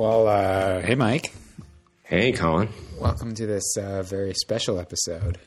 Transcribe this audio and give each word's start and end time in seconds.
Well, 0.00 0.28
uh, 0.28 0.80
hey, 0.80 0.94
Mike. 0.94 1.30
Hey, 2.04 2.32
Colin. 2.32 2.70
Welcome 2.98 3.34
to 3.34 3.46
this 3.46 3.76
uh, 3.76 4.02
very 4.02 4.32
special 4.32 4.80
episode 4.80 5.38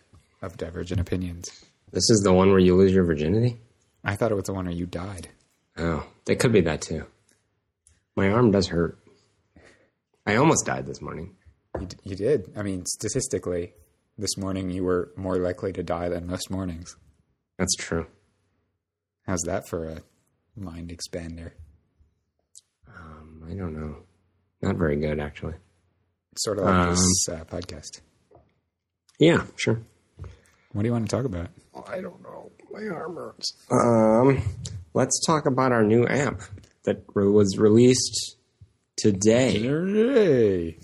of 0.44 0.58
Divergent 0.58 1.02
Opinions. 1.02 1.50
This 1.92 2.08
is 2.12 2.22
the 2.24 2.32
one 2.32 2.52
where 2.52 2.60
you 2.60 2.76
lose 2.76 2.94
your 2.94 3.04
virginity? 3.04 3.58
I 4.04 4.16
thought 4.16 4.32
it 4.32 4.36
was 4.36 4.44
the 4.44 4.54
one 4.54 4.66
where 4.66 4.76
you 4.76 4.86
died. 4.86 5.30
Oh, 5.76 6.06
it 6.28 6.36
could 6.36 6.52
be 6.52 6.62
that 6.62 6.84
too. 6.84 7.08
My 8.16 8.30
arm 8.30 8.52
does 8.52 8.68
hurt. 8.68 9.00
I 10.28 10.36
almost 10.36 10.68
died 10.68 10.86
this 10.86 11.02
morning. 11.02 11.36
You, 11.80 11.88
d- 11.88 11.98
you 12.04 12.16
did. 12.16 12.54
I 12.56 12.62
mean, 12.62 12.86
statistically, 12.86 13.74
this 14.20 14.38
morning 14.38 14.70
you 14.70 14.84
were 14.84 15.14
more 15.18 15.38
likely 15.38 15.74
to 15.74 15.82
die 15.82 16.10
than 16.10 16.28
most 16.28 16.52
mornings. 16.52 16.96
That's 17.58 17.74
true. 17.76 18.06
How's 19.26 19.42
that 19.48 19.68
for 19.68 19.86
a 19.86 20.04
mind 20.56 20.96
expander? 20.96 21.54
Um, 22.88 23.48
I 23.50 23.56
don't 23.56 23.74
know. 23.74 23.96
Not 24.64 24.76
very 24.78 24.96
good, 24.96 25.20
actually. 25.20 25.54
Sort 26.38 26.58
of 26.58 26.66
like 26.66 26.74
Um, 26.74 26.90
this 26.90 27.28
uh, 27.30 27.44
podcast. 27.46 28.02
Yeah, 29.20 29.46
sure. 29.56 29.82
What 30.72 30.82
do 30.82 30.88
you 30.88 30.92
want 30.92 31.08
to 31.10 31.16
talk 31.16 31.26
about? 31.26 31.50
I 31.88 32.02
don't 32.02 32.22
know. 32.24 32.52
My 32.72 32.88
arm 32.88 33.16
hurts. 33.16 33.54
Um, 33.70 34.42
let's 34.94 35.24
talk 35.26 35.46
about 35.46 35.72
our 35.72 35.84
new 35.84 36.08
app 36.08 36.42
that 36.86 37.04
re- 37.14 37.28
was 37.28 37.58
released 37.60 38.36
today. 38.98 39.60
Hey. 39.60 40.78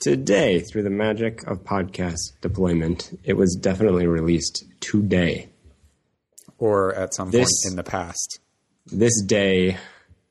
Today, 0.00 0.60
through 0.60 0.82
the 0.82 0.90
magic 0.90 1.46
of 1.46 1.62
podcast 1.62 2.18
deployment, 2.40 3.16
it 3.22 3.34
was 3.34 3.54
definitely 3.60 4.06
released 4.06 4.64
today. 4.80 5.50
Or 6.58 6.94
at 6.94 7.14
some 7.14 7.30
This- 7.30 7.40
point 7.64 7.72
in 7.72 7.76
the 7.76 7.84
past. 7.84 8.40
This 8.86 9.22
day 9.22 9.76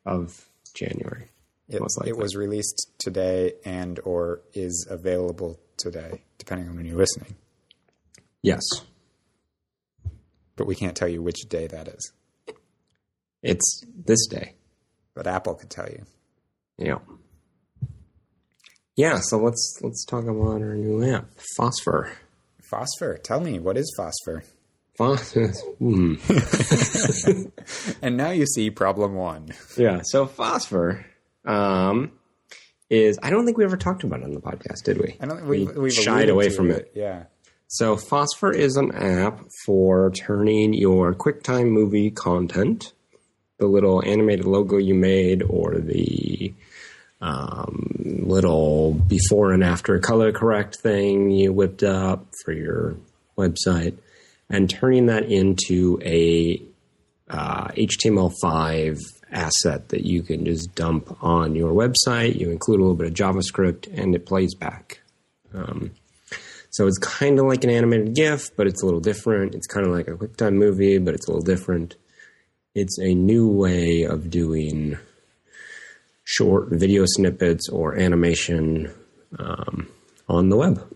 of 0.05 0.49
January. 0.75 1.29
It, 1.69 1.81
it 2.05 2.17
was 2.17 2.35
released 2.35 2.91
today 2.97 3.53
and 3.63 3.99
or 4.03 4.41
is 4.53 4.87
available 4.89 5.59
today, 5.77 6.23
depending 6.39 6.67
on 6.67 6.75
when 6.75 6.85
you're 6.85 6.97
listening. 6.97 7.35
Yes. 8.41 8.63
But 10.55 10.65
we 10.65 10.75
can't 10.75 10.95
tell 10.95 11.07
you 11.07 11.21
which 11.21 11.41
day 11.47 11.67
that 11.67 11.87
is. 11.87 12.11
It's 13.43 13.83
this 13.95 14.25
day. 14.27 14.55
But 15.13 15.27
Apple 15.27 15.55
could 15.55 15.69
tell 15.69 15.87
you. 15.87 16.05
Yeah. 16.77 16.99
Yeah, 18.95 19.19
so 19.21 19.37
let's 19.37 19.79
let's 19.81 20.03
talk 20.05 20.25
about 20.25 20.61
our 20.61 20.75
new 20.75 21.03
app, 21.09 21.29
Phosphor. 21.55 22.11
Phosphor. 22.69 23.17
Tell 23.17 23.39
me, 23.39 23.57
what 23.57 23.77
is 23.77 23.93
phosphor? 23.95 24.43
Phos- 24.97 25.33
hmm. 25.79 26.15
And 28.01 28.17
now 28.17 28.31
you 28.31 28.45
see 28.45 28.69
problem 28.69 29.15
one. 29.15 29.53
Yeah, 29.77 30.01
so 30.03 30.25
Phosphor 30.25 31.05
um, 31.45 32.11
is 32.89 33.19
I 33.21 33.29
don't 33.29 33.45
think 33.45 33.57
we 33.57 33.63
ever 33.63 33.77
talked 33.77 34.03
about 34.03 34.21
it 34.21 34.23
on 34.23 34.31
the 34.31 34.41
podcast, 34.41 34.83
did 34.83 34.99
we? 34.99 35.15
I 35.19 35.25
don't 35.25 35.37
think 35.37 35.49
we've, 35.49 35.75
we've 35.75 35.93
shied 35.93 36.29
away 36.29 36.49
from 36.49 36.71
it. 36.71 36.91
Yeah. 36.95 37.25
So 37.67 37.97
Phosphor 37.97 38.51
is 38.51 38.77
an 38.77 38.91
app 38.95 39.41
for 39.63 40.09
turning 40.11 40.73
your 40.73 41.13
QuickTime 41.13 41.69
movie 41.69 42.09
content, 42.09 42.93
the 43.59 43.67
little 43.67 44.03
animated 44.03 44.45
logo 44.45 44.77
you 44.77 44.95
made, 44.95 45.43
or 45.43 45.75
the 45.77 46.51
um, 47.21 48.23
little 48.23 48.93
before 48.93 49.51
and 49.51 49.63
after 49.63 49.99
color 49.99 50.31
correct 50.31 50.77
thing 50.77 51.29
you 51.29 51.53
whipped 51.53 51.83
up 51.83 52.25
for 52.43 52.53
your 52.53 52.95
website, 53.37 53.97
and 54.49 54.67
turning 54.67 55.05
that 55.05 55.25
into 55.25 55.99
a 56.03 56.63
uh, 57.29 57.67
HTML5 57.67 58.99
asset 59.31 59.89
that 59.89 60.05
you 60.05 60.23
can 60.23 60.45
just 60.45 60.73
dump 60.75 61.15
on 61.23 61.55
your 61.55 61.73
website. 61.73 62.39
You 62.39 62.49
include 62.49 62.79
a 62.79 62.83
little 62.83 62.95
bit 62.95 63.07
of 63.07 63.13
JavaScript, 63.13 63.87
and 63.93 64.15
it 64.15 64.25
plays 64.25 64.55
back. 64.55 65.01
Um, 65.53 65.91
so 66.71 66.87
it's 66.87 66.97
kind 66.99 67.39
of 67.39 67.45
like 67.45 67.63
an 67.63 67.69
animated 67.69 68.15
GIF, 68.15 68.55
but 68.55 68.67
it's 68.67 68.83
a 68.83 68.85
little 68.85 68.99
different. 68.99 69.55
It's 69.55 69.67
kind 69.67 69.85
of 69.85 69.91
like 69.91 70.07
a 70.07 70.11
QuickTime 70.11 70.53
movie, 70.53 70.97
but 70.97 71.13
it's 71.13 71.27
a 71.27 71.31
little 71.31 71.45
different. 71.45 71.95
It's 72.75 72.99
a 72.99 73.13
new 73.13 73.47
way 73.47 74.03
of 74.03 74.29
doing 74.29 74.97
short 76.23 76.69
video 76.69 77.05
snippets 77.07 77.67
or 77.69 77.97
animation 77.97 78.93
um, 79.39 79.87
on 80.27 80.49
the 80.49 80.57
web. 80.57 80.88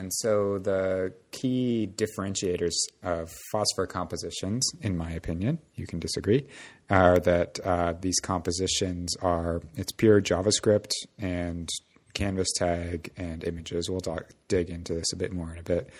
And 0.00 0.10
so 0.14 0.58
the 0.58 1.12
key 1.30 1.86
differentiators 1.94 2.72
of 3.02 3.30
phosphor 3.52 3.86
compositions, 3.86 4.66
in 4.80 4.96
my 4.96 5.10
opinion, 5.10 5.58
you 5.74 5.86
can 5.86 6.00
disagree, 6.00 6.46
are 6.88 7.18
that 7.20 7.60
uh, 7.62 7.92
these 8.00 8.18
compositions 8.18 9.14
are 9.18 9.60
it's 9.76 9.92
pure 9.92 10.22
JavaScript 10.22 10.92
and 11.18 11.68
canvas 12.14 12.48
tag 12.56 13.12
and 13.18 13.44
images. 13.44 13.90
We'll 13.90 14.00
talk, 14.00 14.30
dig 14.48 14.70
into 14.70 14.94
this 14.94 15.12
a 15.12 15.16
bit 15.16 15.34
more 15.34 15.52
in 15.52 15.58
a 15.58 15.62
bit. 15.62 15.90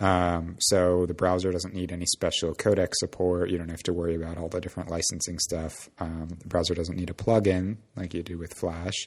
Um, 0.00 0.56
so 0.60 1.04
the 1.04 1.12
browser 1.12 1.52
doesn't 1.52 1.74
need 1.74 1.92
any 1.92 2.06
special 2.06 2.54
codec 2.54 2.94
support. 2.94 3.50
You 3.50 3.58
don't 3.58 3.68
have 3.70 3.82
to 3.82 3.92
worry 3.92 4.14
about 4.14 4.38
all 4.38 4.48
the 4.48 4.62
different 4.62 4.88
licensing 4.88 5.38
stuff. 5.38 5.90
Um, 5.98 6.28
the 6.38 6.48
browser 6.48 6.74
doesn't 6.74 6.96
need 6.96 7.10
a 7.10 7.12
plugin 7.12 7.76
like 7.94 8.14
you 8.14 8.22
do 8.22 8.38
with 8.38 8.54
Flash. 8.54 9.06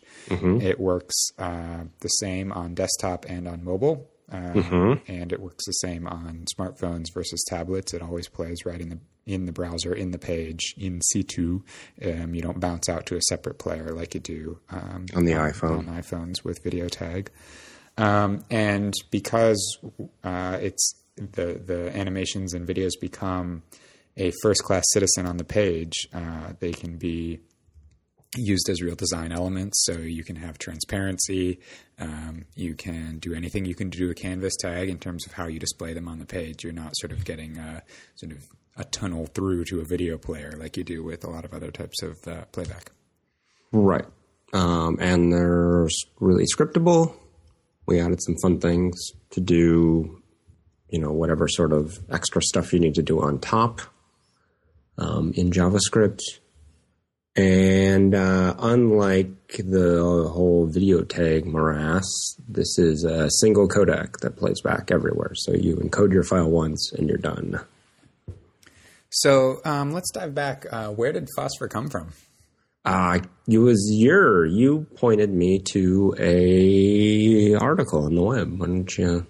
It 0.62 0.80
works 0.80 1.32
uh, 1.40 1.86
the 2.02 2.08
same 2.08 2.52
on 2.52 2.76
desktop 2.76 3.26
and 3.28 3.48
on 3.48 3.64
mobile. 3.64 4.12
Um, 4.34 5.00
and 5.08 5.32
it 5.32 5.40
works 5.40 5.66
the 5.68 5.74
same 5.74 6.08
on 6.08 6.46
smartphones 6.58 7.06
versus 7.14 7.44
tablets. 7.48 7.94
It 7.94 8.02
always 8.02 8.28
plays 8.28 8.66
right 8.66 8.82
in 8.82 8.90
the 8.90 9.00
in 9.26 9.46
the 9.46 9.52
browser, 9.54 9.94
in 9.94 10.12
the 10.12 10.18
page, 10.20 10.74
in 10.78 11.00
situ. 11.02 11.62
Um, 12.04 12.34
you 12.36 12.42
don't 12.42 12.60
bounce 12.60 12.90
out 12.90 13.06
to 13.06 13.16
a 13.16 13.22
separate 13.22 13.58
player 13.60 13.94
like 13.94 14.16
you 14.16 14.20
do 14.20 14.60
um, 14.70 15.06
On 15.16 15.24
the 15.26 15.34
iPhone. 15.34 15.78
on 15.80 15.86
iPhones 15.86 16.44
with 16.44 16.62
video 16.64 16.90
tag. 16.90 17.32
Um, 17.98 18.44
and 18.50 18.94
because 19.12 19.78
uh, 20.24 20.58
it's 20.60 20.96
the 21.16 21.62
the 21.64 21.96
animations 21.96 22.54
and 22.54 22.68
videos 22.68 22.94
become 23.00 23.62
a 24.18 24.32
first 24.42 24.64
class 24.64 24.84
citizen 24.94 25.26
on 25.28 25.38
the 25.38 25.44
page, 25.44 26.08
uh, 26.14 26.54
they 26.60 26.72
can 26.72 26.98
be 26.98 27.40
used 28.36 28.70
as 28.70 28.82
real 28.82 28.96
design 28.96 29.32
elements. 29.32 29.84
So 29.86 29.94
you 29.94 30.24
can 30.24 30.36
have 30.36 30.58
transparency. 30.58 31.60
Um, 32.00 32.46
you 32.56 32.76
can 32.76 33.20
do 33.20 33.34
anything 33.34 33.66
you 33.66 33.76
can 33.76 33.90
do 33.90 34.10
a 34.10 34.14
canvas 34.14 34.56
tag 34.60 34.90
in 34.90 34.98
terms 34.98 35.26
of 35.26 35.34
how 35.34 35.48
you 35.48 35.60
display 35.60 35.94
them 35.94 36.08
on 36.08 36.20
the 36.20 36.26
page. 36.26 36.64
You're 36.64 36.74
not 36.74 36.96
sort 36.98 37.12
of 37.12 37.26
getting 37.26 37.58
a, 37.58 37.84
sort 38.16 38.32
of 38.32 38.44
a 38.76 38.84
tunnel 38.86 39.28
through 39.28 39.66
to 39.66 39.82
a 39.82 39.84
video 39.84 40.18
player 40.18 40.54
like 40.58 40.78
you 40.78 40.84
do 40.84 41.04
with 41.04 41.24
a 41.24 41.30
lot 41.30 41.46
of 41.46 41.54
other 41.54 41.72
types 41.72 42.02
of 42.02 42.18
uh, 42.28 42.46
playback. 42.52 42.92
Right. 43.72 44.06
Um, 44.54 44.98
and 45.00 45.32
they're 45.32 45.88
really 46.20 46.46
scriptable. 46.46 47.16
We 47.86 48.00
added 48.00 48.22
some 48.22 48.36
fun 48.42 48.60
things 48.60 49.00
to 49.32 49.42
do, 49.42 50.22
you 50.90 51.00
know, 51.00 51.12
whatever 51.12 51.48
sort 51.48 51.74
of 51.74 52.00
extra 52.10 52.42
stuff 52.42 52.72
you 52.72 52.80
need 52.80 52.96
to 52.96 53.02
do 53.02 53.20
on 53.22 53.40
top 53.40 53.82
um, 54.98 55.34
in 55.36 55.52
JavaScript. 55.52 56.22
And 57.36 58.14
uh, 58.14 58.54
unlike 58.60 59.58
the 59.58 60.30
whole 60.32 60.68
video 60.68 61.04
tag 61.04 61.46
morass, 61.46 62.06
this 62.48 62.78
is 62.78 63.04
a 63.04 63.30
single 63.32 63.68
codec 63.68 64.20
that 64.20 64.38
plays 64.38 64.62
back 64.62 64.92
everywhere. 64.92 65.32
So 65.34 65.54
you 65.54 65.78
encode 65.78 66.14
your 66.14 66.24
file 66.24 66.50
once 66.50 66.92
and 66.94 67.10
you're 67.10 67.18
done. 67.18 67.60
So 69.10 69.62
um, 69.66 69.94
let's 69.94 70.12
dive 70.12 70.36
back. 70.36 70.68
Uh, 70.72 70.90
where 70.90 71.12
did 71.12 71.28
phosphor 71.36 71.68
come 71.68 71.90
from? 71.90 72.10
Uh, 72.86 73.20
it 73.48 73.58
was 73.58 73.90
your, 73.92 74.46
you 74.46 74.86
pointed 74.96 75.32
me 75.32 75.58
to 75.60 76.14
a 76.20 77.56
article 77.56 78.06
on 78.06 78.14
the 78.14 78.22
web. 78.22 78.60
Why 78.60 78.68
don't 78.68 78.98
you 78.98 79.26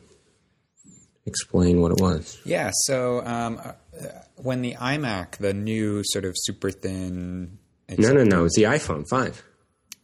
explain 1.26 1.80
what 1.80 1.94
it 1.94 2.02
was? 2.02 2.40
Yeah. 2.44 2.72
So 2.74 3.24
um, 3.26 3.62
uh, 3.64 3.74
when 4.36 4.62
the 4.62 4.74
iMac, 4.74 5.38
the 5.38 5.54
new 5.54 6.02
sort 6.06 6.26
of 6.26 6.34
super 6.36 6.72
thin, 6.72 7.60
No, 7.98 8.12
no, 8.14 8.24
no. 8.24 8.46
It's 8.46 8.56
the 8.56 8.64
iPhone 8.64 9.08
5. 9.08 9.44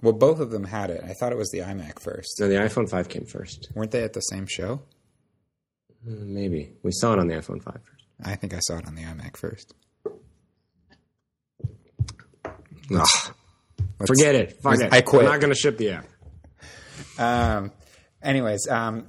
well, 0.02 0.14
both 0.14 0.40
of 0.40 0.52
them 0.52 0.64
had 0.66 0.90
it. 0.90 1.02
I 1.04 1.14
thought 1.14 1.32
it 1.32 1.38
was 1.38 1.50
the 1.50 1.60
iMac 1.60 2.00
first. 2.00 2.40
No, 2.40 2.48
the 2.48 2.56
iPhone 2.56 2.90
5 2.90 3.10
came 3.10 3.26
first. 3.26 3.70
Weren't 3.76 3.92
they 3.92 4.04
at 4.04 4.14
the 4.14 4.22
same 4.22 4.46
show? 4.48 4.82
Uh, 6.08 6.12
maybe. 6.22 6.72
We 6.84 6.92
saw 6.94 7.14
it 7.14 7.20
on 7.20 7.28
the 7.28 7.36
iPhone 7.36 7.64
5 7.64 7.74
first. 7.74 8.06
I 8.24 8.36
think 8.36 8.54
I 8.54 8.60
saw 8.60 8.78
it 8.78 8.88
on 8.88 8.96
the 8.96 9.04
iMac 9.04 9.38
first. 9.38 9.74
Ugh. 12.94 13.08
Forget 14.06 14.36
it. 14.36 14.62
Fuck 14.62 14.80
it. 14.80 14.94
I 14.94 15.02
quit. 15.02 15.24
We're 15.24 15.30
not 15.30 15.40
going 15.40 15.54
to 15.54 15.60
ship 15.60 15.78
the 15.78 15.92
app. 15.92 16.06
Um, 17.18 17.72
anyways, 18.22 18.68
um, 18.70 19.08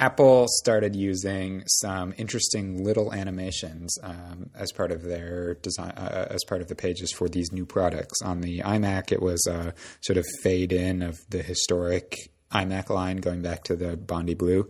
Apple 0.00 0.46
started 0.48 0.96
using 0.96 1.62
some 1.66 2.14
interesting 2.16 2.82
little 2.82 3.12
animations 3.12 3.98
um, 4.02 4.48
as 4.54 4.72
part 4.72 4.92
of 4.92 5.02
their 5.02 5.54
design, 5.56 5.90
uh, 5.90 6.26
as 6.30 6.42
part 6.48 6.62
of 6.62 6.68
the 6.68 6.74
pages 6.74 7.12
for 7.12 7.28
these 7.28 7.52
new 7.52 7.66
products. 7.66 8.22
On 8.22 8.40
the 8.40 8.60
iMac, 8.60 9.12
it 9.12 9.20
was 9.20 9.46
a 9.46 9.74
sort 10.00 10.16
of 10.16 10.24
fade 10.42 10.72
in 10.72 11.02
of 11.02 11.18
the 11.28 11.42
historic 11.42 12.16
iMac 12.50 12.88
line 12.88 13.18
going 13.18 13.42
back 13.42 13.62
to 13.64 13.76
the 13.76 13.96
Bondi 13.98 14.34
Blue. 14.34 14.68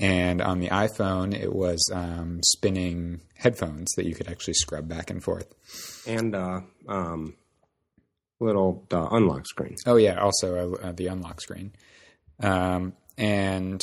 And 0.00 0.42
on 0.42 0.58
the 0.58 0.68
iPhone, 0.68 1.32
it 1.32 1.54
was 1.54 1.88
um, 1.92 2.40
spinning 2.42 3.20
headphones 3.36 3.92
that 3.96 4.04
you 4.04 4.16
could 4.16 4.28
actually 4.28 4.54
scrub 4.54 4.88
back 4.88 5.10
and 5.10 5.22
forth. 5.22 5.54
And 6.08 6.34
uh, 6.34 6.62
um, 6.88 7.36
little 8.40 8.84
uh, 8.92 9.08
unlock 9.12 9.46
screen. 9.46 9.76
Oh 9.86 9.96
yeah, 9.96 10.20
also 10.20 10.74
uh, 10.74 10.90
the 10.90 11.06
unlock 11.06 11.40
screen, 11.40 11.72
um, 12.40 12.94
and 13.16 13.80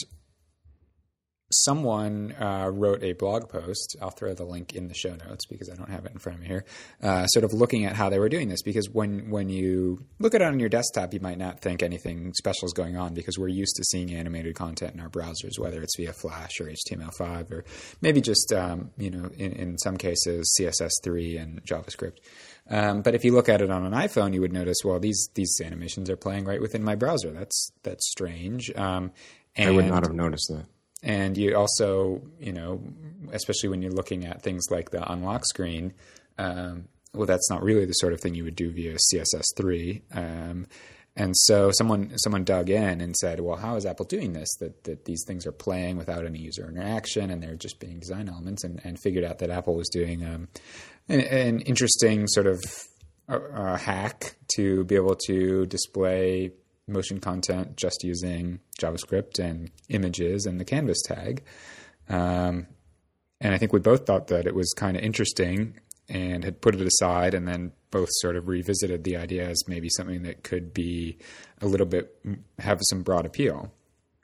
someone 1.51 2.33
uh, 2.39 2.69
wrote 2.73 3.03
a 3.03 3.13
blog 3.13 3.49
post. 3.49 3.95
I'll 4.01 4.09
throw 4.09 4.33
the 4.33 4.45
link 4.45 4.73
in 4.73 4.87
the 4.87 4.93
show 4.93 5.15
notes 5.15 5.45
because 5.45 5.69
I 5.69 5.75
don't 5.75 5.89
have 5.89 6.05
it 6.05 6.11
in 6.11 6.19
front 6.19 6.37
of 6.37 6.41
me 6.41 6.47
here. 6.47 6.65
Uh, 7.01 7.25
sort 7.27 7.43
of 7.43 7.53
looking 7.53 7.85
at 7.85 7.95
how 7.95 8.09
they 8.09 8.19
were 8.19 8.29
doing 8.29 8.49
this 8.49 8.61
because 8.61 8.89
when 8.89 9.29
when 9.29 9.49
you 9.49 10.05
look 10.19 10.35
at 10.35 10.41
it 10.41 10.45
on 10.45 10.59
your 10.59 10.69
desktop, 10.69 11.13
you 11.13 11.19
might 11.19 11.37
not 11.37 11.59
think 11.59 11.81
anything 11.81 12.33
special 12.33 12.65
is 12.65 12.73
going 12.73 12.97
on 12.97 13.13
because 13.13 13.37
we're 13.37 13.47
used 13.47 13.75
to 13.75 13.83
seeing 13.83 14.13
animated 14.13 14.55
content 14.55 14.93
in 14.93 14.99
our 14.99 15.09
browsers, 15.09 15.57
whether 15.57 15.81
it's 15.81 15.95
via 15.97 16.13
Flash 16.13 16.59
or 16.59 16.65
HTML5 16.65 17.51
or 17.51 17.65
maybe 18.01 18.21
just 18.21 18.53
um, 18.53 18.91
you 18.97 19.09
know 19.09 19.29
in, 19.37 19.53
in 19.53 19.77
some 19.77 19.97
cases 19.97 20.53
CSS3 20.59 21.41
and 21.41 21.63
JavaScript. 21.65 22.17
Um, 22.69 23.01
but 23.01 23.15
if 23.15 23.25
you 23.25 23.33
look 23.33 23.49
at 23.49 23.61
it 23.61 23.71
on 23.71 23.85
an 23.85 23.93
iPhone, 23.93 24.33
you 24.33 24.41
would 24.41 24.53
notice, 24.53 24.77
well, 24.85 24.99
these 24.99 25.29
these 25.33 25.59
animations 25.63 26.09
are 26.09 26.17
playing 26.17 26.45
right 26.45 26.61
within 26.61 26.83
my 26.83 26.95
browser. 26.95 27.31
That's 27.31 27.71
that's 27.83 28.09
strange. 28.09 28.71
Um, 28.75 29.11
I 29.57 29.71
would 29.71 29.87
not 29.87 30.03
have 30.03 30.13
noticed 30.13 30.47
that. 30.49 30.65
And 31.01 31.37
you 31.37 31.55
also, 31.55 32.21
you 32.39 32.51
know, 32.51 32.81
especially 33.31 33.69
when 33.69 33.81
you're 33.81 33.91
looking 33.91 34.25
at 34.25 34.41
things 34.41 34.65
like 34.69 34.91
the 34.91 35.09
unlock 35.11 35.45
screen, 35.45 35.93
um, 36.37 36.89
well, 37.13 37.25
that's 37.25 37.49
not 37.49 37.63
really 37.63 37.85
the 37.85 37.93
sort 37.93 38.13
of 38.13 38.19
thing 38.19 38.35
you 38.35 38.43
would 38.43 38.55
do 38.55 38.71
via 38.71 38.97
CSS3. 39.13 40.01
Um, 40.11 40.67
and 41.15 41.35
so 41.35 41.71
someone 41.71 42.17
someone 42.17 42.43
dug 42.43 42.69
in 42.69 43.01
and 43.01 43.15
said, 43.15 43.39
well, 43.39 43.57
how 43.57 43.75
is 43.75 43.85
Apple 43.85 44.05
doing 44.05 44.33
this? 44.33 44.49
That 44.59 44.83
that 44.85 45.05
these 45.05 45.23
things 45.27 45.45
are 45.45 45.51
playing 45.51 45.97
without 45.97 46.25
any 46.25 46.39
user 46.39 46.69
interaction 46.69 47.29
and 47.29 47.41
they're 47.41 47.55
just 47.55 47.79
being 47.79 47.99
design 47.99 48.29
elements, 48.29 48.63
and, 48.63 48.79
and 48.83 48.97
figured 48.99 49.25
out 49.25 49.39
that 49.39 49.49
Apple 49.49 49.75
was 49.75 49.89
doing 49.89 50.23
um, 50.23 50.47
an, 51.09 51.19
an, 51.21 51.59
interesting 51.61 52.27
sort 52.27 52.47
of 52.47 52.61
uh, 53.27 53.75
hack 53.75 54.35
to 54.55 54.83
be 54.85 54.95
able 54.95 55.15
to 55.27 55.65
display 55.65 56.51
motion 56.89 57.19
content 57.19 57.77
just 57.77 58.03
using 58.03 58.59
JavaScript 58.79 59.39
and 59.39 59.71
images 59.89 60.45
and 60.45 60.59
the 60.59 60.65
canvas 60.65 61.01
tag. 61.01 61.43
Um, 62.09 62.67
and 63.41 63.53
I 63.53 63.57
think 63.57 63.71
we 63.71 63.79
both 63.79 64.05
thought 64.05 64.27
that 64.27 64.45
it 64.45 64.55
was 64.55 64.73
kind 64.75 64.97
of 64.97 65.03
interesting 65.03 65.79
and 66.09 66.43
had 66.43 66.61
put 66.61 66.75
it 66.75 66.81
aside 66.81 67.33
and 67.33 67.47
then 67.47 67.71
both 67.91 68.09
sort 68.13 68.35
of 68.35 68.47
revisited 68.47 69.03
the 69.03 69.15
idea 69.15 69.47
as 69.47 69.67
maybe 69.67 69.89
something 69.89 70.23
that 70.23 70.43
could 70.43 70.73
be 70.73 71.17
a 71.61 71.67
little 71.67 71.85
bit 71.85 72.15
have 72.59 72.79
some 72.89 73.03
broad 73.03 73.25
appeal. 73.25 73.71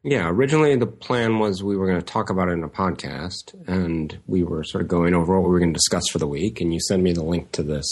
Yeah, 0.04 0.30
originally 0.30 0.76
the 0.76 0.86
plan 0.86 1.40
was 1.40 1.64
we 1.64 1.78
were 1.78 1.88
going 1.88 2.00
to 2.00 2.06
talk 2.06 2.30
about 2.30 2.50
it 2.50 2.54
in 2.54 2.64
a 2.64 2.70
podcast 2.70 3.56
and 3.68 4.18
we 4.28 4.44
were 4.44 4.64
sort 4.64 4.84
of 4.84 4.88
going 4.88 5.14
over 5.16 5.36
what 5.36 5.48
we 5.48 5.54
were 5.54 5.60
going 5.60 5.74
to 5.74 5.78
discuss 5.78 6.08
for 6.12 6.20
the 6.20 6.28
week 6.28 6.62
and 6.62 6.74
you 6.74 6.80
sent 6.80 7.02
me 7.02 7.14
the 7.14 7.24
link 7.24 7.52
to 7.54 7.64
this 7.64 7.88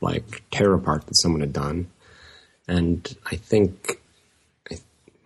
like 0.00 0.42
tear 0.50 0.72
apart 0.72 1.06
that 1.06 1.16
someone 1.16 1.40
had 1.40 1.52
done 1.52 1.88
and 2.68 3.16
I 3.30 3.36
think 3.36 4.00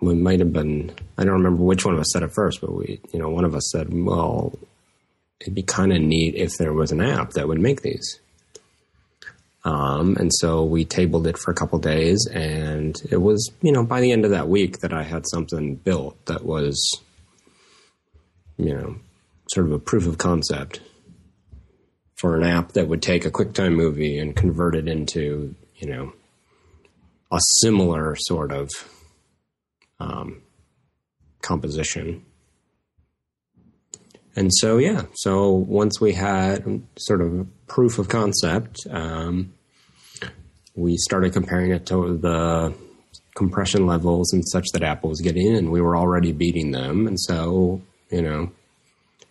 we 0.00 0.14
might 0.14 0.40
have 0.40 0.52
been, 0.52 0.92
I 1.19 1.25
don't 1.25 1.34
remember 1.34 1.62
which 1.62 1.84
one 1.84 1.94
of 1.94 2.00
us 2.00 2.12
said 2.12 2.22
it 2.22 2.32
first, 2.32 2.60
but 2.60 2.72
we, 2.72 3.00
you 3.12 3.19
know, 3.19 3.28
one 3.28 3.44
of 3.44 3.54
us 3.54 3.70
said, 3.70 3.92
well, 3.92 4.58
it'd 5.40 5.54
be 5.54 5.62
kind 5.62 5.92
of 5.92 6.00
neat 6.00 6.34
if 6.34 6.56
there 6.56 6.72
was 6.72 6.92
an 6.92 7.00
app 7.00 7.31
that 7.31 7.48
would 7.48 7.60
make 7.60 7.82
these. 7.82 8.19
Um, 9.64 10.16
and 10.16 10.32
so 10.32 10.64
we 10.64 10.87
tabled 10.87 11.26
it 11.26 11.37
for 11.37 11.50
a 11.50 11.54
couple 11.54 11.78
days, 11.78 12.26
and 12.32 13.00
it 13.10 13.19
was, 13.19 13.52
you 13.60 13.72
know, 13.72 13.84
by 13.84 14.00
the 14.00 14.10
end 14.10 14.25
of 14.25 14.31
that 14.31 14.48
week 14.48 14.78
that 14.78 14.94
I 14.94 15.02
had 15.02 15.25
something 15.28 15.76
built 15.76 16.25
that 16.26 16.44
was, 16.44 17.00
you 18.56 18.75
know, 18.75 18.96
sort 19.50 19.66
of 19.66 19.72
a 19.72 19.78
proof 19.78 20.06
of 20.06 20.16
concept 20.16 20.81
for 22.16 22.36
an 22.36 22.43
app 22.43 22.72
that 22.72 22.88
would 22.88 23.02
take 23.02 23.26
a 23.26 23.31
QuickTime 23.31 23.75
movie 23.75 24.19
and 24.19 24.36
convert 24.36 24.75
it 24.75 24.88
into, 24.88 25.54
you 25.76 25.88
know, 25.88 26.12
a 27.32 27.38
similar 27.61 28.17
sort 28.19 28.53
of 28.53 28.71
um, 29.99 30.43
composition. 31.43 32.25
And 34.37 34.50
so, 34.55 34.79
yeah, 34.79 35.03
so 35.15 35.50
once 35.50 36.00
we 36.00 36.12
had 36.12 36.82
sort 36.97 37.21
of 37.21 37.47
proof 37.67 37.99
of 37.99 38.09
concept, 38.09 38.79
um, 38.91 39.53
we 40.75 40.97
started 40.97 41.32
comparing 41.32 41.73
it 41.73 41.87
to 41.87 42.17
the 42.17 42.75
compression 43.35 43.87
levels 43.87 44.32
and 44.32 44.47
such 44.49 44.67
that 44.73 44.82
Apple 44.82 45.11
was 45.11 45.21
getting, 45.21 45.56
and 45.56 45.71
we 45.71 45.81
were 45.81 45.97
already 45.97 46.32
beating 46.32 46.71
them. 46.71 47.06
And 47.06 47.19
so, 47.21 47.82
you 48.11 48.23
know, 48.23 48.53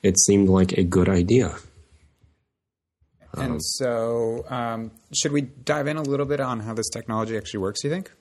it 0.04 0.20
seemed 0.20 0.50
like 0.50 0.74
a 0.74 0.84
good 0.84 1.10
idea. 1.10 1.56
And 3.34 3.54
um, 3.54 3.60
so, 3.60 4.46
um, 4.50 4.92
should 5.14 5.32
we 5.32 5.42
dive 5.42 5.88
in 5.88 5.98
a 5.98 6.02
little 6.02 6.26
bit 6.26 6.40
on 6.40 6.60
how 6.62 6.74
this 6.74 6.90
technology 6.90 7.38
actually 7.38 7.60
works, 7.60 7.82
do 7.82 7.88
you 7.88 7.94
think? 7.94 8.12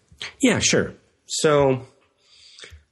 Yeah, 0.42 0.58
sure. 0.58 0.92
So, 1.26 1.86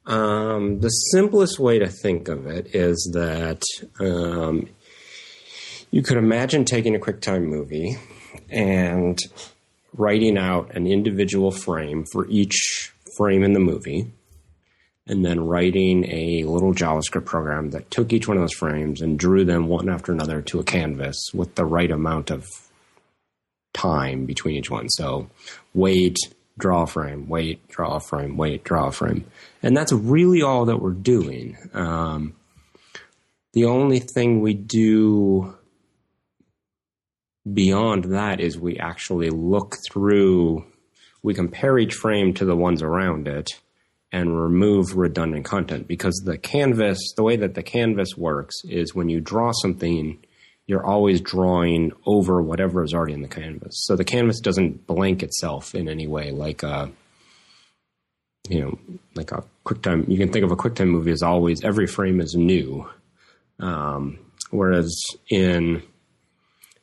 um, 0.07 0.81
the 0.81 0.89
simplest 0.89 1.59
way 1.59 1.79
to 1.79 1.89
think 1.89 2.29
of 2.29 2.47
it 2.47 2.75
is 2.75 3.11
that 3.13 3.63
um, 4.01 4.69
you 5.91 6.03
could 6.03 6.17
imagine 6.17 6.65
taking 6.65 6.95
a 6.95 6.99
QuickTime 6.99 7.45
movie 7.45 7.97
and 8.49 9.19
writing 9.93 10.39
out 10.39 10.75
an 10.75 10.87
individual 10.87 11.51
frame 11.51 12.05
for 12.13 12.27
each 12.29 12.93
frame 13.17 13.43
in 13.43 13.53
the 13.53 13.61
movie, 13.61 14.13
and 15.07 15.25
then 15.25 15.47
writing 15.47 16.05
a 16.11 16.45
little 16.45 16.75
JavaScript 16.75 17.25
program 17.25 17.71
that 17.71 17.91
took 17.91 18.13
each 18.13 18.27
one 18.27 18.37
of 18.37 18.43
those 18.43 18.53
frames 18.53 19.01
and 19.01 19.19
drew 19.19 19.45
them 19.45 19.69
one 19.69 19.89
after 19.89 20.13
another 20.13 20.43
to 20.43 20.59
a 20.59 20.65
canvas 20.65 21.31
with 21.33 21.55
the 21.55 21.65
right 21.65 21.91
amount 21.91 22.31
of 22.31 22.47
time 23.73 24.27
between 24.27 24.57
each 24.57 24.71
one. 24.71 24.89
So, 24.89 25.29
wait, 25.75 26.17
draw 26.59 26.83
a 26.83 26.87
frame, 26.87 27.29
wait, 27.29 27.69
draw 27.69 27.97
a 27.97 28.01
frame, 28.01 28.37
wait, 28.37 28.65
draw 28.65 28.89
a 28.89 28.93
frame. 28.93 29.27
And 29.63 29.77
that's 29.77 29.93
really 29.93 30.43
all 30.43 30.65
that 30.65 30.81
we're 30.81 30.91
doing. 30.91 31.57
Um, 31.73 32.35
the 33.53 33.67
only 33.67 34.01
thing 34.01 34.41
we 34.41 34.55
do 34.55 35.57
beyond 37.51 38.05
that 38.05 38.41
is 38.41 38.59
we 38.59 38.79
actually 38.79 39.31
look 39.31 39.77
through, 39.89 40.65
we 41.23 41.33
compare 41.33 41.79
each 41.79 41.95
frame 41.95 42.35
to 42.35 42.45
the 42.45 42.57
ones 42.57 42.83
around 42.83 43.29
it 43.29 43.51
and 44.17 44.41
remove 44.41 44.97
redundant 44.97 45.45
content 45.45 45.87
because 45.87 46.23
the 46.25 46.39
canvas, 46.39 46.99
the 47.17 47.23
way 47.23 47.37
that 47.37 47.53
the 47.53 47.63
canvas 47.63 48.17
works 48.17 48.55
is 48.65 48.95
when 48.95 49.11
you 49.11 49.21
draw 49.21 49.53
something, 49.53 50.19
you're 50.67 50.87
always 50.87 51.21
drawing 51.21 51.93
over 52.07 52.41
whatever 52.41 52.83
is 52.83 52.95
already 52.95 53.13
in 53.13 53.21
the 53.21 53.29
canvas. 53.29 53.75
So 53.85 53.95
the 53.95 54.05
canvas 54.05 54.41
doesn't 54.41 54.87
blank 54.87 55.23
itself 55.23 55.75
in 55.75 55.87
any 55.87 56.07
way 56.07 56.31
like 56.31 56.63
a 56.63 56.91
you 58.49 58.63
know, 58.63 58.79
like 59.15 59.33
a 59.33 59.45
QuickTime. 59.67 60.09
You 60.09 60.17
can 60.17 60.33
think 60.33 60.47
of 60.47 60.53
a 60.53 60.57
QuickTime 60.57 60.89
movie 60.89 61.11
as 61.11 61.23
always 61.23 61.63
every 61.63 61.87
frame 61.87 62.19
is 62.21 62.35
new, 62.35 62.89
um, 63.61 64.19
whereas 64.51 64.99
in 65.29 65.83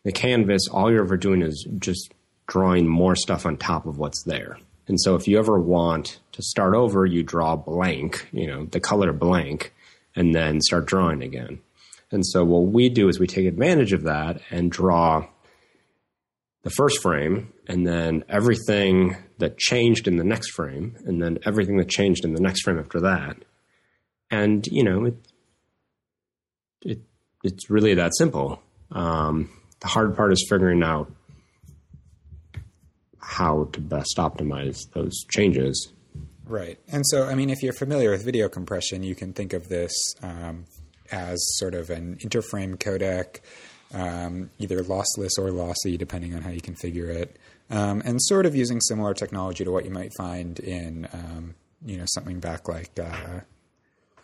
the 0.03 0.11
canvas, 0.11 0.67
all 0.71 0.91
you're 0.91 1.03
ever 1.03 1.17
doing 1.17 1.41
is 1.41 1.67
just 1.79 2.13
drawing 2.45 2.87
more 2.87 3.15
stuff 3.15 3.47
on 3.47 3.57
top 3.57 3.87
of 3.87 3.97
what's 3.97 4.21
there. 4.23 4.59
And 4.87 4.99
so, 4.99 5.15
if 5.15 5.27
you 5.27 5.39
ever 5.39 5.59
want 5.59 6.19
to 6.33 6.41
start 6.41 6.75
over, 6.75 7.05
you 7.05 7.23
draw 7.23 7.55
blank, 7.55 8.27
you 8.31 8.47
know, 8.47 8.65
the 8.65 8.79
color 8.79 9.13
blank, 9.13 9.73
and 10.15 10.35
then 10.35 10.61
start 10.61 10.85
drawing 10.85 11.23
again. 11.23 11.59
And 12.13 12.25
so 12.25 12.43
what 12.43 12.71
we 12.71 12.89
do 12.89 13.09
is 13.09 13.19
we 13.19 13.25
take 13.25 13.47
advantage 13.47 13.91
of 13.91 14.03
that 14.03 14.39
and 14.51 14.71
draw 14.71 15.27
the 16.61 16.69
first 16.69 17.01
frame 17.01 17.51
and 17.67 17.87
then 17.87 18.23
everything 18.29 19.17
that 19.39 19.57
changed 19.57 20.07
in 20.07 20.17
the 20.17 20.23
next 20.23 20.51
frame 20.51 20.95
and 21.05 21.21
then 21.21 21.39
everything 21.43 21.77
that 21.77 21.89
changed 21.89 22.23
in 22.23 22.33
the 22.33 22.39
next 22.39 22.61
frame 22.61 22.77
after 22.77 23.01
that. 23.01 23.37
And, 24.29 24.65
you 24.67 24.83
know, 24.83 25.05
it, 25.05 25.15
it 26.81 27.01
it's 27.43 27.69
really 27.69 27.95
that 27.95 28.15
simple. 28.15 28.61
Um, 28.91 29.49
the 29.79 29.87
hard 29.87 30.15
part 30.15 30.31
is 30.31 30.45
figuring 30.47 30.83
out 30.83 31.11
how 33.23 33.69
to 33.71 33.79
best 33.79 34.15
optimize 34.17 34.77
those 34.93 35.23
changes. 35.29 35.91
Right. 36.45 36.77
And 36.91 37.05
so, 37.07 37.25
I 37.25 37.35
mean, 37.35 37.49
if 37.49 37.63
you're 37.63 37.73
familiar 37.73 38.11
with 38.11 38.23
video 38.23 38.49
compression, 38.49 39.01
you 39.01 39.15
can 39.15 39.33
think 39.33 39.53
of 39.53 39.69
this 39.69 39.93
um, 40.21 40.65
as 41.11 41.39
sort 41.57 41.73
of 41.73 41.89
an 41.89 42.17
interframe 42.17 42.75
codec, 42.75 43.39
um, 43.93 44.49
either 44.59 44.83
lossless 44.83 45.31
or 45.37 45.51
lossy, 45.51 45.97
depending 45.97 46.35
on 46.35 46.41
how 46.41 46.49
you 46.49 46.61
configure 46.61 47.07
it, 47.07 47.37
um, 47.69 48.01
and 48.05 48.21
sort 48.21 48.45
of 48.45 48.55
using 48.55 48.81
similar 48.81 49.13
technology 49.13 49.63
to 49.63 49.71
what 49.71 49.85
you 49.85 49.91
might 49.91 50.11
find 50.17 50.59
in 50.59 51.07
um, 51.13 51.55
you 51.85 51.97
know 51.97 52.05
something 52.07 52.39
back 52.39 52.67
like 52.67 52.91
uh, 52.99 53.39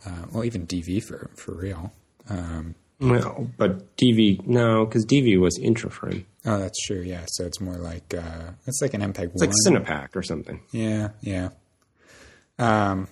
uh, 0.05 0.25
well, 0.31 0.43
even 0.43 0.67
DV 0.67 1.03
for 1.03 1.29
for 1.35 1.53
real. 1.53 1.93
Well, 2.99 3.49
but 3.57 3.95
DV 3.95 4.45
no, 4.45 4.85
because 4.85 5.05
DV 5.05 5.39
was 5.39 5.57
intraframe. 5.57 6.25
Oh, 6.45 6.57
that's 6.59 6.77
true. 6.85 7.01
Yeah, 7.01 7.23
so 7.27 7.45
it's 7.45 7.61
more 7.61 7.77
like 7.77 8.13
uh, 8.13 8.51
it's 8.65 8.81
like 8.81 8.93
an 8.93 9.01
MPEG. 9.01 9.31
It's 9.33 9.41
like 9.41 9.51
Cinepak 9.65 10.15
or 10.15 10.23
something. 10.23 10.61
Yeah, 10.71 11.09
yeah. 11.21 11.49
Um, 12.57 13.07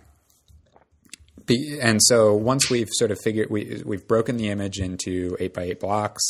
And 1.49 2.01
so 2.03 2.33
once 2.33 2.69
we've 2.69 2.89
sort 2.91 3.11
of 3.11 3.19
figured 3.21 3.49
we 3.49 3.81
we've 3.85 4.05
broken 4.05 4.35
the 4.35 4.49
image 4.49 4.79
into 4.79 5.37
eight 5.39 5.53
by 5.53 5.63
eight 5.63 5.79
blocks, 5.79 6.21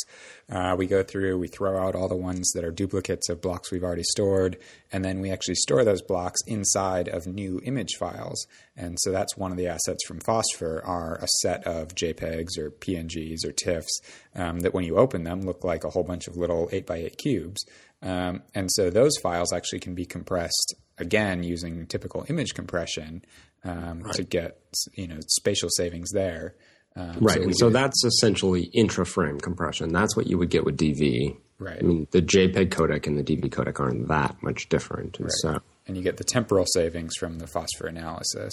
uh, 0.48 0.76
we 0.78 0.86
go 0.86 1.02
through, 1.02 1.38
we 1.38 1.48
throw 1.48 1.76
out 1.76 1.96
all 1.96 2.08
the 2.08 2.16
ones 2.16 2.50
that 2.54 2.64
are 2.64 2.70
duplicates 2.70 3.28
of 3.28 3.40
blocks 3.40 3.72
we've 3.72 3.82
already 3.82 4.04
stored, 4.04 4.58
and 4.92 5.04
then 5.04 5.20
we 5.20 5.30
actually 5.30 5.56
store 5.56 5.84
those 5.84 6.02
blocks 6.02 6.40
inside 6.46 7.08
of 7.08 7.26
new 7.26 7.60
image 7.64 7.96
files. 7.98 8.46
And 8.76 8.96
so 9.00 9.10
that's 9.10 9.36
one 9.36 9.50
of 9.50 9.58
the 9.58 9.66
assets 9.66 10.06
from 10.06 10.20
Phosphor 10.20 10.82
are 10.84 11.16
a 11.16 11.26
set 11.42 11.66
of 11.66 11.96
JPEGs 11.96 12.56
or 12.56 12.70
PNGs 12.70 13.44
or 13.44 13.52
TIFFs 13.52 13.90
um, 14.36 14.60
that 14.60 14.72
when 14.72 14.84
you 14.84 14.98
open 14.98 15.24
them 15.24 15.42
look 15.42 15.64
like 15.64 15.82
a 15.82 15.90
whole 15.90 16.04
bunch 16.04 16.28
of 16.28 16.36
little 16.36 16.68
eight 16.70 16.86
by 16.86 16.98
eight 16.98 17.18
cubes. 17.18 17.64
Um, 18.02 18.42
and 18.54 18.70
so 18.70 18.88
those 18.88 19.16
files 19.18 19.52
actually 19.52 19.80
can 19.80 19.96
be 19.96 20.06
compressed 20.06 20.76
again 20.98 21.42
using 21.42 21.86
typical 21.86 22.24
image 22.28 22.54
compression 22.54 23.22
um, 23.64 24.00
right. 24.00 24.14
to 24.14 24.22
get 24.24 24.58
you 24.94 25.08
know 25.08 25.18
spatial 25.26 25.68
savings 25.70 26.10
there. 26.12 26.54
Um, 26.96 27.18
right, 27.20 27.36
so 27.36 27.42
and 27.42 27.58
so 27.58 27.70
that's 27.70 28.04
essentially 28.04 28.70
intra-frame 28.74 29.38
compression. 29.40 29.92
That's 29.92 30.16
what 30.16 30.26
you 30.26 30.38
would 30.38 30.50
get 30.50 30.64
with 30.64 30.76
DV. 30.76 31.36
Right. 31.58 31.78
I 31.78 31.82
mean, 31.82 32.06
the 32.12 32.22
JPEG 32.22 32.70
codec 32.70 33.06
and 33.06 33.18
the 33.18 33.22
DV 33.22 33.50
codec 33.50 33.80
aren't 33.80 34.08
that 34.08 34.36
much 34.42 34.68
different. 34.68 35.18
And 35.18 35.26
right. 35.26 35.32
So, 35.38 35.60
and 35.86 35.96
you 35.96 36.02
get 36.02 36.16
the 36.16 36.24
temporal 36.24 36.66
savings 36.66 37.16
from 37.16 37.38
the 37.38 37.46
phosphor 37.46 37.86
analysis. 37.86 38.52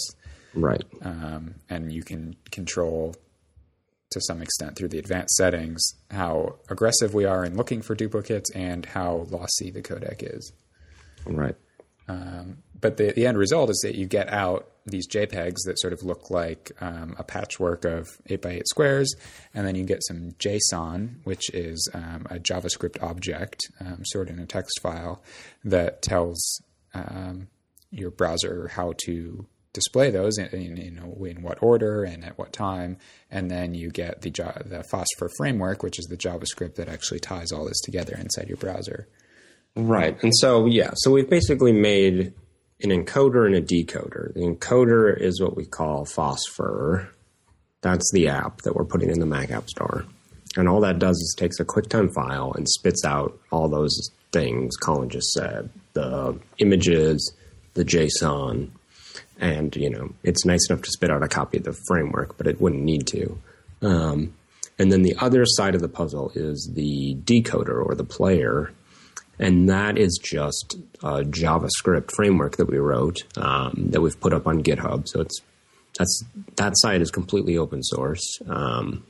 Right. 0.54 0.84
Um, 1.02 1.56
and 1.68 1.92
you 1.92 2.02
can 2.02 2.36
control 2.50 3.14
to 4.10 4.20
some 4.20 4.40
extent 4.40 4.76
through 4.76 4.88
the 4.88 4.98
advanced 4.98 5.34
settings 5.34 5.82
how 6.10 6.56
aggressive 6.68 7.12
we 7.12 7.24
are 7.24 7.44
in 7.44 7.56
looking 7.56 7.82
for 7.82 7.94
duplicates 7.94 8.50
and 8.52 8.86
how 8.86 9.26
lossy 9.30 9.70
the 9.70 9.82
codec 9.82 10.22
is. 10.22 10.52
Right. 11.26 11.56
Um, 12.08 12.58
but 12.80 12.96
the, 12.96 13.12
the 13.12 13.26
end 13.26 13.38
result 13.38 13.70
is 13.70 13.80
that 13.82 13.94
you 13.94 14.06
get 14.06 14.32
out 14.32 14.70
these 14.86 15.08
JPEGs 15.08 15.56
that 15.66 15.80
sort 15.80 15.92
of 15.92 16.02
look 16.04 16.30
like 16.30 16.70
um, 16.80 17.16
a 17.18 17.24
patchwork 17.24 17.84
of 17.84 18.06
8x8 18.28 18.62
squares, 18.66 19.14
and 19.52 19.66
then 19.66 19.74
you 19.74 19.84
get 19.84 20.04
some 20.04 20.32
JSON, 20.38 21.16
which 21.24 21.50
is 21.52 21.90
um, 21.92 22.26
a 22.30 22.38
JavaScript 22.38 23.02
object 23.02 23.62
um, 23.80 24.04
stored 24.04 24.30
in 24.30 24.38
a 24.38 24.46
text 24.46 24.80
file 24.80 25.22
that 25.64 26.02
tells 26.02 26.62
um, 26.94 27.48
your 27.90 28.10
browser 28.10 28.68
how 28.68 28.94
to 29.04 29.46
display 29.72 30.10
those 30.10 30.38
in, 30.38 30.46
in, 30.78 30.94
know, 30.94 31.24
in 31.24 31.42
what 31.42 31.62
order 31.62 32.04
and 32.04 32.24
at 32.24 32.38
what 32.38 32.52
time, 32.52 32.96
and 33.30 33.50
then 33.50 33.74
you 33.74 33.90
get 33.90 34.22
the 34.22 34.30
the 34.64 34.84
Phosphor 34.90 35.28
framework, 35.36 35.82
which 35.82 35.98
is 35.98 36.06
the 36.06 36.16
JavaScript 36.16 36.76
that 36.76 36.88
actually 36.88 37.20
ties 37.20 37.52
all 37.52 37.66
this 37.66 37.80
together 37.80 38.14
inside 38.18 38.48
your 38.48 38.56
browser. 38.56 39.08
Right, 39.76 40.20
and 40.22 40.32
so 40.36 40.66
yeah, 40.66 40.90
so 40.94 41.10
we've 41.10 41.28
basically 41.28 41.72
made 41.72 42.32
an 42.82 42.90
encoder 42.90 43.46
and 43.46 43.54
a 43.54 43.62
decoder. 43.62 44.32
The 44.34 44.40
encoder 44.40 45.18
is 45.18 45.40
what 45.40 45.56
we 45.56 45.66
call 45.66 46.06
Phosphor. 46.06 47.08
That's 47.82 48.10
the 48.12 48.28
app 48.28 48.62
that 48.62 48.74
we're 48.74 48.84
putting 48.84 49.10
in 49.10 49.20
the 49.20 49.26
Mac 49.26 49.50
App 49.50 49.68
Store. 49.68 50.04
And 50.56 50.68
all 50.68 50.80
that 50.80 50.98
does 50.98 51.16
is 51.16 51.34
takes 51.36 51.60
a 51.60 51.64
QuickTime 51.64 52.12
file 52.14 52.52
and 52.56 52.66
spits 52.68 53.04
out 53.04 53.38
all 53.52 53.68
those 53.68 54.10
things 54.32 54.76
Colin 54.76 55.08
just 55.08 55.32
said 55.32 55.70
the 55.94 56.38
images, 56.58 57.34
the 57.74 57.84
JSON, 57.84 58.70
and 59.38 59.74
you 59.76 59.90
know 59.90 60.12
it's 60.22 60.44
nice 60.44 60.68
enough 60.68 60.82
to 60.82 60.90
spit 60.90 61.10
out 61.10 61.22
a 61.22 61.28
copy 61.28 61.58
of 61.58 61.64
the 61.64 61.76
framework, 61.88 62.36
but 62.36 62.46
it 62.46 62.60
wouldn't 62.60 62.82
need 62.82 63.06
to. 63.08 63.38
Um, 63.82 64.34
and 64.78 64.92
then 64.92 65.02
the 65.02 65.16
other 65.18 65.44
side 65.46 65.74
of 65.74 65.80
the 65.80 65.88
puzzle 65.88 66.32
is 66.34 66.70
the 66.74 67.16
decoder 67.24 67.82
or 67.84 67.94
the 67.94 68.04
player, 68.04 68.72
and 69.38 69.68
that 69.68 69.98
is 69.98 70.18
just 70.22 70.76
a 71.02 71.22
JavaScript 71.22 72.10
framework 72.14 72.56
that 72.56 72.66
we 72.66 72.78
wrote 72.78 73.18
um, 73.36 73.88
that 73.90 74.00
we've 74.00 74.18
put 74.18 74.32
up 74.32 74.46
on 74.46 74.62
GitHub. 74.62 75.08
So 75.08 75.20
it's 75.20 75.40
that's 75.98 76.24
that 76.56 76.72
site 76.76 77.00
is 77.00 77.10
completely 77.10 77.56
open 77.56 77.82
source. 77.82 78.22
Um, 78.48 79.04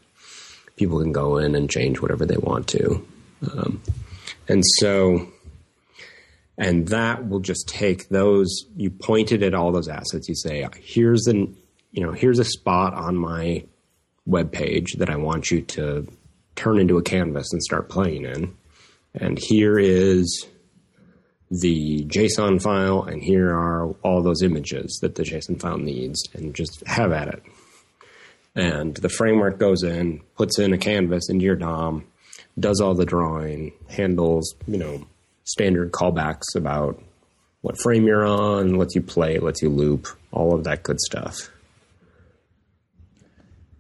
people 0.77 1.01
can 1.01 1.13
go 1.13 1.39
in 1.39 1.55
and 1.55 1.71
change 1.71 2.01
whatever 2.01 2.27
they 2.27 2.37
want 2.37 2.69
to, 2.69 3.07
um, 3.53 3.83
and 4.49 4.63
so 4.79 5.29
and 6.59 6.89
that 6.89 7.29
will 7.29 7.41
just 7.41 7.69
take 7.69 8.09
those. 8.09 8.65
You 8.77 8.91
pointed 8.91 9.43
at 9.43 9.55
all 9.55 9.73
those 9.73 9.89
assets. 9.89 10.29
You 10.29 10.35
say, 10.35 10.67
"Here's 10.81 11.27
an 11.27 11.57
you 11.93 12.05
know 12.05 12.13
here's 12.13 12.39
a 12.39 12.45
spot 12.45 12.95
on 12.95 13.17
my 13.17 13.65
web 14.25 14.53
page 14.53 14.95
that 14.95 15.11
I 15.11 15.17
want 15.17 15.51
you 15.51 15.63
to 15.63 16.07
turn 16.57 16.79
into 16.81 16.99
a 16.99 17.03
canvas 17.03 17.53
and 17.53 17.63
start 17.63 17.89
playing 17.89 18.25
in." 18.25 18.57
And 19.17 19.39
here 19.39 19.79
is 19.79 20.47
the 21.51 22.05
JSON 22.05 22.61
file, 22.61 23.03
and 23.03 23.23
here 23.23 23.51
are 23.51 23.89
all 24.03 24.23
those 24.23 24.43
images 24.43 24.99
that 25.01 25.15
the 25.15 25.23
JSON 25.23 25.61
file 25.61 25.79
needs, 25.79 26.23
and 26.35 26.55
just 26.55 26.87
have 26.87 27.13
at 27.13 27.29
it. 27.29 27.43
And 28.55 28.95
the 28.97 29.09
framework 29.09 29.59
goes 29.59 29.83
in, 29.83 30.21
puts 30.37 30.59
in 30.59 30.73
a 30.73 30.79
canvas 30.79 31.29
into 31.29 31.45
your 31.45 31.57
DOM, 31.57 32.07
does 32.59 32.81
all 32.81 32.95
the 32.95 33.05
drawing, 33.05 33.73
handles, 33.89 34.55
you 34.67 34.79
know, 34.79 35.07
standard 35.45 35.93
callbacks 35.93 36.55
about 36.55 37.03
what 37.61 37.81
frame 37.81 38.07
you're 38.07 38.25
on, 38.25 38.77
lets 38.77 38.95
you 38.95 39.03
play, 39.03 39.39
lets 39.39 39.63
you 39.63 39.69
loop, 39.69 40.09
all 40.33 40.55
of 40.55 40.65
that 40.65 40.83
good 40.83 41.01
stuff. 41.01 41.51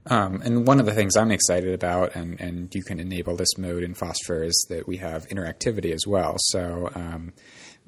Um, 0.09 0.41
and 0.45 0.67
one 0.67 0.79
of 0.79 0.87
the 0.87 0.95
things 0.95 1.17
I'm 1.17 1.33
excited 1.33 1.75
about, 1.75 2.15
and, 2.15 2.41
and 2.41 2.73
you 2.75 2.83
can 2.85 3.01
enable 3.01 3.37
this 3.37 3.59
mode 3.59 3.83
in 3.83 3.95
Phosphor, 3.95 4.45
is 4.45 4.67
that 4.71 4.87
we 4.87 4.99
have 4.99 5.27
interactivity 5.29 5.93
as 5.93 6.07
well. 6.07 6.37
So 6.39 6.91
um, 6.95 7.33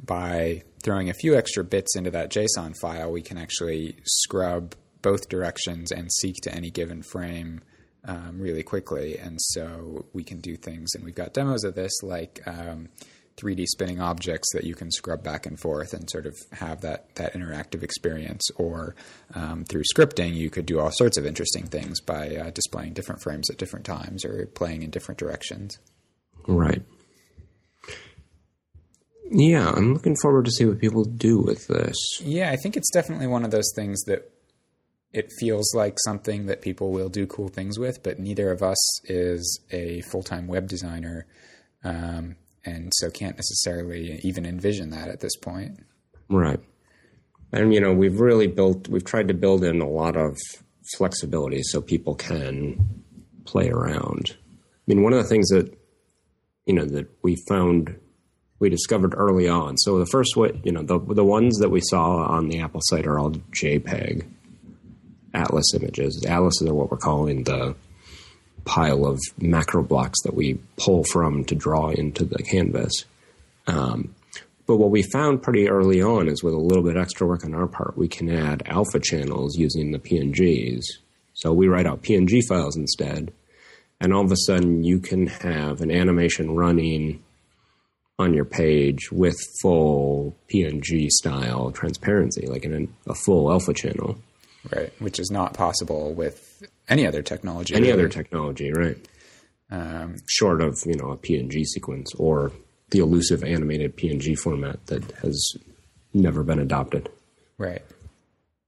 by 0.05 0.63
throwing 0.83 1.11
a 1.11 1.15
few 1.15 1.37
extra 1.37 1.63
bits 1.63 1.97
into 1.97 2.11
that 2.11 2.31
JSON 2.31 2.75
file, 2.81 3.13
we 3.13 3.23
can 3.23 3.39
actually 3.39 3.99
scrub 4.05 4.75
both 5.01 5.29
directions 5.29 5.93
and 5.93 6.13
seek 6.13 6.35
to 6.43 6.53
any 6.53 6.71
given 6.71 7.03
frame 7.03 7.61
um, 8.05 8.41
really 8.41 8.63
quickly. 8.63 9.19
And 9.19 9.41
so 9.41 10.07
we 10.13 10.25
can 10.25 10.41
do 10.41 10.57
things, 10.57 10.95
and 10.95 11.05
we've 11.05 11.15
got 11.15 11.35
demos 11.35 11.63
of 11.63 11.75
this 11.75 12.03
like 12.03 12.43
um, 12.47 12.89
3D 13.38 13.66
spinning 13.66 14.00
objects 14.00 14.49
that 14.52 14.64
you 14.64 14.75
can 14.75 14.90
scrub 14.90 15.23
back 15.23 15.47
and 15.47 15.59
forth 15.59 15.95
and 15.95 16.09
sort 16.11 16.26
of 16.26 16.37
have 16.52 16.80
that 16.83 17.14
that 17.16 17.35
interactive 17.35 17.83
experience. 17.83 18.50
Or 18.57 18.95
um, 19.35 19.64
through 19.64 19.85
scripting, 19.95 20.35
you 20.35 20.50
could 20.50 20.66
do 20.66 20.80
all 20.80 20.90
sorts 20.90 21.16
of 21.16 21.26
interesting 21.26 21.66
things 21.66 22.00
by 22.00 22.37
uh, 22.37 22.50
displaying 22.50 22.92
different 22.92 23.23
frames 23.23 23.49
at 23.50 23.59
different 23.59 23.87
times 23.87 24.25
or 24.25 24.47
playing 24.47 24.83
in 24.83 24.90
different 24.90 25.18
directions. 25.18 25.78
Right. 26.47 26.83
Yeah, 29.30 29.71
I'm 29.71 29.92
looking 29.92 30.16
forward 30.16 30.47
to 30.47 30.50
see 30.50 30.64
what 30.64 30.78
people 30.78 31.04
do 31.04 31.38
with 31.38 31.66
this. 31.68 31.97
Yeah, 32.23 32.50
I 32.50 32.57
think 32.57 32.76
it's 32.76 32.90
definitely 32.90 33.26
one 33.26 33.45
of 33.45 33.50
those 33.50 33.71
things 33.76 34.02
that 34.04 34.30
it 35.12 35.30
feels 35.38 35.75
like 35.75 35.97
something 36.04 36.47
that 36.47 36.62
people 36.62 36.92
will 36.92 37.09
do 37.09 37.26
cool 37.26 37.49
things 37.49 37.78
with, 37.78 38.02
but 38.02 38.18
neither 38.18 38.50
of 38.50 38.62
us 38.62 38.78
is 39.11 39.61
a 39.71 40.00
full 40.02 40.23
time 40.23 40.47
web 40.47 40.68
designer. 40.68 41.26
Um, 41.85 42.37
and 42.65 42.93
so 42.95 43.11
can't 43.11 43.37
necessarily 43.37 44.21
even 44.23 44.47
envision 44.47 44.91
that 44.91 45.09
at 45.09 45.21
this 45.21 45.37
point. 45.37 45.81
Right. 46.29 46.61
And 47.53 47.73
you 47.73 47.81
know, 47.81 47.93
we've 47.93 48.21
really 48.21 48.47
built 48.47 48.88
we've 48.88 49.05
tried 49.05 49.29
to 49.29 49.35
build 49.35 49.65
in 49.65 49.81
a 49.81 49.88
lot 49.88 50.17
of 50.17 50.37
flexibility 50.97 51.62
so 51.62 51.81
people 51.81 52.15
can 52.15 53.03
play 53.45 53.71
around. 53.71 54.37
I 54.37 54.83
mean, 54.87 55.03
one 55.03 55.12
of 55.12 55.23
the 55.23 55.29
things 55.29 55.49
that 55.49 55.79
you 56.67 56.75
know 56.75 56.85
that 56.85 57.09
we 57.23 57.37
found 57.49 57.99
we 58.59 58.69
discovered 58.69 59.15
early 59.17 59.49
on. 59.49 59.77
So 59.79 59.99
the 59.99 60.07
first 60.07 60.37
way, 60.37 60.61
you 60.65 60.73
know, 60.73 60.83
the 60.83 60.99
the 60.99 61.25
ones 61.25 61.59
that 61.59 61.71
we 61.71 61.81
saw 61.81 62.27
on 62.27 62.49
the 62.49 62.61
Apple 62.61 62.81
site 62.85 63.07
are 63.07 63.19
all 63.19 63.31
JPEG 63.31 64.27
atlas 65.35 65.75
images. 65.75 66.25
Atlases 66.27 66.69
are 66.69 66.75
what 66.75 66.91
we're 66.91 66.97
calling 66.97 67.45
the 67.45 67.75
pile 68.69 69.07
of 69.07 69.19
macro 69.41 69.83
blocks 69.83 70.23
that 70.25 70.35
we 70.35 70.61
pull 70.77 71.03
from 71.05 71.45
to 71.47 71.55
draw 71.55 71.89
into 71.89 72.25
the 72.25 72.43
canvas. 72.43 72.93
Um, 73.67 74.15
but 74.67 74.77
what 74.77 74.91
we 74.91 75.03
found 75.03 75.43
pretty 75.43 75.69
early 75.69 76.03
on 76.03 76.29
is 76.29 76.45
with 76.45 76.53
a 76.53 76.59
little 76.59 76.85
bit 76.85 76.99
extra 76.99 77.27
work 77.27 77.45
on 77.45 77.55
our 77.55 77.67
part, 77.67 77.97
we 77.97 78.07
can 78.07 78.29
add 78.29 78.63
alpha 78.67 79.01
channels 79.01 79.57
using 79.57 79.91
the 79.91 79.99
PNGs. 79.99 80.85
So 81.33 81.53
we 81.55 81.69
write 81.69 81.87
out 81.87 82.03
PNG 82.03 82.43
files 82.47 82.77
instead, 82.77 83.33
and 84.01 84.13
all 84.13 84.25
of 84.25 84.33
a 84.33 84.37
sudden 84.37 84.85
you 84.85 84.99
can 84.99 85.27
have 85.29 85.81
an 85.81 85.91
animation 85.91 86.55
running 86.55 87.23
on 88.19 88.35
your 88.35 88.45
page 88.45 89.11
with 89.11 89.37
full 89.63 90.37
PNG 90.53 91.09
style 91.09 91.71
transparency, 91.71 92.47
like 92.47 92.65
in 92.65 92.91
a, 93.07 93.11
a 93.13 93.15
full 93.15 93.51
alpha 93.51 93.73
channel. 93.73 94.19
Right, 94.75 94.93
which 94.99 95.19
is 95.19 95.31
not 95.31 95.55
possible 95.55 96.13
with 96.13 96.48
any 96.88 97.07
other 97.07 97.23
technology. 97.23 97.75
Any 97.75 97.88
really. 97.88 98.00
other 98.00 98.09
technology, 98.09 98.73
right? 98.73 98.97
Um, 99.71 100.16
Short 100.28 100.61
of 100.62 100.78
you 100.87 100.97
know 100.97 101.11
a 101.11 101.16
PNG 101.16 101.64
sequence 101.64 102.14
or 102.14 102.52
the 102.90 103.00
elusive 103.00 103.45
animated 103.45 103.97
PNG 103.97 104.38
format 104.38 104.87
that 104.87 105.11
has 105.23 105.57
never 106.14 106.42
been 106.42 106.59
adopted. 106.59 107.09
Right. 107.59 107.83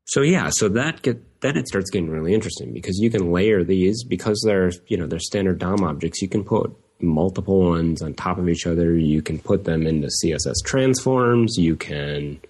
So 0.05 0.23
yeah, 0.23 0.51
so 0.51 0.69
that 0.71 1.03
get 1.03 1.41
then 1.41 1.57
it 1.57 1.69
starts 1.69 1.91
getting 1.91 2.11
really 2.11 2.35
interesting 2.35 2.73
because 2.73 2.99
you 2.99 3.11
can 3.11 3.33
layer 3.33 3.65
these 3.65 4.05
because 4.05 4.43
they're 4.45 4.73
you 4.89 4.97
know 4.97 5.07
they're 5.07 5.19
standard 5.19 5.59
DOM 5.59 5.83
objects. 5.85 6.21
You 6.21 6.29
can 6.29 6.45
put 6.45 6.75
multiple 7.01 7.61
ones 7.61 8.03
on 8.03 8.15
top 8.15 8.37
of 8.39 8.49
each 8.49 8.67
other. 8.67 8.95
You 8.95 9.23
can 9.23 9.39
put 9.39 9.65
them 9.65 9.87
into 9.87 10.09
CSS 10.23 10.57
transforms. 10.65 11.57
You 11.57 11.77
can 11.77 12.41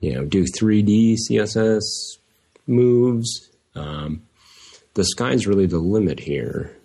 you 0.00 0.14
know 0.14 0.24
do 0.24 0.44
3D 0.44 1.16
CSS 1.30 1.82
moves 2.66 3.48
Um, 3.74 4.22
the 4.94 5.04
sky's 5.04 5.46
really 5.46 5.66
the 5.66 5.78
limit 5.78 6.20
here. 6.20 6.76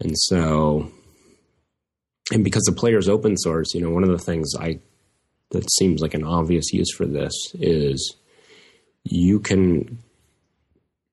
And 0.00 0.12
so, 0.18 0.90
and 2.32 2.44
because 2.44 2.64
the 2.64 2.72
player's 2.72 3.08
open 3.08 3.36
source, 3.36 3.74
you 3.74 3.80
know, 3.80 3.90
one 3.90 4.02
of 4.02 4.10
the 4.10 4.18
things 4.18 4.52
I 4.58 4.80
that 5.50 5.70
seems 5.70 6.00
like 6.00 6.14
an 6.14 6.24
obvious 6.24 6.72
use 6.72 6.92
for 6.92 7.06
this 7.06 7.32
is 7.54 8.16
you 9.04 9.38
can, 9.38 9.98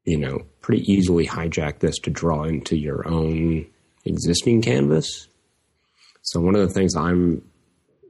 you 0.06 0.18
know, 0.18 0.40
pretty 0.62 0.84
easily 0.92 1.28
hijack 1.28 1.80
this 1.80 2.00
to 2.00 2.10
draw 2.10 2.44
into 2.44 2.76
your 2.76 3.08
own 3.08 3.68
existing 4.06 4.62
canvas. 4.62 5.28
So 6.24 6.40
one 6.40 6.56
of 6.56 6.68
the 6.68 6.74
things 6.74 6.96
I'm 6.96 7.44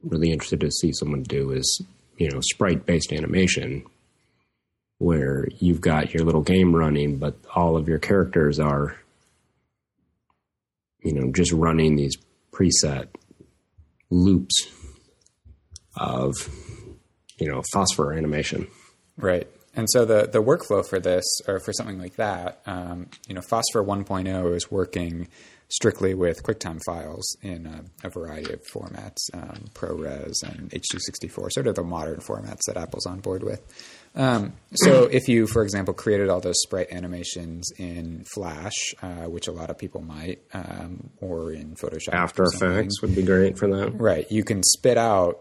really 0.03 0.31
interested 0.31 0.61
to 0.61 0.71
see 0.71 0.93
someone 0.93 1.23
do 1.23 1.51
is, 1.51 1.81
you 2.17 2.29
know, 2.29 2.39
sprite 2.41 2.85
based 2.85 3.11
animation 3.11 3.83
where 5.01 5.47
you've 5.57 5.81
got 5.81 6.13
your 6.13 6.23
little 6.23 6.43
game 6.43 6.75
running, 6.75 7.17
but 7.17 7.35
all 7.55 7.75
of 7.75 7.87
your 7.87 7.97
characters 7.97 8.59
are, 8.59 8.95
you 11.01 11.11
know, 11.11 11.31
just 11.31 11.51
running 11.51 11.95
these 11.95 12.15
preset 12.51 13.07
loops 14.11 14.69
of, 15.97 16.33
you 17.39 17.49
know, 17.49 17.63
phosphor 17.73 18.13
animation. 18.13 18.67
Right. 19.17 19.47
And 19.75 19.87
so 19.89 20.05
the, 20.05 20.29
the 20.31 20.43
workflow 20.43 20.87
for 20.87 20.99
this, 20.99 21.25
or 21.47 21.59
for 21.59 21.73
something 21.73 21.97
like 21.97 22.17
that, 22.17 22.61
um, 22.67 23.07
you 23.27 23.33
know, 23.33 23.41
Phosphor 23.41 23.83
1.0 23.83 24.55
is 24.55 24.69
working 24.69 25.29
strictly 25.71 26.13
with 26.13 26.43
QuickTime 26.43 26.79
files 26.85 27.35
in 27.41 27.65
a, 27.65 28.07
a 28.07 28.09
variety 28.09 28.53
of 28.53 28.61
formats, 28.73 29.17
um, 29.33 29.65
ProRes 29.73 30.43
and 30.43 30.69
H264, 30.71 31.49
sort 31.51 31.67
of 31.67 31.75
the 31.75 31.83
modern 31.83 32.19
formats 32.19 32.59
that 32.67 32.75
Apple's 32.77 33.05
on 33.05 33.19
board 33.21 33.41
with. 33.43 33.61
Um, 34.13 34.51
so 34.75 35.03
if 35.11 35.29
you, 35.29 35.47
for 35.47 35.63
example, 35.63 35.93
created 35.93 36.27
all 36.29 36.41
those 36.41 36.61
sprite 36.61 36.91
animations 36.91 37.69
in 37.77 38.25
Flash, 38.33 38.73
uh, 39.01 39.29
which 39.29 39.47
a 39.47 39.51
lot 39.53 39.69
of 39.69 39.77
people 39.77 40.01
might, 40.01 40.41
um, 40.53 41.09
or 41.21 41.53
in 41.53 41.75
Photoshop, 41.75 42.13
After 42.13 42.43
Effects 42.43 43.01
would 43.01 43.15
be 43.15 43.23
great 43.23 43.57
for 43.57 43.67
that. 43.69 43.99
right? 43.99 44.29
You 44.29 44.43
can 44.43 44.63
spit 44.63 44.97
out 44.97 45.39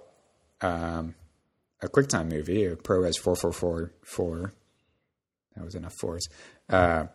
um, 0.61 1.17
a 1.83 1.89
QuickTime 1.89 2.31
movie, 2.31 2.67
a 2.67 2.77
ProRes 2.77 3.19
four 3.19 3.35
four 3.35 3.53
four 3.53 3.93
four. 4.05 4.53
That 5.57 5.65
was 5.65 5.75
enough 5.75 5.95
fours. 6.01 6.29
Uh, 6.69 7.07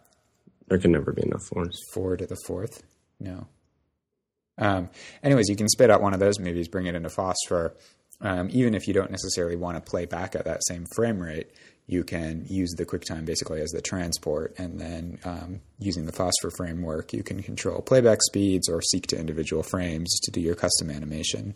There 0.68 0.80
can 0.80 0.92
never 0.92 1.14
be 1.14 1.22
enough 1.24 1.44
fours. 1.54 1.80
four 1.94 2.18
to 2.18 2.26
the 2.26 2.36
fourth. 2.46 2.84
No. 3.20 3.48
Um, 4.58 4.90
anyways, 5.24 5.50
you 5.50 5.56
can 5.56 5.68
spit 5.68 5.90
out 5.90 6.02
one 6.02 6.14
of 6.14 6.20
those 6.20 6.40
movies, 6.40 6.68
bring 6.68 6.86
it 6.86 6.96
into 6.96 7.10
Phosphor. 7.10 7.76
Um, 8.22 8.50
even 8.52 8.74
if 8.74 8.88
you 8.88 8.94
don't 8.94 9.12
necessarily 9.12 9.58
want 9.58 9.76
to 9.78 9.82
play 9.82 10.06
back 10.06 10.36
at 10.36 10.46
that 10.46 10.66
same 10.66 10.86
frame 10.96 11.20
rate, 11.20 11.52
you 11.88 12.04
can 12.04 12.46
use 12.48 12.72
the 12.72 12.86
QuickTime 12.86 13.26
basically 13.26 13.62
as 13.62 13.70
the 13.72 13.82
transport, 13.82 14.56
and 14.58 14.80
then 14.80 15.20
um, 15.24 15.62
using 15.78 16.06
the 16.06 16.12
Phosphor 16.12 16.50
framework, 16.58 17.14
you 17.14 17.22
can 17.22 17.44
control 17.44 17.82
playback 17.82 18.20
speeds 18.24 18.70
or 18.70 18.82
seek 18.82 19.08
to 19.08 19.20
individual 19.20 19.62
frames 19.62 20.10
to 20.24 20.32
do 20.32 20.42
your 20.42 20.56
custom 20.56 20.90
animation. 20.90 21.54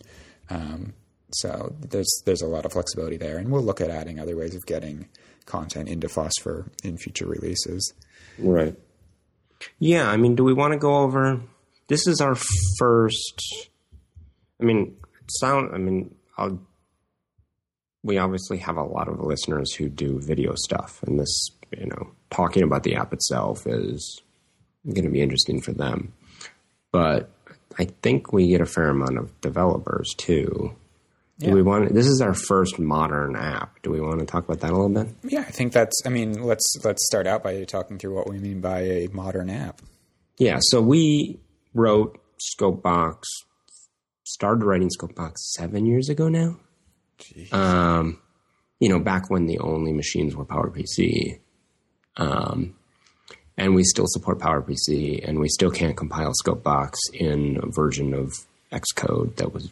Um, 0.50 0.94
so 1.32 1.76
there's 1.80 2.12
there's 2.26 2.42
a 2.42 2.48
lot 2.48 2.66
of 2.66 2.74
flexibility 2.74 3.18
there, 3.18 3.38
and 3.38 3.50
we'll 3.50 3.64
look 3.64 3.82
at 3.82 3.90
adding 3.90 4.20
other 4.20 4.36
ways 4.36 4.56
of 4.56 4.66
getting 4.66 5.08
content 5.46 5.90
into 5.90 6.10
Phosphor 6.10 6.70
in 6.84 6.98
future 6.98 7.26
releases. 7.26 7.94
Right. 8.38 8.76
Yeah, 9.80 10.10
I 10.10 10.18
mean, 10.18 10.36
do 10.36 10.44
we 10.44 10.54
want 10.54 10.74
to 10.74 10.80
go 10.80 10.98
over? 10.98 11.42
This 11.88 12.08
is 12.08 12.22
our 12.22 12.36
first. 12.78 13.70
I 14.62 14.64
mean, 14.64 14.96
sound. 15.30 15.72
I 15.74 15.78
mean, 15.78 16.16
I'll, 16.38 16.60
we 18.04 18.18
obviously 18.18 18.58
have 18.60 18.78
a 18.78 18.84
lot 18.84 19.08
of 19.08 19.20
listeners 19.20 19.74
who 19.74 19.90
do 19.90 20.20
video 20.20 20.54
stuff, 20.56 21.04
and 21.04 21.20
this, 21.20 21.50
you 21.78 21.88
know, 21.88 22.12
talking 22.30 22.64
about 22.64 22.84
the 22.84 22.96
app 22.96 23.14
itself 23.14 23.66
is 23.68 24.22
going 24.86 25.06
to 25.06 25.12
be 25.12 25.22
interesting 25.22 25.62
for 25.62 25.74
them. 25.74 26.14
But 26.92 27.30
I 27.78 27.86
think 28.02 28.34
we 28.34 28.48
get 28.48 28.62
a 28.62 28.66
fair 28.66 28.90
amount 28.90 29.18
of 29.18 29.40
developers 29.42 30.14
too. 30.18 30.76
Do 31.40 31.48
Yeah. 31.48 31.54
we 31.54 31.62
want? 31.62 31.94
This 31.94 32.08
is 32.08 32.22
our 32.22 32.34
first 32.34 32.80
modern 32.80 33.36
app. 33.36 33.82
Do 33.82 33.92
we 33.92 34.02
want 34.02 34.20
to 34.20 34.26
talk 34.26 34.44
about 34.44 34.60
that 34.60 34.72
a 34.72 34.76
little 34.78 34.90
bit? 34.90 35.08
Yeah, 35.24 35.40
I 35.42 35.52
think 35.52 35.72
that's. 35.74 36.02
I 36.06 36.10
mean, 36.10 36.44
let's 36.44 36.66
let's 36.84 37.06
start 37.06 37.28
out 37.28 37.44
by 37.44 37.64
talking 37.64 37.98
through 37.98 38.14
what 38.16 38.30
we 38.30 38.40
mean 38.40 38.60
by 38.62 38.82
a 38.82 39.08
modern 39.14 39.50
app. 39.50 39.82
Yeah, 40.38 40.58
so 40.62 40.82
we 40.82 41.40
wrote 41.74 42.20
Scopebox, 42.58 43.24
started 44.26 44.66
writing 44.66 44.90
Scopebox 44.90 45.38
seven 45.54 45.86
years 45.86 46.10
ago 46.10 46.28
now. 46.30 46.58
Um, 47.52 48.20
you 48.80 48.90
know, 48.90 49.00
back 49.00 49.30
when 49.30 49.46
the 49.46 49.60
only 49.60 49.92
machines 49.94 50.36
were 50.36 50.46
PowerPC. 50.46 51.40
Um, 52.18 52.76
and 53.58 53.76
we 53.76 53.84
still 53.84 54.06
support 54.08 54.40
PowerPC, 54.40 55.28
and 55.28 55.40
we 55.40 55.50
still 55.50 55.72
can't 55.72 55.96
compile 55.98 56.32
Scopebox 56.44 56.94
in 57.14 57.60
a 57.62 57.68
version 57.68 58.14
of 58.14 58.34
Xcode 58.72 59.36
that 59.36 59.54
was, 59.54 59.70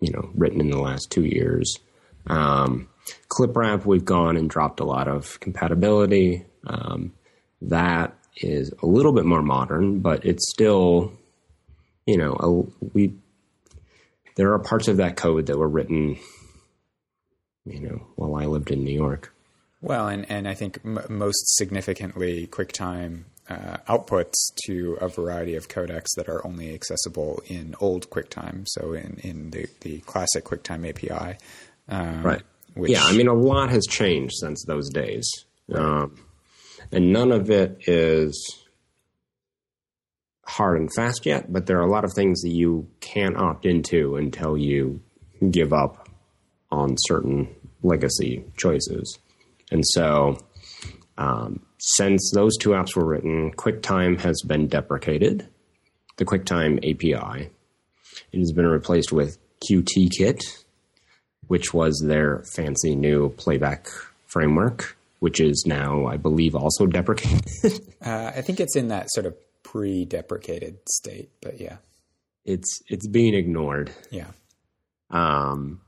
you 0.00 0.12
know, 0.12 0.30
written 0.34 0.60
in 0.60 0.70
the 0.70 0.80
last 0.80 1.10
two 1.10 1.24
years. 1.24 1.78
Um, 2.26 2.88
ClipWrap, 3.28 3.84
we've 3.84 4.04
gone 4.04 4.36
and 4.36 4.50
dropped 4.50 4.80
a 4.80 4.84
lot 4.84 5.08
of 5.08 5.38
compatibility. 5.40 6.44
Um, 6.66 7.12
that 7.62 8.16
is 8.36 8.72
a 8.82 8.86
little 8.86 9.12
bit 9.12 9.24
more 9.24 9.42
modern, 9.42 10.00
but 10.00 10.24
it's 10.24 10.50
still, 10.50 11.12
you 12.04 12.18
know, 12.18 12.36
a, 12.40 12.86
we 12.94 13.14
there 14.36 14.52
are 14.52 14.58
parts 14.58 14.88
of 14.88 14.98
that 14.98 15.16
code 15.16 15.46
that 15.46 15.56
were 15.56 15.68
written, 15.68 16.18
you 17.64 17.80
know, 17.80 18.06
while 18.16 18.34
I 18.34 18.46
lived 18.46 18.70
in 18.70 18.84
New 18.84 18.94
York. 18.94 19.32
Well, 19.80 20.08
and 20.08 20.28
and 20.30 20.46
I 20.48 20.54
think 20.54 20.80
m- 20.84 21.00
most 21.08 21.56
significantly, 21.56 22.46
QuickTime 22.46 23.24
uh, 23.48 23.76
outputs 23.88 24.34
to 24.66 24.98
a 25.00 25.08
variety 25.08 25.54
of 25.54 25.68
codecs 25.68 26.08
that 26.16 26.28
are 26.28 26.44
only 26.46 26.74
accessible 26.74 27.42
in 27.46 27.74
old 27.80 28.10
QuickTime. 28.10 28.66
So 28.66 28.92
in 28.92 29.18
in 29.22 29.50
the 29.50 29.66
the 29.80 30.00
classic 30.00 30.44
QuickTime 30.44 30.88
API. 30.88 31.38
Um, 31.88 32.22
Right. 32.22 32.42
Which, 32.74 32.90
yeah, 32.90 33.04
I 33.04 33.12
mean, 33.16 33.28
a 33.28 33.32
lot 33.32 33.70
has 33.70 33.86
changed 33.88 34.34
since 34.34 34.62
those 34.66 34.90
days, 34.90 35.26
um, 35.72 36.14
and 36.92 37.10
none 37.10 37.32
of 37.32 37.48
it 37.48 37.78
is 37.86 38.36
hard 40.44 40.78
and 40.78 40.92
fast 40.94 41.24
yet. 41.24 41.50
But 41.50 41.64
there 41.64 41.78
are 41.78 41.86
a 41.86 41.90
lot 41.90 42.04
of 42.04 42.12
things 42.12 42.42
that 42.42 42.50
you 42.50 42.86
can't 43.00 43.36
opt 43.38 43.64
into 43.64 44.16
until 44.16 44.58
you 44.58 45.00
give 45.50 45.72
up 45.72 46.10
on 46.70 46.96
certain 47.06 47.48
legacy 47.82 48.44
choices. 48.58 49.18
And 49.70 49.82
so, 49.86 50.36
um, 51.18 51.60
since 51.78 52.30
those 52.34 52.56
two 52.56 52.70
apps 52.70 52.96
were 52.96 53.04
written, 53.04 53.52
QuickTime 53.52 54.20
has 54.20 54.42
been 54.42 54.66
deprecated. 54.66 55.46
The 56.16 56.24
QuickTime 56.24 56.78
API. 56.78 57.50
It 58.32 58.38
has 58.38 58.52
been 58.52 58.66
replaced 58.66 59.12
with 59.12 59.38
QTKit, 59.68 60.40
which 61.48 61.74
was 61.74 62.02
their 62.06 62.42
fancy 62.54 62.94
new 62.94 63.30
playback 63.30 63.88
framework, 64.26 64.96
which 65.20 65.40
is 65.40 65.64
now, 65.66 66.06
I 66.06 66.16
believe, 66.16 66.54
also 66.54 66.86
deprecated. 66.86 67.44
uh, 68.04 68.32
I 68.34 68.42
think 68.42 68.60
it's 68.60 68.76
in 68.76 68.88
that 68.88 69.10
sort 69.10 69.26
of 69.26 69.36
pre-deprecated 69.62 70.78
state, 70.88 71.30
but 71.42 71.60
yeah, 71.60 71.76
it's 72.44 72.80
it's 72.88 73.06
being 73.08 73.34
ignored 73.34 73.90
yeah, 74.10 74.28
um, 75.10 75.80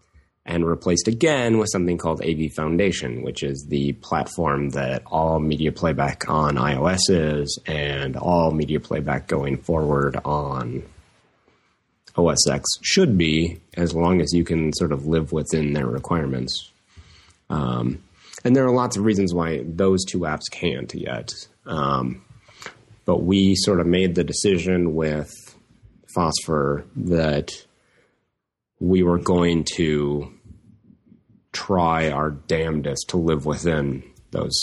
and 0.49 0.67
replaced 0.67 1.07
again 1.09 1.59
with 1.59 1.69
something 1.71 1.99
called 1.99 2.23
AV 2.25 2.51
Foundation, 2.57 3.23
which 3.23 3.43
is 3.43 3.67
the 3.69 3.93
platform 3.93 4.71
that 4.71 5.03
all 5.05 5.39
media 5.39 5.71
playback 5.71 6.29
on 6.31 6.57
iOS 6.57 7.01
is, 7.11 7.59
and 7.67 8.17
all 8.17 8.51
media 8.51 8.81
playback 8.81 9.27
going 9.27 9.59
forward 9.59 10.19
on 10.25 10.83
OS 12.17 12.49
X 12.49 12.67
should 12.81 13.19
be, 13.19 13.61
as 13.75 13.95
long 13.95 14.23
as 14.23 14.33
you 14.33 14.43
can 14.43 14.73
sort 14.73 14.91
of 14.91 15.07
live 15.07 15.33
within 15.33 15.75
their 15.75 15.87
requirements. 15.87 16.73
Um, 17.51 18.03
and 18.43 18.57
there 18.57 18.65
are 18.65 18.73
lots 18.73 18.97
of 18.97 19.05
reasons 19.05 19.35
why 19.35 19.63
those 19.67 20.03
two 20.07 20.21
apps 20.21 20.51
can't 20.51 20.93
yet. 20.95 21.31
Um, 21.67 22.25
but 23.05 23.19
we 23.19 23.55
sort 23.55 23.81
of 23.81 23.87
made 23.87 24.15
the 24.15 24.25
decision 24.25 24.95
with 24.95 25.31
Phosphor 26.15 26.87
that 26.97 27.53
we 28.81 29.03
were 29.03 29.19
going 29.19 29.65
to 29.77 30.33
try 31.53 32.11
our 32.11 32.31
damnedest 32.31 33.09
to 33.09 33.17
live 33.17 33.47
within 33.47 34.03
those 34.31 34.55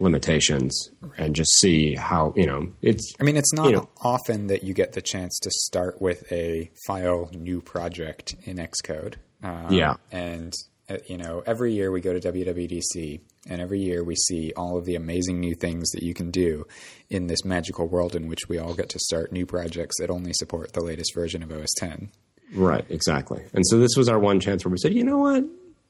limitations 0.00 0.90
and 1.16 1.36
just 1.36 1.50
see 1.58 1.94
how 1.94 2.32
you 2.36 2.46
know 2.46 2.66
it's 2.82 3.14
I 3.20 3.22
mean, 3.22 3.36
it's 3.36 3.52
not 3.52 3.66
You 3.66 3.76
know. 3.76 3.88
often 4.02 4.48
that 4.48 4.64
you 4.64 4.74
get 4.74 4.92
the 4.92 5.02
chance 5.02 5.38
to 5.40 5.50
start 5.50 6.00
with 6.02 6.30
a 6.32 6.70
file 6.86 7.30
new 7.32 7.60
project 7.60 8.34
in 8.44 8.56
Xcode. 8.56 9.14
Um, 9.42 9.68
Yeah. 9.70 9.94
And, 10.10 10.52
uh, 10.88 10.98
you 11.06 11.16
know, 11.16 11.42
every 11.46 11.72
year 11.72 11.90
we 11.92 12.00
go 12.00 12.12
to 12.12 12.20
WWDC, 12.20 13.20
and 13.48 13.60
every 13.60 13.80
year 13.80 14.02
we 14.02 14.16
see 14.16 14.52
all 14.56 14.76
of 14.76 14.84
the 14.84 14.96
amazing 14.96 15.38
new 15.38 15.54
things 15.54 15.90
that 15.90 16.02
you 16.02 16.12
can 16.12 16.30
do 16.30 16.66
in 17.08 17.28
this 17.28 17.44
magical 17.44 17.86
world 17.86 18.16
in 18.16 18.26
which 18.26 18.48
we 18.48 18.58
all 18.58 18.74
get 18.74 18.88
to 18.90 18.98
start 18.98 19.32
new 19.32 19.46
projects 19.46 19.96
that 20.00 20.10
only 20.10 20.32
support 20.34 20.72
the 20.72 20.82
latest 20.82 21.14
version 21.14 21.42
of 21.42 21.52
OS 21.52 21.72
10. 21.78 22.10
Right 22.54 22.84
exactly 22.88 23.42
and 23.52 23.66
so 23.66 23.78
this 23.78 23.96
was 23.96 24.08
our 24.08 24.18
one 24.18 24.40
chance 24.40 24.64
where 24.64 24.72
we 24.72 24.78
said 24.78 24.94
you 24.94 25.04
know 25.04 25.18
what 25.18 25.44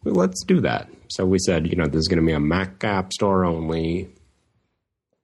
let's 0.04 0.44
do 0.44 0.60
that. 0.60 0.88
So 1.08 1.24
we 1.24 1.38
said, 1.38 1.66
you 1.68 1.76
know, 1.76 1.86
this 1.86 2.00
is 2.00 2.08
going 2.08 2.20
to 2.20 2.26
be 2.26 2.32
a 2.32 2.40
Mac 2.40 2.82
App 2.84 3.12
Store 3.12 3.44
only 3.44 4.10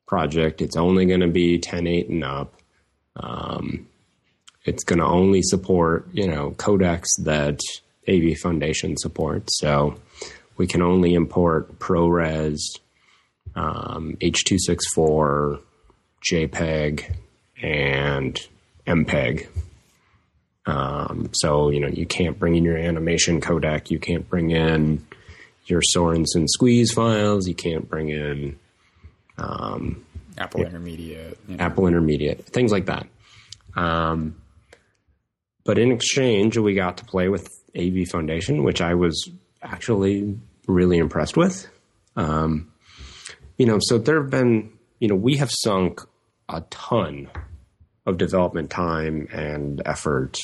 project. 0.06 0.60
It's 0.60 0.76
only 0.76 1.06
going 1.06 1.20
to 1.20 1.28
be 1.28 1.58
10.8 1.58 2.08
and 2.08 2.24
up. 2.24 2.54
Um, 3.16 3.86
it's 4.64 4.84
going 4.84 4.98
to 4.98 5.04
only 5.04 5.42
support, 5.42 6.08
you 6.12 6.28
know, 6.28 6.52
codecs 6.52 7.08
that 7.20 7.60
AV 8.08 8.38
Foundation 8.38 8.96
supports. 8.96 9.58
So 9.58 9.96
we 10.56 10.66
can 10.66 10.82
only 10.82 11.14
import 11.14 11.78
ProRes, 11.78 12.60
um, 13.54 14.16
H.264, 14.20 15.60
JPEG, 16.30 17.14
and 17.62 18.40
MPEG. 18.86 19.46
Um, 20.66 21.30
so, 21.32 21.70
you 21.70 21.80
know, 21.80 21.88
you 21.88 22.06
can't 22.06 22.38
bring 22.38 22.54
in 22.54 22.64
your 22.64 22.76
animation 22.76 23.40
codec. 23.40 23.90
You 23.90 23.98
can't 23.98 24.28
bring 24.28 24.50
in 24.50 25.04
your 25.66 25.80
Sorenson 25.82 26.48
squeeze 26.48 26.92
files. 26.92 27.48
You 27.48 27.54
can't 27.54 27.88
bring 27.88 28.10
in 28.10 28.58
um, 29.38 30.04
Apple 30.36 30.62
Intermediate. 30.62 31.38
Apple 31.58 31.86
Intermediate, 31.86 32.44
things 32.46 32.72
like 32.72 32.86
that. 32.86 33.06
Um, 33.74 34.36
but 35.64 35.78
in 35.78 35.92
exchange, 35.92 36.56
we 36.58 36.74
got 36.74 36.98
to 36.98 37.04
play 37.04 37.28
with 37.28 37.48
AV 37.76 38.08
Foundation, 38.08 38.62
which 38.62 38.80
I 38.80 38.94
was 38.94 39.30
actually 39.62 40.38
really 40.66 40.98
impressed 40.98 41.36
with. 41.36 41.68
Um, 42.16 42.72
you 43.56 43.66
know, 43.66 43.78
so 43.80 43.98
there 43.98 44.20
have 44.20 44.30
been, 44.30 44.72
you 44.98 45.08
know, 45.08 45.14
we 45.14 45.36
have 45.36 45.50
sunk 45.50 46.00
a 46.48 46.62
ton 46.70 47.30
of 48.06 48.18
development 48.18 48.70
time 48.70 49.28
and 49.32 49.82
effort 49.84 50.38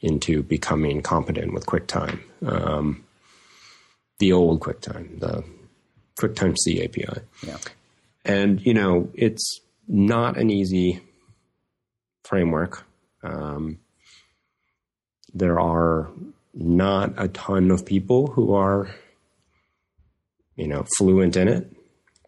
into 0.00 0.42
becoming 0.42 1.02
competent 1.02 1.52
with 1.52 1.66
QuickTime. 1.66 2.20
Um, 2.44 3.04
the 4.18 4.32
old 4.32 4.60
QuickTime, 4.60 5.20
the 5.20 5.44
QuickTime 6.18 6.56
C 6.58 6.82
API. 6.84 7.22
Yeah. 7.46 7.58
And, 8.24 8.64
you 8.64 8.74
know, 8.74 9.08
it's 9.14 9.60
not 9.86 10.36
an 10.36 10.50
easy 10.50 11.00
framework. 12.24 12.84
Um, 13.22 13.78
there 15.32 15.60
are 15.60 16.10
not 16.54 17.12
a 17.16 17.28
ton 17.28 17.70
of 17.70 17.84
people 17.84 18.28
who 18.28 18.54
are, 18.54 18.88
you 20.56 20.66
know, 20.66 20.84
fluent 20.96 21.36
in 21.36 21.48
it. 21.48 21.72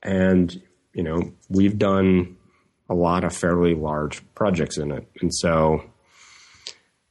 And, 0.03 0.63
you 0.93 1.03
know, 1.03 1.33
we've 1.49 1.79
done 1.79 2.37
a 2.89 2.95
lot 2.95 3.25
of 3.25 3.37
fairly 3.37 3.75
large 3.75 4.23
projects 4.35 4.79
in 4.79 4.93
it. 4.93 5.07
And 5.21 5.35
so, 5.35 5.85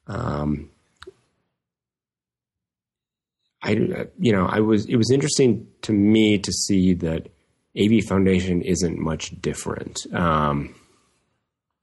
um, 0.08 0.70
I, 3.62 3.72
you 4.20 4.32
know, 4.32 4.46
I 4.46 4.60
was, 4.60 4.86
it 4.86 4.96
was 4.96 5.12
interesting 5.12 5.68
to 5.84 5.92
me 5.92 6.38
to 6.40 6.52
see 6.52 6.94
that 6.96 7.28
AV 7.78 8.04
Foundation 8.04 8.62
isn't 8.62 8.98
much 8.98 9.40
different. 9.42 10.00
Um, 10.14 10.76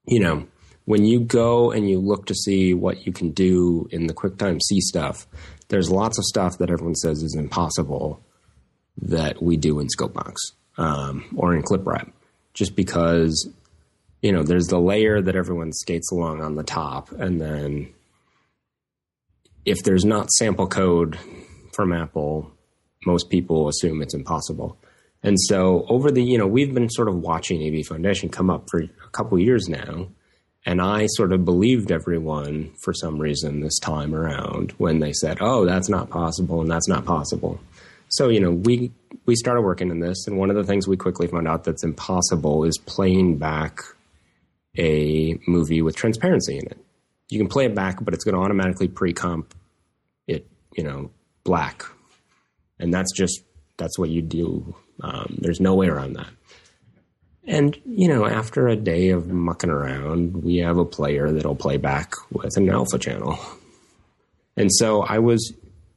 you 0.07 0.21
know, 0.21 0.47
when 0.87 1.05
you 1.05 1.21
go 1.21 1.71
and 1.71 1.89
you 1.89 1.99
look 1.99 2.27
to 2.27 2.35
see 2.35 2.75
what 2.75 3.07
you 3.07 3.13
can 3.13 3.31
do 3.31 3.89
in 3.91 4.07
the 4.07 4.15
QuickTime 4.15 4.61
C 4.63 4.81
stuff, 4.81 5.27
there's 5.69 5.91
lots 5.91 6.19
of 6.19 6.25
stuff 6.25 6.59
that 6.59 6.71
everyone 6.71 6.95
says 6.95 7.23
is 7.23 7.35
impossible 7.37 8.23
that 8.99 9.43
we 9.43 9.57
do 9.57 9.81
in 9.81 9.89
Scopebox 9.89 10.35
um, 10.77 11.25
or 11.37 11.55
in 11.55 11.63
ClipWrap, 11.63 12.13
just 12.53 12.77
because 12.77 13.49
you 14.25 14.33
know 14.33 14.43
there's 14.43 14.69
the 14.69 14.81
layer 14.81 15.21
that 15.21 15.37
everyone 15.37 15.71
skates 15.73 16.11
along 16.11 16.41
on 16.41 16.55
the 16.55 16.63
top, 16.63 17.13
and 17.13 17.39
then 17.39 17.93
if 19.67 19.83
there's 19.85 20.07
not 20.07 20.31
sample 20.31 20.67
code 20.67 21.19
from 21.75 21.93
Apple, 21.93 22.51
most 23.05 23.29
people 23.29 23.69
assume 23.69 24.01
it's 24.01 24.15
impossible. 24.15 24.79
And 25.23 25.39
so 25.39 25.85
over 25.91 26.11
the 26.11 26.25
you 26.25 26.39
know 26.39 26.47
we've 26.47 26.73
been 26.73 26.89
sort 26.89 27.09
of 27.09 27.17
watching 27.17 27.63
AV 27.63 27.85
Foundation 27.85 28.31
come 28.31 28.49
up 28.49 28.71
for 28.71 28.81
a 28.81 29.11
couple 29.13 29.39
years 29.39 29.69
now 29.69 30.09
and 30.65 30.81
I 30.81 31.07
sort 31.09 31.33
of 31.35 31.45
believed 31.45 31.93
everyone 31.93 32.73
for 32.83 32.95
some 32.95 33.19
reason 33.19 33.61
this 33.61 33.79
time 33.79 34.15
around 34.15 34.73
when 34.79 35.01
they 35.01 35.13
said, 35.13 35.37
"Oh, 35.43 35.67
that's 35.67 35.91
not 35.91 36.09
possible 36.09 36.63
and 36.63 36.71
that's 36.71 36.89
not 36.89 37.05
possible." 37.05 37.61
So, 38.09 38.31
you 38.31 38.41
know, 38.41 38.53
we 38.53 38.91
we 39.27 39.37
started 39.37 39.61
working 39.61 39.91
in 39.91 40.01
this 40.01 40.27
and 40.27 40.39
one 40.39 40.49
of 40.49 40.57
the 40.57 40.65
things 40.65 40.89
we 40.89 40.97
quickly 40.97 41.27
found 41.27 41.47
out 41.47 41.65
that's 41.65 41.85
impossible 41.85 42.65
is 42.65 42.79
playing 42.79 43.37
back 43.37 43.81
a 44.77 45.39
movie 45.47 45.83
with 45.83 45.97
transparency 45.97 46.59
in 46.59 46.67
it. 46.67 46.79
You 47.31 47.39
can 47.39 47.49
play 47.49 47.65
it 47.65 47.75
back, 47.75 48.05
but 48.05 48.15
it's 48.15 48.25
going 48.25 48.35
to 48.35 48.41
automatically 48.41 48.89
pre-comp 48.89 49.55
it, 50.27 50.47
you 50.77 50.85
know, 50.85 51.11
black. 51.43 51.85
And 52.79 52.93
that's 52.93 53.13
just 53.13 53.43
that's 53.77 53.99
what 53.99 54.11
you 54.11 54.23
do. 54.23 54.75
Um, 55.01 55.37
there's 55.41 55.61
no 55.61 55.75
way 55.75 55.89
around 55.89 56.15
that. 56.15 56.29
And, 57.47 57.79
you 57.85 58.09
know, 58.09 58.27
after 58.27 58.69
a 58.69 58.77
day 58.77 59.11
of 59.11 59.29
mucking 59.29 59.71
around, 59.71 60.43
we 60.43 60.59
have 60.59 60.79
a 60.79 60.85
player 60.85 61.31
that'll 61.31 61.57
play 61.57 61.77
back 61.77 62.15
with 62.31 62.57
an 62.57 62.71
alpha 62.71 62.99
channel. 62.99 63.39
And 64.57 64.71
so 64.73 65.03
I 65.03 65.19
was 65.19 65.53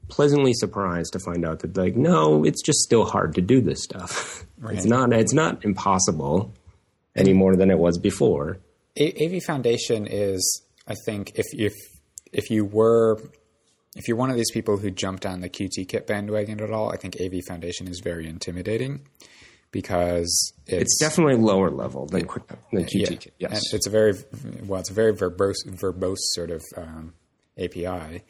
pleasantly 0.10 0.54
surprised 0.54 1.14
to 1.14 1.20
find 1.20 1.46
out 1.46 1.60
that 1.60 1.78
like, 1.78 1.96
no, 1.96 2.44
it's 2.44 2.62
just 2.62 2.80
still 2.80 3.06
hard 3.06 3.36
to 3.36 3.42
do 3.42 3.62
this 3.62 3.84
stuff. 3.84 4.44
Right. 4.60 4.76
It's 4.76 4.86
not 4.86 5.14
it's 5.14 5.34
not 5.34 5.64
impossible 5.64 6.52
any 7.16 7.32
more 7.32 7.56
than 7.56 7.70
it 7.70 7.78
was 7.78 8.00
before. 8.00 8.58
AV 9.00 9.44
Foundation 9.44 10.08
is 10.08 10.64
I 10.88 10.96
think 11.06 11.34
if 11.36 11.46
if 11.54 11.74
if 12.32 12.50
you 12.50 12.66
were 12.66 13.20
if 13.96 14.08
you're 14.08 14.18
one 14.18 14.30
of 14.30 14.36
these 14.36 14.52
people 14.52 14.78
who 14.78 14.92
jumped 14.92 15.26
on 15.26 15.42
the 15.42 15.50
QTKit 15.50 16.06
bandwagon 16.06 16.62
at 16.62 16.72
all, 16.72 16.92
I 16.92 16.98
think 16.98 17.20
AV 17.20 17.42
Foundation 17.48 17.88
is 17.88 18.00
very 18.04 18.28
intimidating 18.28 19.02
because 19.72 20.54
it's, 20.66 20.84
it's 20.84 21.00
definitely 21.00 21.36
lower 21.36 21.70
level 21.70 22.06
than 22.06 22.26
quick 22.26 22.48
than 22.72 22.86
Qt. 22.86 23.26
Yeah. 23.40 23.50
Yes, 23.50 23.72
and 23.72 23.78
it's 23.78 23.88
a 23.88 23.90
very 23.90 24.14
well, 24.66 24.80
it's 24.80 24.90
a 24.90 24.94
very 24.94 25.14
verbose, 25.14 25.66
verbose 25.66 26.18
sort 26.34 26.52
of 26.52 26.64
um, 26.76 27.14
API, 27.58 28.24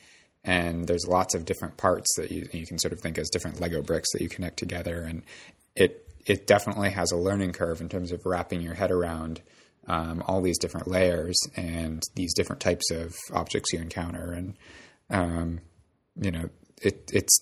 and 0.43 0.87
there's 0.87 1.05
lots 1.07 1.35
of 1.35 1.45
different 1.45 1.77
parts 1.77 2.15
that 2.17 2.31
you, 2.31 2.47
you 2.51 2.65
can 2.65 2.79
sort 2.79 2.93
of 2.93 2.99
think 2.99 3.17
as 3.17 3.29
different 3.29 3.59
Lego 3.59 3.81
bricks 3.81 4.11
that 4.13 4.21
you 4.21 4.29
connect 4.29 4.57
together, 4.57 5.01
and 5.01 5.23
it 5.75 6.07
it 6.25 6.47
definitely 6.47 6.91
has 6.91 7.11
a 7.11 7.17
learning 7.17 7.53
curve 7.53 7.81
in 7.81 7.89
terms 7.89 8.11
of 8.11 8.25
wrapping 8.25 8.61
your 8.61 8.73
head 8.73 8.91
around 8.91 9.41
um, 9.87 10.23
all 10.27 10.41
these 10.41 10.57
different 10.57 10.87
layers 10.87 11.37
and 11.55 12.03
these 12.15 12.33
different 12.33 12.61
types 12.61 12.91
of 12.91 13.15
objects 13.33 13.73
you 13.73 13.79
encounter, 13.79 14.31
and 14.31 14.55
um, 15.09 15.59
you 16.21 16.31
know 16.31 16.49
it, 16.81 17.09
it's 17.13 17.39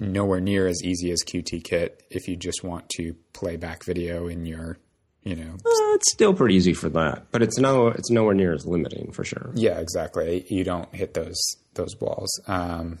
nowhere 0.00 0.40
near 0.40 0.66
as 0.66 0.82
easy 0.82 1.10
as 1.10 1.22
QT 1.24 1.64
Kit 1.64 2.02
if 2.10 2.28
you 2.28 2.36
just 2.36 2.62
want 2.62 2.88
to 2.90 3.14
play 3.32 3.56
back 3.56 3.84
video 3.84 4.28
in 4.28 4.46
your, 4.46 4.78
you 5.22 5.36
know. 5.36 5.54
Uh, 5.54 5.94
it's 5.94 6.12
still 6.12 6.34
pretty 6.34 6.54
easy 6.54 6.74
for 6.74 6.88
that, 6.90 7.26
but 7.30 7.42
it's 7.42 7.58
no, 7.58 7.88
it's 7.88 8.10
nowhere 8.10 8.34
near 8.34 8.54
as 8.54 8.66
limiting 8.66 9.12
for 9.12 9.24
sure. 9.24 9.50
Yeah, 9.54 9.78
exactly. 9.78 10.44
You 10.48 10.64
don't 10.64 10.92
hit 10.94 11.14
those 11.14 11.40
those 11.74 11.98
walls, 12.00 12.30
um, 12.46 12.98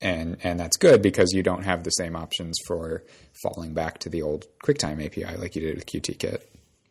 and 0.00 0.36
and 0.42 0.58
that's 0.58 0.76
good 0.76 1.02
because 1.02 1.32
you 1.32 1.42
don't 1.42 1.64
have 1.64 1.84
the 1.84 1.90
same 1.90 2.16
options 2.16 2.58
for 2.66 3.04
falling 3.42 3.74
back 3.74 3.98
to 3.98 4.08
the 4.08 4.22
old 4.22 4.46
QuickTime 4.64 5.04
API 5.04 5.36
like 5.36 5.54
you 5.56 5.62
did 5.62 5.76
with 5.76 5.86
QT 5.86 6.18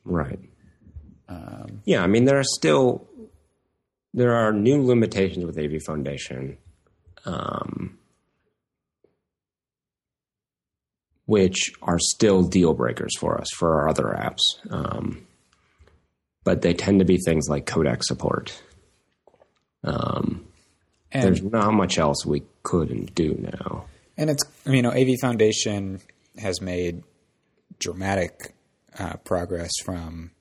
Right. 0.06 0.40
Um, 1.28 1.82
yeah, 1.86 2.04
I 2.04 2.08
mean 2.08 2.26
there 2.26 2.40
are 2.40 2.44
still 2.44 3.08
there 4.14 4.34
are 4.34 4.54
new 4.54 4.82
limitations 4.82 5.46
with 5.46 5.58
AV 5.58 5.82
Foundation. 5.84 6.58
Um, 7.26 7.98
which 11.26 11.74
are 11.82 12.00
still 12.00 12.44
deal 12.44 12.74
breakers 12.74 13.18
for 13.18 13.40
us 13.40 13.48
for 13.56 13.82
our 13.82 13.90
other 13.90 14.04
apps. 14.04 14.42
Um, 14.70 15.26
but 16.44 16.62
they 16.62 16.74
tend 16.74 17.00
to 17.00 17.06
be 17.06 17.18
things 17.18 17.50
like 17.50 17.66
codec 17.66 18.04
support. 18.04 18.62
Um, 19.84 20.46
there's 21.12 21.42
not 21.42 21.74
much 21.74 21.98
else 21.98 22.26
we 22.26 22.44
couldn't 22.64 23.16
do 23.16 23.36
now. 23.40 23.86
And 24.18 24.30
it's, 24.30 24.44
you 24.66 24.82
know, 24.82 24.92
AV 24.92 25.20
Foundation 25.20 26.02
has 26.38 26.62
made 26.62 27.04
dramatic 27.80 28.55
uh, 28.98 29.18
progress 29.18 29.72
from 29.84 30.32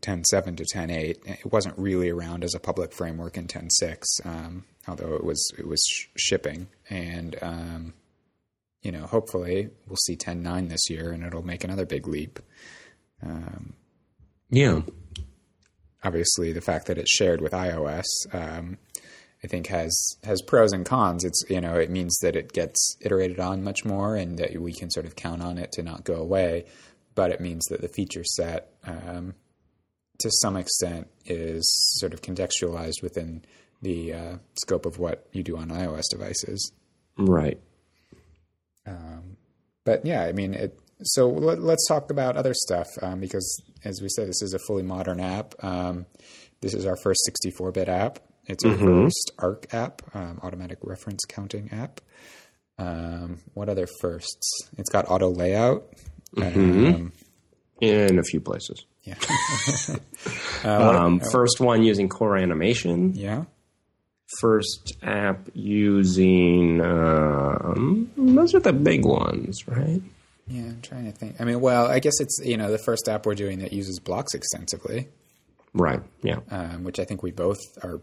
10.7 0.00 0.56
to 0.56 0.64
10.8. 0.64 1.16
It 1.26 1.52
wasn't 1.52 1.78
really 1.78 2.10
around 2.10 2.44
as 2.44 2.54
a 2.54 2.60
public 2.60 2.92
framework 2.92 3.36
in 3.36 3.46
10.6, 3.46 4.02
um, 4.24 4.64
although 4.86 5.14
it 5.14 5.24
was 5.24 5.50
it 5.58 5.66
was 5.66 5.82
sh- 5.88 6.06
shipping. 6.16 6.68
And 6.88 7.36
um, 7.42 7.94
you 8.82 8.92
know, 8.92 9.06
hopefully 9.06 9.70
we'll 9.86 9.96
see 9.96 10.16
10.9 10.16 10.68
this 10.68 10.88
year 10.88 11.12
and 11.12 11.24
it'll 11.24 11.44
make 11.44 11.64
another 11.64 11.86
big 11.86 12.06
leap. 12.06 12.38
Um, 13.22 13.74
yeah. 14.50 14.82
Obviously, 16.04 16.52
the 16.52 16.60
fact 16.60 16.86
that 16.86 16.96
it's 16.96 17.10
shared 17.10 17.40
with 17.40 17.52
iOS, 17.52 18.06
um, 18.32 18.78
I 19.42 19.46
think 19.46 19.66
has 19.68 20.16
has 20.24 20.42
pros 20.42 20.72
and 20.72 20.86
cons. 20.86 21.24
It's 21.24 21.42
you 21.48 21.60
know 21.60 21.74
it 21.74 21.90
means 21.90 22.16
that 22.22 22.36
it 22.36 22.52
gets 22.52 22.96
iterated 23.00 23.40
on 23.40 23.64
much 23.64 23.84
more, 23.84 24.16
and 24.16 24.38
that 24.38 24.60
we 24.60 24.72
can 24.72 24.90
sort 24.90 25.06
of 25.06 25.16
count 25.16 25.42
on 25.42 25.58
it 25.58 25.72
to 25.72 25.82
not 25.82 26.04
go 26.04 26.14
away. 26.14 26.66
But 27.18 27.32
it 27.32 27.40
means 27.40 27.64
that 27.64 27.80
the 27.80 27.88
feature 27.88 28.22
set, 28.22 28.70
um, 28.84 29.34
to 30.20 30.30
some 30.40 30.56
extent, 30.56 31.08
is 31.26 31.68
sort 31.98 32.14
of 32.14 32.22
contextualized 32.22 33.02
within 33.02 33.44
the 33.82 34.12
uh, 34.12 34.36
scope 34.54 34.86
of 34.86 35.00
what 35.00 35.26
you 35.32 35.42
do 35.42 35.56
on 35.56 35.70
iOS 35.70 36.04
devices. 36.12 36.70
Right. 37.16 37.58
Um, 38.86 39.36
but 39.84 40.06
yeah, 40.06 40.26
I 40.26 40.32
mean, 40.32 40.54
it, 40.54 40.78
so 41.02 41.28
let, 41.28 41.58
us 41.58 41.84
talk 41.88 42.12
about 42.12 42.36
other 42.36 42.54
stuff 42.54 42.86
um, 43.02 43.18
because, 43.18 43.64
as 43.84 44.00
we 44.00 44.08
said, 44.10 44.28
this 44.28 44.40
is 44.40 44.54
a 44.54 44.60
fully 44.68 44.84
modern 44.84 45.18
app. 45.18 45.56
Um, 45.58 46.06
this 46.60 46.72
is 46.72 46.86
our 46.86 46.96
first 47.02 47.28
64-bit 47.28 47.88
app. 47.88 48.20
It's 48.46 48.64
our 48.64 48.74
mm-hmm. 48.74 49.06
first 49.06 49.32
ARC 49.40 49.74
app, 49.74 50.02
um, 50.14 50.38
automatic 50.44 50.78
reference 50.82 51.24
counting 51.24 51.70
app. 51.72 52.00
Um, 52.78 53.40
what 53.54 53.68
other 53.68 53.88
firsts? 54.00 54.70
It's 54.78 54.88
got 54.88 55.10
auto 55.10 55.28
layout. 55.30 55.82
Mm-hmm. 56.36 56.86
Um, 56.94 57.12
In 57.80 58.18
a 58.18 58.22
few 58.22 58.40
places. 58.40 58.84
Yeah. 59.04 59.14
uh, 60.64 61.18
what, 61.18 61.30
first 61.32 61.60
one 61.60 61.82
using 61.82 62.08
core 62.08 62.36
animation. 62.36 63.14
Yeah 63.14 63.44
first 64.40 64.96
app 65.02 65.48
using 65.54 66.80
um, 66.80 68.10
those 68.16 68.54
are 68.54 68.60
the 68.60 68.72
big 68.72 69.04
ones, 69.04 69.66
right? 69.66 70.02
Yeah, 70.46 70.62
I'm 70.62 70.80
trying 70.82 71.04
to 71.04 71.12
think. 71.12 71.40
I 71.40 71.44
mean, 71.44 71.60
well, 71.60 71.86
I 71.86 71.98
guess 71.98 72.20
it's 72.20 72.38
you 72.44 72.56
know 72.56 72.70
the 72.70 72.78
first 72.78 73.08
app 73.08 73.26
we're 73.26 73.34
doing 73.34 73.58
that 73.60 73.72
uses 73.72 73.98
blocks 73.98 74.34
extensively, 74.34 75.08
right? 75.74 76.00
Yeah, 76.22 76.40
um, 76.50 76.84
which 76.84 76.98
I 76.98 77.04
think 77.04 77.22
we 77.22 77.30
both 77.30 77.58
are 77.82 78.00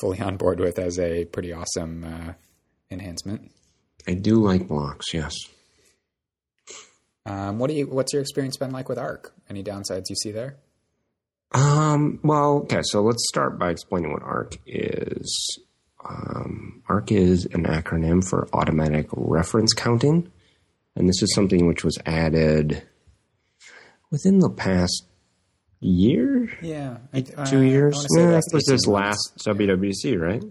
fully 0.00 0.20
on 0.20 0.36
board 0.36 0.60
with 0.60 0.78
as 0.78 0.98
a 0.98 1.24
pretty 1.26 1.52
awesome 1.52 2.04
uh, 2.04 2.32
enhancement. 2.90 3.50
I 4.06 4.14
do 4.14 4.36
like 4.42 4.66
blocks, 4.66 5.14
yes. 5.14 5.34
Um, 7.24 7.58
what 7.58 7.68
do 7.68 7.74
you? 7.74 7.86
What's 7.86 8.12
your 8.12 8.22
experience 8.22 8.56
been 8.56 8.72
like 8.72 8.88
with 8.88 8.98
Arc? 8.98 9.32
Any 9.48 9.62
downsides 9.62 10.04
you 10.08 10.16
see 10.16 10.32
there? 10.32 10.56
Um, 11.52 12.18
well, 12.22 12.58
okay, 12.62 12.80
so 12.82 13.02
let's 13.02 13.26
start 13.28 13.58
by 13.58 13.70
explaining 13.70 14.12
what 14.12 14.22
ARC 14.22 14.56
is. 14.66 15.58
Um, 16.04 16.82
ARC 16.88 17.12
is 17.12 17.46
an 17.46 17.64
acronym 17.64 18.26
for 18.26 18.48
Automatic 18.52 19.06
Reference 19.12 19.72
Counting, 19.72 20.32
and 20.96 21.08
this 21.08 21.22
is 21.22 21.34
something 21.34 21.66
which 21.66 21.84
was 21.84 21.98
added 22.06 22.82
within 24.10 24.38
the 24.40 24.50
past 24.50 25.06
year. 25.80 26.50
Yeah, 26.62 26.98
two 27.46 27.58
uh, 27.58 27.60
years. 27.60 28.06
Yeah, 28.16 28.38
it 28.38 28.44
was 28.52 28.64
this 28.66 28.86
last 28.86 29.38
WWDC, 29.46 30.18
right? 30.18 30.42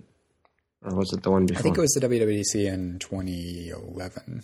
Or 0.84 0.96
was 0.96 1.12
it 1.14 1.24
the 1.24 1.32
one 1.32 1.46
before? 1.46 1.60
I 1.60 1.64
think 1.64 1.78
it 1.78 1.82
was 1.82 1.92
the 1.92 2.08
WWDC 2.08 2.72
in 2.72 3.00
2011. 3.00 4.44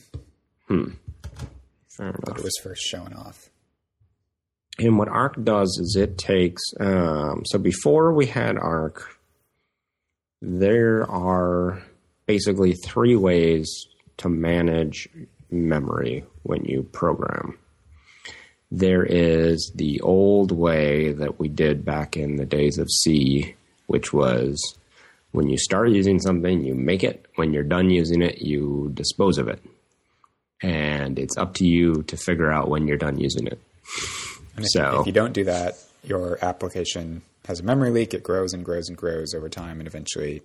Hmm. 0.67 0.89
Fair 1.97 2.09
enough. 2.09 2.37
It 2.37 2.43
was 2.43 2.59
first 2.61 2.83
showing 2.83 3.13
off. 3.13 3.49
And 4.79 4.99
what 4.99 5.07
Arc 5.07 5.43
does 5.43 5.79
is 5.81 5.95
it 5.95 6.19
takes, 6.19 6.61
um, 6.79 7.41
so 7.45 7.57
before 7.57 8.13
we 8.13 8.27
had 8.27 8.57
Arc, 8.57 9.19
there 10.39 11.09
are 11.09 11.81
basically 12.27 12.73
three 12.73 13.15
ways 13.15 13.87
to 14.17 14.29
manage 14.29 15.09
memory 15.49 16.23
when 16.43 16.63
you 16.65 16.83
program. 16.83 17.57
There 18.69 19.03
is 19.03 19.71
the 19.73 19.99
old 20.01 20.51
way 20.51 21.13
that 21.13 21.39
we 21.39 21.47
did 21.47 21.83
back 21.83 22.15
in 22.15 22.35
the 22.35 22.45
days 22.45 22.77
of 22.77 22.91
C, 22.91 23.55
which 23.87 24.13
was 24.13 24.77
when 25.31 25.47
you 25.49 25.57
start 25.57 25.89
using 25.89 26.19
something, 26.19 26.63
you 26.63 26.75
make 26.75 27.03
it. 27.03 27.25
When 27.35 27.53
you're 27.53 27.63
done 27.63 27.89
using 27.89 28.21
it, 28.21 28.39
you 28.41 28.91
dispose 28.93 29.37
of 29.37 29.47
it. 29.47 29.63
And 30.61 31.19
it's 31.19 31.37
up 31.37 31.53
to 31.55 31.65
you 31.65 32.03
to 32.03 32.17
figure 32.17 32.51
out 32.51 32.69
when 32.69 32.87
you're 32.87 32.97
done 32.97 33.19
using 33.19 33.47
it. 33.47 33.59
And 34.55 34.65
if, 34.65 34.71
so 34.71 35.01
if 35.01 35.07
you 35.07 35.13
don't 35.13 35.33
do 35.33 35.43
that, 35.43 35.75
your 36.03 36.43
application 36.43 37.21
has 37.45 37.59
a 37.59 37.63
memory 37.63 37.91
leak. 37.91 38.13
It 38.13 38.23
grows 38.23 38.53
and 38.53 38.65
grows 38.65 38.89
and 38.89 38.97
grows 38.97 39.33
over 39.33 39.49
time, 39.49 39.79
and 39.79 39.87
eventually, 39.87 40.41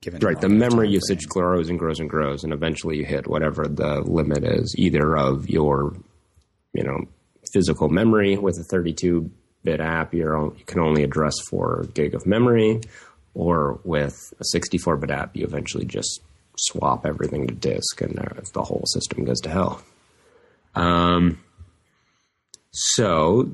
given 0.00 0.20
right, 0.20 0.40
the 0.40 0.48
memory 0.48 0.90
usage 0.90 1.24
frame, 1.24 1.44
grows 1.44 1.68
and 1.70 1.78
grows 1.78 2.00
and 2.00 2.10
grows, 2.10 2.44
and 2.44 2.52
eventually 2.52 2.98
you 2.98 3.04
hit 3.04 3.26
whatever 3.26 3.66
the 3.66 4.00
limit 4.02 4.44
is, 4.44 4.74
either 4.76 5.16
of 5.16 5.48
your, 5.48 5.96
you 6.72 6.84
know, 6.84 7.06
physical 7.52 7.88
memory 7.88 8.36
with 8.36 8.58
a 8.60 8.64
32 8.64 9.30
bit 9.62 9.80
app, 9.80 10.12
you 10.12 10.54
can 10.66 10.80
only 10.80 11.02
address 11.02 11.34
four 11.48 11.86
gig 11.94 12.14
of 12.14 12.26
memory, 12.26 12.80
or 13.34 13.80
with 13.84 14.32
a 14.38 14.44
64 14.44 14.98
bit 14.98 15.10
app, 15.10 15.36
you 15.36 15.44
eventually 15.44 15.86
just 15.86 16.20
swap 16.56 17.06
everything 17.06 17.46
to 17.46 17.54
disk, 17.54 18.00
and 18.00 18.16
the 18.52 18.62
whole 18.62 18.84
system 18.86 19.24
goes 19.24 19.40
to 19.40 19.50
hell. 19.50 19.82
Um, 20.74 21.40
so 22.70 23.50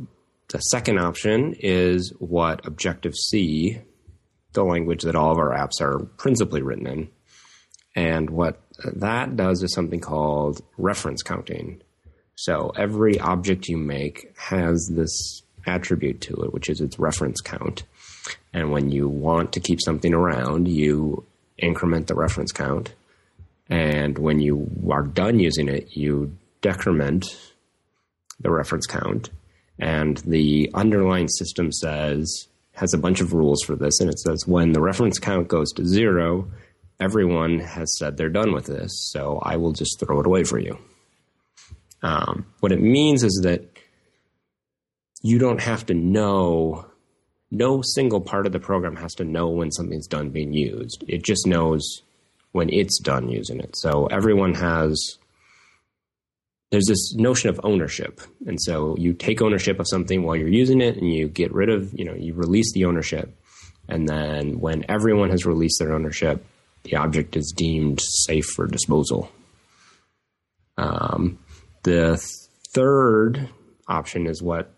the 0.49 0.59
second 0.59 0.99
option 0.99 1.55
is 1.59 2.13
what 2.19 2.67
Objective 2.67 3.15
C, 3.15 3.81
the 4.53 4.65
language 4.65 5.03
that 5.03 5.15
all 5.15 5.31
of 5.31 5.39
our 5.39 5.51
apps 5.51 5.81
are 5.81 5.99
principally 6.17 6.63
written 6.63 6.87
in. 6.87 7.11
And 7.95 8.31
what 8.31 8.61
that 8.85 9.37
does 9.37 9.63
is 9.63 9.75
something 9.75 10.01
called 10.01 10.63
reference 10.79 11.23
counting. 11.23 11.83
So 12.37 12.73
every 12.77 13.21
object 13.21 13.69
you 13.69 13.77
make 13.77 14.33
has 14.39 14.91
this 14.93 15.43
attribute 15.67 16.21
to 16.23 16.35
it, 16.43 16.53
which 16.53 16.71
is 16.71 16.81
its 16.81 16.99
reference 16.99 17.41
count. 17.41 17.83
And 18.53 18.71
when 18.71 18.91
you 18.91 19.09
want 19.09 19.53
to 19.53 19.61
keep 19.61 19.81
something 19.85 20.15
around, 20.15 20.69
you 20.69 21.27
increment 21.61 22.07
the 22.07 22.15
reference 22.15 22.53
count. 22.53 22.95
And 23.69 24.19
when 24.19 24.41
you 24.41 24.69
are 24.91 25.03
done 25.03 25.39
using 25.39 25.69
it, 25.69 25.97
you 25.97 26.37
decrement 26.61 27.25
the 28.41 28.51
reference 28.51 28.87
count. 28.87 29.31
And 29.79 30.19
the 30.19 30.71
underlying 30.75 31.29
system 31.29 31.73
says, 31.73 32.49
has 32.73 32.95
a 32.95 32.99
bunch 32.99 33.21
of 33.21 33.33
rules 33.33 33.63
for 33.63 33.77
this. 33.77 34.01
And 34.01 34.11
it 34.11 34.19
says 34.19 34.47
when 34.47 34.73
the 34.73 34.81
reference 34.81 35.19
count 35.19 35.49
goes 35.49 35.73
to 35.73 35.87
zero, 35.87 36.51
everyone 36.99 37.61
has 37.61 37.97
said 37.99 38.17
they're 38.17 38.29
done 38.29 38.53
with 38.53 38.67
this. 38.67 38.91
So 39.13 39.39
I 39.43 39.57
will 39.57 39.73
just 39.73 40.01
throw 40.01 40.21
it 40.21 40.27
away 40.27 40.45
for 40.45 40.59
you. 40.59 40.79
Um, 42.03 42.47
what 42.61 42.73
it 42.73 42.81
means 42.81 43.23
is 43.23 43.41
that 43.43 43.67
you 45.23 45.39
don't 45.39 45.61
have 45.61 45.87
to 45.87 45.95
know, 45.95 46.87
no 47.51 47.83
single 47.83 48.21
part 48.21 48.47
of 48.47 48.53
the 48.53 48.61
program 48.61 48.97
has 48.97 49.15
to 49.15 49.25
know 49.25 49.49
when 49.49 49.71
something's 49.73 50.07
done 50.07 50.31
being 50.31 50.53
used. 50.53 51.05
It 51.09 51.25
just 51.25 51.47
knows 51.47 52.03
when 52.53 52.71
it's 52.71 52.99
done 53.01 53.29
using 53.29 53.61
it. 53.61 53.77
So 53.77 54.07
everyone 54.07 54.55
has 54.55 55.19
there's 56.71 56.87
this 56.87 57.15
notion 57.15 57.51
of 57.51 57.61
ownership. 57.65 58.21
And 58.47 58.61
so 58.63 58.97
you 58.97 59.13
take 59.13 59.43
ownership 59.43 59.81
of 59.81 59.89
something 59.89 60.23
while 60.23 60.37
you're 60.37 60.49
using 60.49 60.81
it 60.81 60.97
and 60.97 61.13
you 61.13 61.27
get 61.27 61.53
rid 61.53 61.69
of, 61.69 61.93
you 61.99 62.05
know, 62.05 62.15
you 62.15 62.33
release 62.33 62.73
the 62.73 62.85
ownership. 62.85 63.37
And 63.89 64.09
then 64.09 64.61
when 64.61 64.85
everyone 64.89 65.31
has 65.31 65.45
released 65.45 65.81
their 65.81 65.93
ownership, 65.93 66.45
the 66.85 66.95
object 66.95 67.37
is 67.37 67.53
deemed 67.57 68.01
safe 68.01 68.47
for 68.55 68.67
disposal. 68.69 69.33
Um, 70.79 71.41
the 71.83 72.23
third 72.73 73.49
option 73.89 74.29
is 74.29 74.41
what 74.41 74.73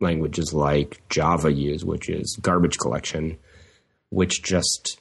languages 0.00 0.52
like 0.52 1.02
Java 1.08 1.52
use, 1.52 1.84
which 1.84 2.08
is 2.08 2.38
garbage 2.40 2.78
collection, 2.78 3.38
which 4.10 4.42
just, 4.42 5.00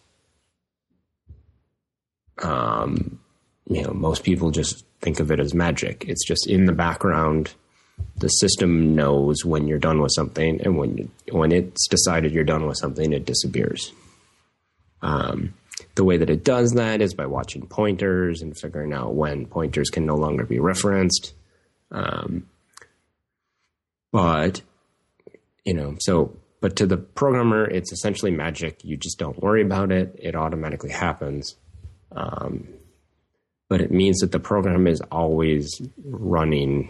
um, 2.42 3.20
you 3.68 3.84
know, 3.84 3.94
most 3.94 4.24
people 4.24 4.52
just 4.52 4.86
think 5.02 5.20
of 5.20 5.32
it 5.32 5.40
as 5.40 5.54
magic. 5.54 6.06
It's 6.08 6.26
just 6.26 6.48
in 6.48 6.66
the 6.66 6.74
background. 6.74 7.54
The 8.18 8.30
system 8.30 8.96
knows 8.96 9.44
when 9.44 9.68
you're 9.68 9.80
done 9.80 10.02
with 10.02 10.12
something, 10.14 10.62
and 10.62 10.78
when 10.78 11.12
when 11.32 11.52
it's 11.52 11.88
decided 11.88 12.32
you're 12.32 12.44
done 12.44 12.68
with 12.68 12.78
something, 12.78 13.12
it 13.12 13.26
disappears. 13.26 13.92
Um, 15.02 15.54
the 15.96 16.04
way 16.04 16.18
that 16.18 16.30
it 16.30 16.44
does 16.44 16.74
that 16.74 17.02
is 17.02 17.14
by 17.14 17.26
watching 17.26 17.66
pointers 17.68 18.42
and 18.42 18.58
figuring 18.58 18.94
out 18.94 19.16
when 19.16 19.46
pointers 19.48 19.90
can 19.90 20.06
no 20.06 20.16
longer 20.16 20.46
be 20.46 20.60
referenced. 20.60 21.34
Um, 21.92 22.48
but 24.12 24.62
you 25.68 25.74
know, 25.74 25.96
so 26.00 26.36
but 26.62 26.78
to 26.78 26.88
the 26.88 26.98
programmer, 26.98 27.66
it's 27.66 27.92
essentially 27.92 28.32
magic. 28.32 28.84
You 28.84 28.98
just 28.98 29.20
don't 29.20 29.40
worry 29.44 29.62
about 29.62 29.92
it; 29.92 30.16
it 30.18 30.34
automatically 30.34 30.92
happens. 30.92 31.56
Um, 32.14 32.70
but 33.70 33.82
it 33.82 33.92
means 33.92 34.20
that 34.20 34.32
the 34.32 34.40
program 34.40 34.88
is 34.88 35.02
always 35.12 35.70
running 36.06 36.90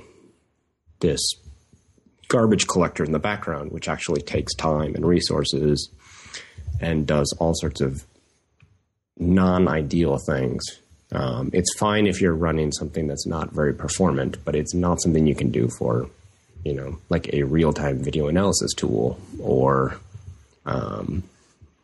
this 0.99 1.19
garbage 2.27 2.67
collector 2.67 3.03
in 3.03 3.13
the 3.13 3.19
background, 3.19 3.71
which 3.71 3.89
actually 3.89 4.21
takes 4.21 4.53
time 4.53 4.93
and 4.93 5.05
resources 5.05 5.89
and 6.79 7.07
does 7.07 7.35
all 7.39 7.53
sorts 7.55 7.81
of 7.81 8.05
non 9.17 9.67
ideal 9.67 10.19
things. 10.19 10.63
Um, 11.11 11.49
it's 11.51 11.75
fine 11.79 12.05
if 12.05 12.21
you're 12.21 12.35
running 12.35 12.71
something 12.71 13.07
that's 13.07 13.25
not 13.25 13.53
very 13.53 13.73
performant, 13.73 14.37
but 14.45 14.55
it's 14.55 14.75
not 14.75 15.01
something 15.01 15.25
you 15.25 15.35
can 15.35 15.49
do 15.49 15.67
for, 15.79 16.11
you 16.63 16.73
know, 16.73 16.97
like 17.09 17.33
a 17.33 17.43
real 17.43 17.73
time 17.73 18.03
video 18.03 18.27
analysis 18.27 18.73
tool 18.73 19.19
or 19.39 19.99
um, 20.65 21.23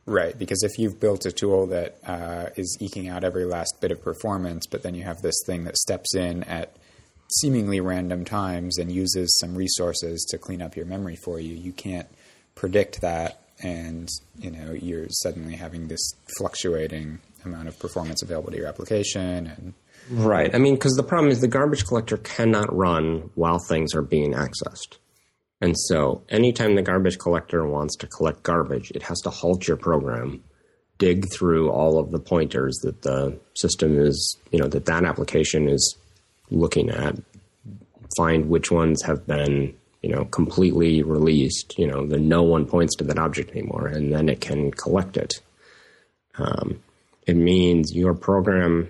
Right, 0.05 0.37
because 0.37 0.63
if 0.63 0.77
you've 0.77 0.99
built 0.99 1.25
a 1.25 1.31
tool 1.31 1.67
that 1.67 1.97
uh, 2.05 2.49
is 2.57 2.77
eking 2.81 3.07
out 3.07 3.23
every 3.23 3.45
last 3.45 3.79
bit 3.79 3.89
of 3.89 4.03
performance, 4.03 4.67
but 4.67 4.83
then 4.83 4.95
you 4.95 5.03
have 5.03 5.21
this 5.21 5.41
thing 5.45 5.63
that 5.63 5.77
steps 5.77 6.13
in 6.13 6.43
at 6.43 6.75
seemingly 7.39 7.79
random 7.79 8.25
times 8.25 8.77
and 8.77 8.91
uses 8.91 9.37
some 9.39 9.55
resources 9.55 10.25
to 10.29 10.37
clean 10.37 10.61
up 10.61 10.75
your 10.75 10.85
memory 10.85 11.15
for 11.15 11.39
you, 11.39 11.55
you 11.55 11.71
can't 11.71 12.07
predict 12.53 12.99
that, 12.99 13.39
and 13.61 14.09
you 14.37 14.51
know 14.51 14.73
you're 14.73 15.07
suddenly 15.09 15.55
having 15.55 15.87
this 15.87 16.13
fluctuating 16.37 17.19
amount 17.45 17.69
of 17.69 17.79
performance 17.79 18.21
available 18.21 18.51
to 18.51 18.57
your 18.57 18.67
application. 18.67 19.47
And 19.47 19.73
right, 20.11 20.53
I 20.53 20.57
mean, 20.57 20.75
because 20.75 20.93
the 20.93 21.03
problem 21.03 21.31
is 21.31 21.41
the 21.41 21.47
garbage 21.47 21.85
collector 21.85 22.17
cannot 22.17 22.75
run 22.75 23.29
while 23.35 23.59
things 23.59 23.93
are 23.95 24.01
being 24.01 24.33
accessed. 24.33 24.97
And 25.61 25.77
so, 25.77 26.23
anytime 26.27 26.75
the 26.75 26.81
garbage 26.81 27.17
collector 27.17 27.65
wants 27.65 27.95
to 27.97 28.07
collect 28.07 28.43
garbage, 28.43 28.91
it 28.91 29.03
has 29.03 29.21
to 29.21 29.29
halt 29.29 29.65
your 29.65 29.77
program, 29.77 30.43
dig 30.97 31.31
through 31.31 31.69
all 31.69 31.99
of 31.99 32.11
the 32.11 32.19
pointers 32.19 32.75
that 32.83 33.01
the 33.01 33.39
system 33.53 33.97
is, 33.97 34.37
you 34.51 34.59
know, 34.59 34.67
that 34.67 34.85
that 34.85 35.05
application 35.05 35.69
is 35.69 35.97
looking 36.49 36.89
at, 36.89 37.15
find 38.17 38.49
which 38.49 38.71
ones 38.71 39.03
have 39.03 39.25
been, 39.25 39.73
you 40.01 40.09
know, 40.09 40.25
completely 40.25 41.01
released, 41.01 41.77
you 41.77 41.87
know, 41.87 42.05
that 42.07 42.19
no 42.19 42.43
one 42.43 42.65
points 42.65 42.95
to 42.97 43.05
that 43.05 43.17
object 43.17 43.51
anymore, 43.51 43.87
and 43.87 44.11
then 44.11 44.27
it 44.27 44.41
can 44.41 44.69
collect 44.69 45.15
it. 45.15 45.35
Um, 46.35 46.83
it 47.25 47.37
means 47.37 47.95
your 47.95 48.13
program 48.13 48.89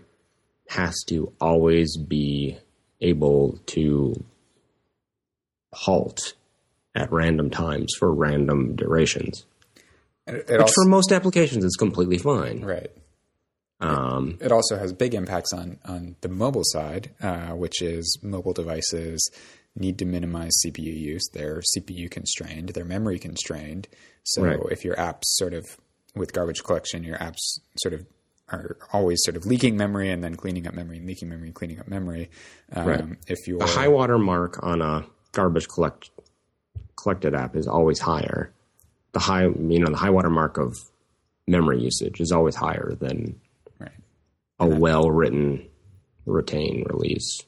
has 0.69 0.95
to 1.07 1.31
always 1.41 1.97
be 1.97 2.57
able 3.01 3.59
to 3.67 4.23
halt 5.73 6.33
at 6.95 7.11
random 7.11 7.49
times 7.49 7.93
for 7.97 8.13
random 8.13 8.75
durations. 8.75 9.45
it, 10.27 10.35
it 10.35 10.47
Which 10.49 10.61
also, 10.61 10.73
for 10.83 10.89
most 10.89 11.11
applications 11.11 11.63
is 11.65 11.75
completely 11.77 12.17
fine. 12.17 12.61
right. 12.63 12.91
Um, 13.79 14.37
It 14.39 14.51
also 14.51 14.77
has 14.77 14.93
big 14.93 15.13
impacts 15.13 15.51
on, 15.51 15.77
on 15.83 16.15
the 16.21 16.29
mobile 16.29 16.61
side, 16.63 17.09
uh, 17.21 17.49
which 17.49 17.81
is 17.81 18.17
mobile 18.21 18.53
devices 18.53 19.29
need 19.75 19.97
to 19.99 20.05
minimize 20.05 20.51
CPU 20.65 20.95
use. 20.97 21.23
They're 21.33 21.61
CPU 21.75 22.09
constrained, 22.09 22.69
they're 22.69 22.85
memory 22.85 23.19
constrained. 23.19 23.87
So 24.23 24.43
Right. 24.43 24.59
if 24.71 24.85
your 24.85 24.95
apps 24.95 25.23
sort 25.25 25.53
of, 25.53 25.65
with 26.15 26.31
garbage 26.31 26.63
collection, 26.63 27.03
your 27.03 27.17
apps 27.17 27.59
sort 27.81 27.93
of 27.93 28.05
are 28.51 28.77
always 28.91 29.23
sort 29.23 29.35
of 29.37 29.45
leaking 29.45 29.77
memory 29.77 30.09
and 30.09 30.23
then 30.23 30.35
cleaning 30.35 30.67
up 30.67 30.73
memory 30.73 30.97
and 30.97 31.07
leaking 31.07 31.29
memory 31.29 31.47
and 31.47 31.55
cleaning 31.55 31.79
up 31.79 31.87
memory. 31.87 32.29
Um, 32.71 32.87
Right. 32.87 33.05
If 33.27 33.47
you're 33.47 33.59
the 33.59 33.65
high 33.65 33.87
water 33.87 34.17
mark 34.17 34.61
on 34.63 34.81
a 34.81 35.05
garbage 35.31 35.67
collect 35.67 36.09
collected 36.95 37.33
app 37.33 37.55
is 37.55 37.67
always 37.67 37.99
higher. 37.99 38.53
The 39.13 39.19
high, 39.19 39.43
you 39.43 39.79
know, 39.79 39.91
the 39.91 39.97
high 39.97 40.09
water 40.09 40.29
mark 40.29 40.57
of 40.57 40.75
memory 41.47 41.81
usage 41.81 42.21
is 42.21 42.31
always 42.31 42.55
higher 42.55 42.95
than 42.99 43.39
right. 43.79 43.91
a 44.59 44.67
well 44.67 45.09
written 45.11 45.67
retain 46.25 46.85
release 46.89 47.41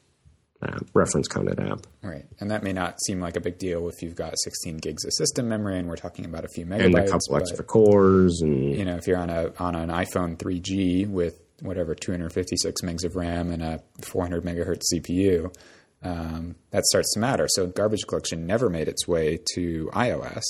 app, 0.66 0.86
reference 0.94 1.28
counted 1.28 1.60
app. 1.60 1.88
Right. 2.02 2.26
And 2.40 2.52
that 2.52 2.64
may 2.64 2.74
not 2.74 3.02
seem 3.02 3.20
like 3.20 3.36
a 3.36 3.42
big 3.42 3.58
deal 3.58 3.88
if 3.88 4.02
you've 4.02 4.16
got 4.16 4.34
16 4.38 4.78
gigs 4.78 5.06
of 5.06 5.14
system 5.14 5.48
memory 5.48 5.80
and 5.80 5.88
we're 5.88 5.96
talking 5.96 6.26
about 6.26 6.46
a 6.46 6.48
few 6.48 6.66
megabytes. 6.66 6.86
And 6.86 6.96
a 6.96 7.06
couple 7.06 7.28
but, 7.32 7.42
extra 7.42 7.64
cores 7.64 8.42
and 8.42 8.76
you 8.76 8.86
know, 8.86 8.96
if 8.96 9.08
you're 9.08 9.18
on 9.18 9.30
a 9.30 9.54
on 9.60 9.76
an 9.76 9.90
iPhone 9.90 10.38
3G 10.38 11.10
with 11.10 11.40
whatever 11.62 11.96
256 11.96 12.82
megs 12.82 13.06
of 13.06 13.16
RAM 13.16 13.52
and 13.52 13.64
a 13.64 13.82
400 14.02 14.44
megahertz 14.44 14.82
CPU, 14.94 15.56
um, 16.04 16.56
that 16.72 16.86
starts 16.86 17.14
to 17.14 17.20
matter. 17.20 17.48
So 17.50 17.68
garbage 17.68 18.06
collection 18.08 18.46
never 18.46 18.70
made 18.70 18.88
its 18.88 19.08
way 19.08 19.40
to 19.56 19.90
iOS. 19.94 20.44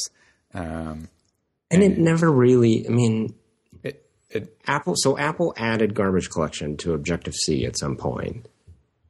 Um, 0.54 1.10
and 1.71 1.84
it 1.84 1.97
never 1.97 2.32
really 2.32 2.86
I 2.88 2.91
mean 2.91 3.36
it, 3.84 4.06
it, 4.30 4.58
Apple 4.67 4.95
so 4.97 5.17
Apple 5.17 5.54
added 5.58 5.93
garbage 5.93 6.30
collection 6.30 6.78
to 6.78 6.93
Objective 6.93 7.34
C 7.34 7.65
at 7.65 7.78
some 7.78 7.95
point, 7.95 8.47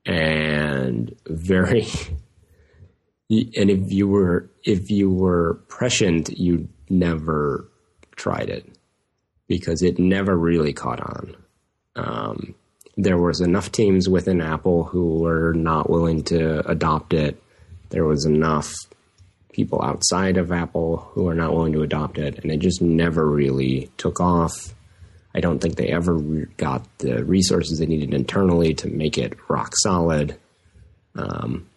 and 0.05 1.15
very. 1.27 1.87
And 3.27 3.71
if 3.71 3.91
you 3.91 4.07
were 4.07 4.51
if 4.63 4.91
you 4.91 5.09
were 5.09 5.55
prescient, 5.67 6.37
you 6.37 6.69
never 6.91 7.67
tried 8.15 8.51
it 8.51 8.71
because 9.47 9.81
it 9.81 9.97
never 9.97 10.37
really 10.37 10.73
caught 10.73 10.99
on. 10.99 11.35
Um, 11.95 12.53
there 12.97 13.17
was 13.17 13.41
enough 13.41 13.71
teams 13.71 14.07
within 14.07 14.41
Apple 14.41 14.83
who 14.83 15.21
were 15.21 15.53
not 15.53 15.89
willing 15.89 16.23
to 16.25 16.67
adopt 16.69 17.15
it. 17.15 17.41
There 17.89 18.05
was 18.05 18.25
enough 18.25 18.71
people 19.51 19.81
outside 19.81 20.37
of 20.37 20.51
Apple 20.51 20.97
who 21.13 21.27
are 21.27 21.33
not 21.33 21.51
willing 21.51 21.73
to 21.73 21.81
adopt 21.81 22.19
it, 22.19 22.39
and 22.43 22.51
it 22.51 22.59
just 22.59 22.79
never 22.79 23.27
really 23.27 23.89
took 23.97 24.19
off. 24.19 24.74
I 25.35 25.41
don't 25.41 25.59
think 25.59 25.75
they 25.75 25.89
ever 25.89 26.17
got 26.55 26.85
the 26.99 27.25
resources 27.25 27.79
they 27.79 27.85
needed 27.85 28.13
internally 28.13 28.73
to 28.75 28.87
make 28.87 29.17
it 29.17 29.37
rock 29.49 29.73
solid. 29.75 30.37
Um, 31.13 31.67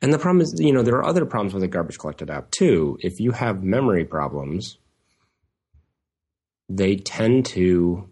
and 0.00 0.12
the 0.12 0.18
problem 0.18 0.40
is, 0.40 0.54
you 0.58 0.72
know, 0.72 0.82
there 0.82 0.94
are 0.94 1.04
other 1.04 1.26
problems 1.26 1.54
with 1.54 1.64
a 1.64 1.68
garbage 1.68 1.98
collected 1.98 2.30
app 2.30 2.52
too. 2.52 2.98
If 3.00 3.18
you 3.18 3.32
have 3.32 3.64
memory 3.64 4.04
problems, 4.04 4.78
they 6.68 6.94
tend 6.94 7.46
to, 7.46 8.08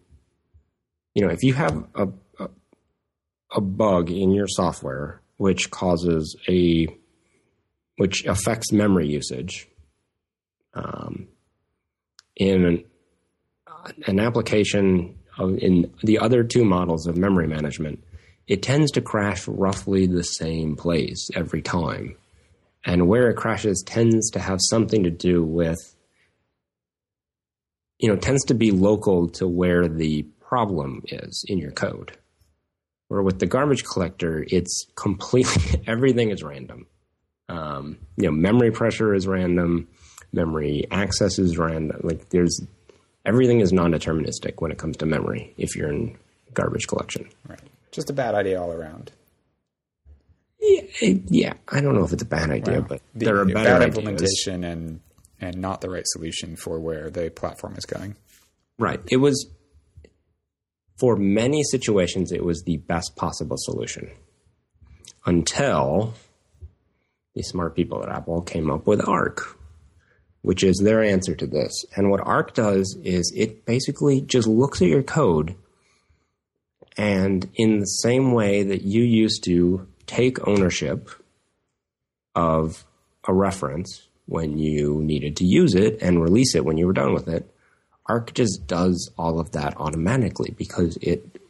you 1.15 1.25
know, 1.25 1.33
if 1.33 1.45
you 1.45 1.55
have 1.55 1.85
a, 1.95 2.09
a, 2.41 2.49
a 3.55 3.61
bug 3.61 4.11
in 4.11 4.33
your 4.33 4.49
software 4.49 5.21
which 5.37 5.71
causes 5.71 6.35
a, 6.49 6.89
which 7.99 8.25
affects 8.25 8.73
memory 8.73 9.07
usage, 9.07 9.69
um, 10.75 11.29
in 12.35 12.65
an, 12.65 12.85
an 14.07 14.21
application 14.21 15.19
of, 15.39 15.59
in 15.59 15.93
the 16.03 16.19
other 16.19 16.45
two 16.45 16.65
models 16.65 17.07
of 17.07 17.17
memory 17.17 17.47
management, 17.47 18.03
it 18.47 18.63
tends 18.63 18.93
to 18.93 19.01
crash 19.01 19.47
roughly 19.49 20.07
the 20.07 20.23
same 20.23 20.77
place 20.77 21.29
every 21.35 21.63
time. 21.63 22.17
And 22.85 23.09
where 23.09 23.29
it 23.29 23.37
crashes 23.37 23.83
tends 23.85 24.31
to 24.31 24.39
have 24.39 24.61
something 24.71 25.03
to 25.03 25.11
do 25.11 25.43
with, 25.43 25.79
you 27.99 28.09
know, 28.09 28.17
tends 28.17 28.45
to 28.45 28.55
be 28.55 28.71
local 28.71 29.29
to 29.31 29.49
where 29.49 29.89
the 29.89 30.23
problem 30.41 31.03
is 31.09 31.45
in 31.49 31.59
your 31.59 31.73
code. 31.73 32.17
Where 33.09 33.23
with 33.23 33.41
the 33.41 33.47
garbage 33.47 33.85
collector, 33.85 34.45
it's 34.49 34.87
completely, 34.95 35.83
everything 35.87 36.31
is 36.31 36.43
random. 36.43 36.87
Um, 37.49 37.99
you 38.17 38.27
know, 38.27 38.33
memory 38.33 38.71
pressure 38.71 39.15
is 39.15 39.27
random, 39.27 39.89
memory 40.33 40.87
access 40.91 41.39
is 41.39 41.59
random. 41.59 42.01
Like 42.03 42.29
there's, 42.31 42.61
everything 43.27 43.61
is 43.61 43.73
non 43.73 43.93
deterministic 43.93 44.55
when 44.63 44.73
it 44.73 44.79
comes 44.79 44.97
to 44.99 45.07
memory 45.07 45.53
if 45.59 45.77
you're 45.77 45.93
in 45.93 46.17
garbage 46.55 46.87
collection. 46.87 47.29
right. 47.47 47.61
Just 47.93 48.09
a 48.09 48.13
bad 48.15 48.35
idea 48.35 48.61
all 48.61 48.73
around. 48.73 49.13
Yeah, 50.61 50.83
yeah, 51.29 51.53
I 51.69 51.81
don't 51.83 51.95
know 51.95 52.05
if 52.05 52.13
it's 52.13 52.23
a 52.23 52.27
bad 52.27 52.51
idea, 52.51 52.79
Well, 52.81 52.87
but 52.89 53.03
the, 53.15 53.27
there 53.27 53.41
are 53.41 53.45
the 53.45 53.53
bad 53.53 53.83
ideas. 53.83 53.97
implementation 53.99 54.65
and 54.65 55.01
and 55.41 55.59
not 55.59 55.83
the 55.83 55.91
right 55.91 56.07
solution 56.07 56.57
for 56.57 56.81
where 56.81 57.11
the 57.11 57.29
platform 57.31 57.75
is 57.77 57.85
going. 57.85 58.17
Right. 58.79 59.01
It 59.11 59.19
was 59.19 59.51
for 60.99 61.17
many 61.17 61.63
situations 61.63 62.33
it 62.33 62.43
was 62.45 62.63
the 62.63 62.79
best 62.79 63.17
possible 63.17 63.57
solution. 63.59 64.11
Until 65.27 66.15
the 67.35 67.43
smart 67.43 67.75
people 67.77 68.03
at 68.03 68.09
Apple 68.09 68.41
came 68.43 68.71
up 68.71 68.87
with 68.87 69.07
Arc, 69.07 69.56
which 70.47 70.63
is 70.63 70.79
their 70.79 71.03
answer 71.03 71.35
to 71.35 71.45
this. 71.45 71.85
And 71.97 72.09
what 72.09 72.21
Arc 72.21 72.55
does 72.55 72.97
is 73.03 73.33
it 73.35 73.67
basically 73.67 74.21
just 74.21 74.47
looks 74.47 74.81
at 74.81 74.87
your 74.87 75.03
code 75.03 75.57
and 76.97 77.51
in 77.57 77.81
the 77.81 77.87
same 77.87 78.31
way 78.31 78.63
that 78.63 78.83
you 78.83 79.03
used 79.03 79.43
to 79.47 79.89
take 80.07 80.47
ownership 80.47 81.11
of 82.37 82.85
a 83.27 83.35
reference 83.35 84.07
when 84.27 84.57
you 84.57 85.01
needed 85.03 85.35
to 85.39 85.45
use 85.45 85.75
it 85.75 85.99
and 86.01 86.23
release 86.23 86.55
it 86.55 86.65
when 86.65 86.79
you 86.79 86.87
were 86.87 86.93
done 86.93 87.13
with 87.13 87.27
it, 87.27 87.53
Arc 88.07 88.33
just 88.33 88.69
does 88.69 89.11
all 89.19 89.41
of 89.41 89.51
that 89.51 89.77
automatically 89.79 90.55
because 90.57 90.97
it, 90.99 91.41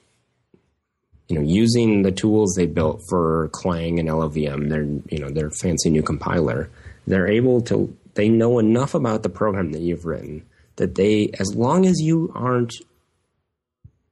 you 1.29 1.37
know, 1.37 1.45
using 1.45 2.01
the 2.01 2.13
tools 2.13 2.55
they 2.55 2.65
built 2.65 3.03
for 3.11 3.51
Clang 3.53 3.99
and 3.99 4.09
LLVM, 4.09 4.71
their 4.71 4.85
you 4.85 5.19
know 5.19 5.29
their 5.29 5.51
fancy 5.51 5.91
new 5.91 6.03
compiler, 6.03 6.71
they're 7.07 7.29
able 7.29 7.61
to 7.61 7.95
they 8.17 8.29
know 8.29 8.59
enough 8.59 8.95
about 8.95 9.23
the 9.23 9.29
program 9.29 9.73
that 9.73 9.81
you've 9.81 10.05
written 10.05 10.45
that 10.77 10.95
they, 10.95 11.31
as 11.39 11.55
long 11.55 11.87
as 11.87 12.01
you 12.01 12.31
aren't 12.35 12.75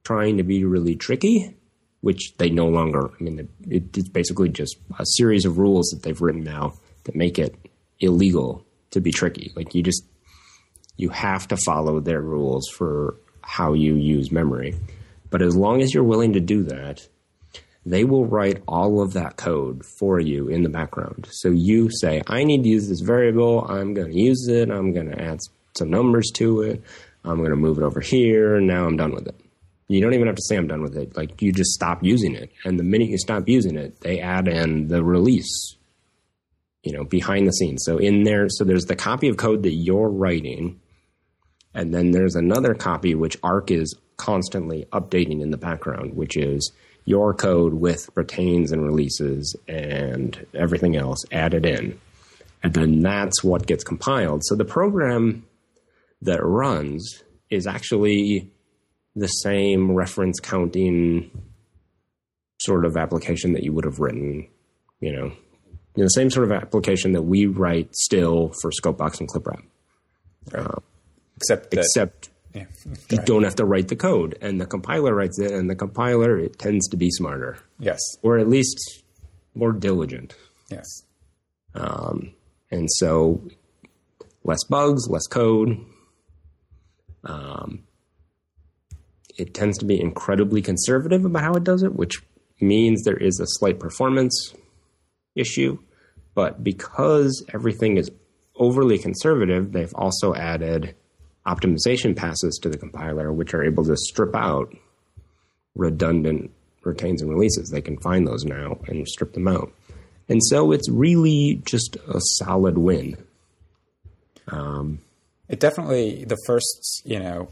trying 0.05 0.37
to 0.37 0.43
be 0.43 0.65
really 0.65 0.95
tricky, 0.95 1.57
which 2.01 2.35
they 2.39 2.51
no 2.51 2.67
longer. 2.69 3.11
I 3.19 3.23
mean, 3.23 3.49
it, 3.69 3.97
it's 3.97 4.09
basically 4.09 4.51
just 4.51 4.77
a 4.99 5.05
series 5.17 5.45
of 5.45 5.59
rules 5.59 5.89
that 5.89 6.03
they've 6.03 6.21
written 6.21 6.45
now 6.45 6.75
that 7.05 7.17
make 7.17 7.39
it 7.39 7.57
illegal 8.01 8.65
to 8.91 9.01
be 9.01 9.11
tricky. 9.11 9.53
Like 9.57 9.75
you 9.75 9.83
just 9.83 10.05
you 10.97 11.09
have 11.09 11.49
to 11.49 11.57
follow 11.57 12.01
their 12.01 12.21
rules 12.21 12.69
for 12.69 13.17
how 13.43 13.73
you 13.73 13.95
use 13.95 14.31
memory. 14.31 14.75
But 15.31 15.43
as 15.43 15.57
long 15.57 15.83
as 15.83 15.93
you're 15.93 16.05
willing 16.05 16.35
to 16.35 16.41
do 16.41 16.63
that, 16.65 17.07
they 17.87 18.05
will 18.05 18.27
write 18.27 18.63
all 18.67 19.03
of 19.03 19.13
that 19.13 19.37
code 19.37 19.85
for 19.85 20.19
you 20.19 20.49
in 20.49 20.63
the 20.63 20.69
background. 20.69 21.29
So 21.31 21.51
you 21.51 21.91
say, 21.91 22.23
I 22.27 22.45
need 22.45 22.63
to 22.63 22.69
use 22.69 22.89
this 22.89 23.01
variable. 23.01 23.67
I'm 23.69 23.93
going 23.93 24.11
to 24.11 24.19
use 24.19 24.49
it. 24.49 24.71
I'm 24.71 24.93
going 24.93 25.11
to 25.11 25.21
add 25.21 25.41
some 25.77 25.91
numbers 25.91 26.31
to 26.37 26.63
it. 26.63 26.83
I'm 27.25 27.39
going 27.39 27.51
to 27.51 27.57
move 27.57 27.79
it 27.79 27.85
over 27.85 28.01
here. 28.01 28.57
And 28.57 28.67
now 28.67 28.87
I'm 28.87 28.97
done 28.97 29.13
with 29.13 29.27
it. 29.27 29.39
You 29.89 30.01
don't 30.01 30.15
even 30.15 30.27
have 30.27 30.37
to 30.37 30.43
say 30.43 30.57
I'm 30.57 30.67
done 30.67 30.83
with 30.83 30.97
it. 30.97 31.15
Like 31.15 31.43
you 31.43 31.53
just 31.53 31.73
stop 31.73 32.03
using 32.03 32.35
it. 32.35 32.51
And 32.65 32.79
the 32.79 32.85
minute 32.85 33.11
you 33.11 33.19
stop 33.19 33.49
using 33.49 33.77
it, 33.77 34.01
they 34.01 34.19
add 34.19 34.49
in 34.49 34.89
the 34.89 35.05
release, 35.05 35.77
you 36.83 36.93
know, 36.93 37.05
behind 37.05 37.47
the 37.47 37.53
scenes. 37.53 37.83
So 37.85 37.99
in 37.99 38.23
there, 38.23 38.49
so 38.49 38.65
there's 38.65 38.87
the 38.87 38.97
copy 38.97 39.29
of 39.29 39.37
code 39.37 39.63
that 39.65 39.75
you're 39.75 40.09
writing. 40.09 40.81
And 41.75 41.93
then 41.93 42.13
there's 42.13 42.35
another 42.35 42.73
copy 42.73 43.15
which 43.15 43.37
Arc 43.43 43.71
is 43.71 43.95
constantly 44.17 44.87
updating 44.93 45.43
in 45.43 45.51
the 45.51 45.59
background, 45.59 46.15
which 46.15 46.37
is 46.37 46.73
your 47.05 47.35
code 47.35 47.75
with 47.75 48.09
retains 48.15 48.73
and 48.73 48.85
releases 48.85 49.55
and 49.69 50.47
everything 50.55 50.97
else 50.97 51.25
added 51.31 51.67
in. 51.67 51.99
And 52.63 52.73
then 52.73 53.01
that's 53.01 53.45
what 53.45 53.67
gets 53.67 53.85
compiled. 53.85 54.43
So 54.45 54.55
the 54.55 54.65
program 54.65 55.45
that 56.23 56.43
runs 56.43 57.23
is 57.51 57.67
actually 57.67 58.51
the 59.15 59.29
same 59.29 59.93
reference 59.93 60.41
counting 60.41 61.31
sort 62.61 62.87
of 62.87 62.97
application 62.97 63.53
that 63.53 63.63
you 63.63 63.73
would 63.73 63.85
have 63.85 64.01
written, 64.01 64.49
you 65.01 65.13
know, 65.13 65.27
you 65.97 66.03
know, 66.03 66.05
the 66.05 66.09
same 66.09 66.31
sort 66.31 66.51
of 66.51 66.53
application 66.53 67.13
that 67.13 67.23
we 67.23 67.47
write 67.47 67.95
still 67.95 68.53
for 68.61 68.71
Scopebox 68.71 69.21
and 69.21 69.29
ClipWrap. 69.29 69.63
Right. 70.53 70.67
Uh, 70.67 70.79
except 71.37 71.71
that, 71.71 71.81
except 71.81 72.31
yeah. 72.55 72.65
you 73.11 73.19
don't 73.19 73.43
have 73.43 73.57
to 73.57 73.65
write 73.65 73.89
the 73.89 73.97
code, 73.97 74.39
and 74.41 74.61
the 74.61 74.67
compiler 74.67 75.15
writes 75.15 75.39
it, 75.39 75.53
and 75.53 75.69
the 75.69 75.75
compiler 75.75 76.39
it 76.39 76.59
tends 76.59 76.89
to 76.89 76.97
be 76.97 77.11
smarter. 77.11 77.59
Yes, 77.79 78.01
or 78.23 78.39
at 78.39 78.49
least 78.49 79.03
more 79.55 79.73
diligent. 79.73 80.35
Yes, 80.71 80.87
um, 81.75 82.33
and 82.71 82.89
so 82.91 83.43
less 84.45 84.65
bugs, 84.65 85.09
less 85.09 85.27
code. 85.27 85.85
Um, 87.25 87.85
it 89.37 89.55
tends 89.55 89.79
to 89.79 89.85
be 89.85 90.01
incredibly 90.01 90.63
conservative 90.63 91.25
about 91.25 91.43
how 91.43 91.55
it 91.55 91.65
does 91.65 91.83
it, 91.83 91.95
which 91.95 92.23
means 92.61 93.03
there 93.03 93.17
is 93.17 93.41
a 93.41 93.47
slight 93.47 93.81
performance 93.81 94.55
issue. 95.35 95.79
But 96.35 96.63
because 96.63 97.45
everything 97.53 97.97
is 97.97 98.11
overly 98.57 98.99
conservative, 98.99 99.73
they've 99.73 99.95
also 99.95 100.35
added 100.35 100.95
optimization 101.47 102.17
passes 102.17 102.59
to 102.63 102.69
the 102.69 102.79
compiler, 102.79 103.33
which 103.33 103.55
are 103.55 103.63
able 103.63 103.85
to 103.85 103.97
strip 103.97 104.35
out 104.35 104.75
redundant 105.75 106.51
retains 106.83 107.23
and 107.23 107.31
releases. 107.31 107.71
They 107.71 107.81
can 107.81 107.99
find 107.99 108.27
those 108.27 108.45
now 108.45 108.79
and 108.87 109.07
strip 109.09 109.33
them 109.33 109.49
out. 109.49 109.73
And 110.29 110.41
so 110.45 110.73
it's 110.73 110.89
really 110.89 111.63
just 111.67 111.97
a 111.97 112.19
solid 112.39 112.79
win. 112.79 113.17
Um, 114.49 115.01
it 115.49 115.61
definitely, 115.61 116.25
the 116.25 116.39
first, 116.47 117.03
you 117.05 117.19
know, 117.19 117.49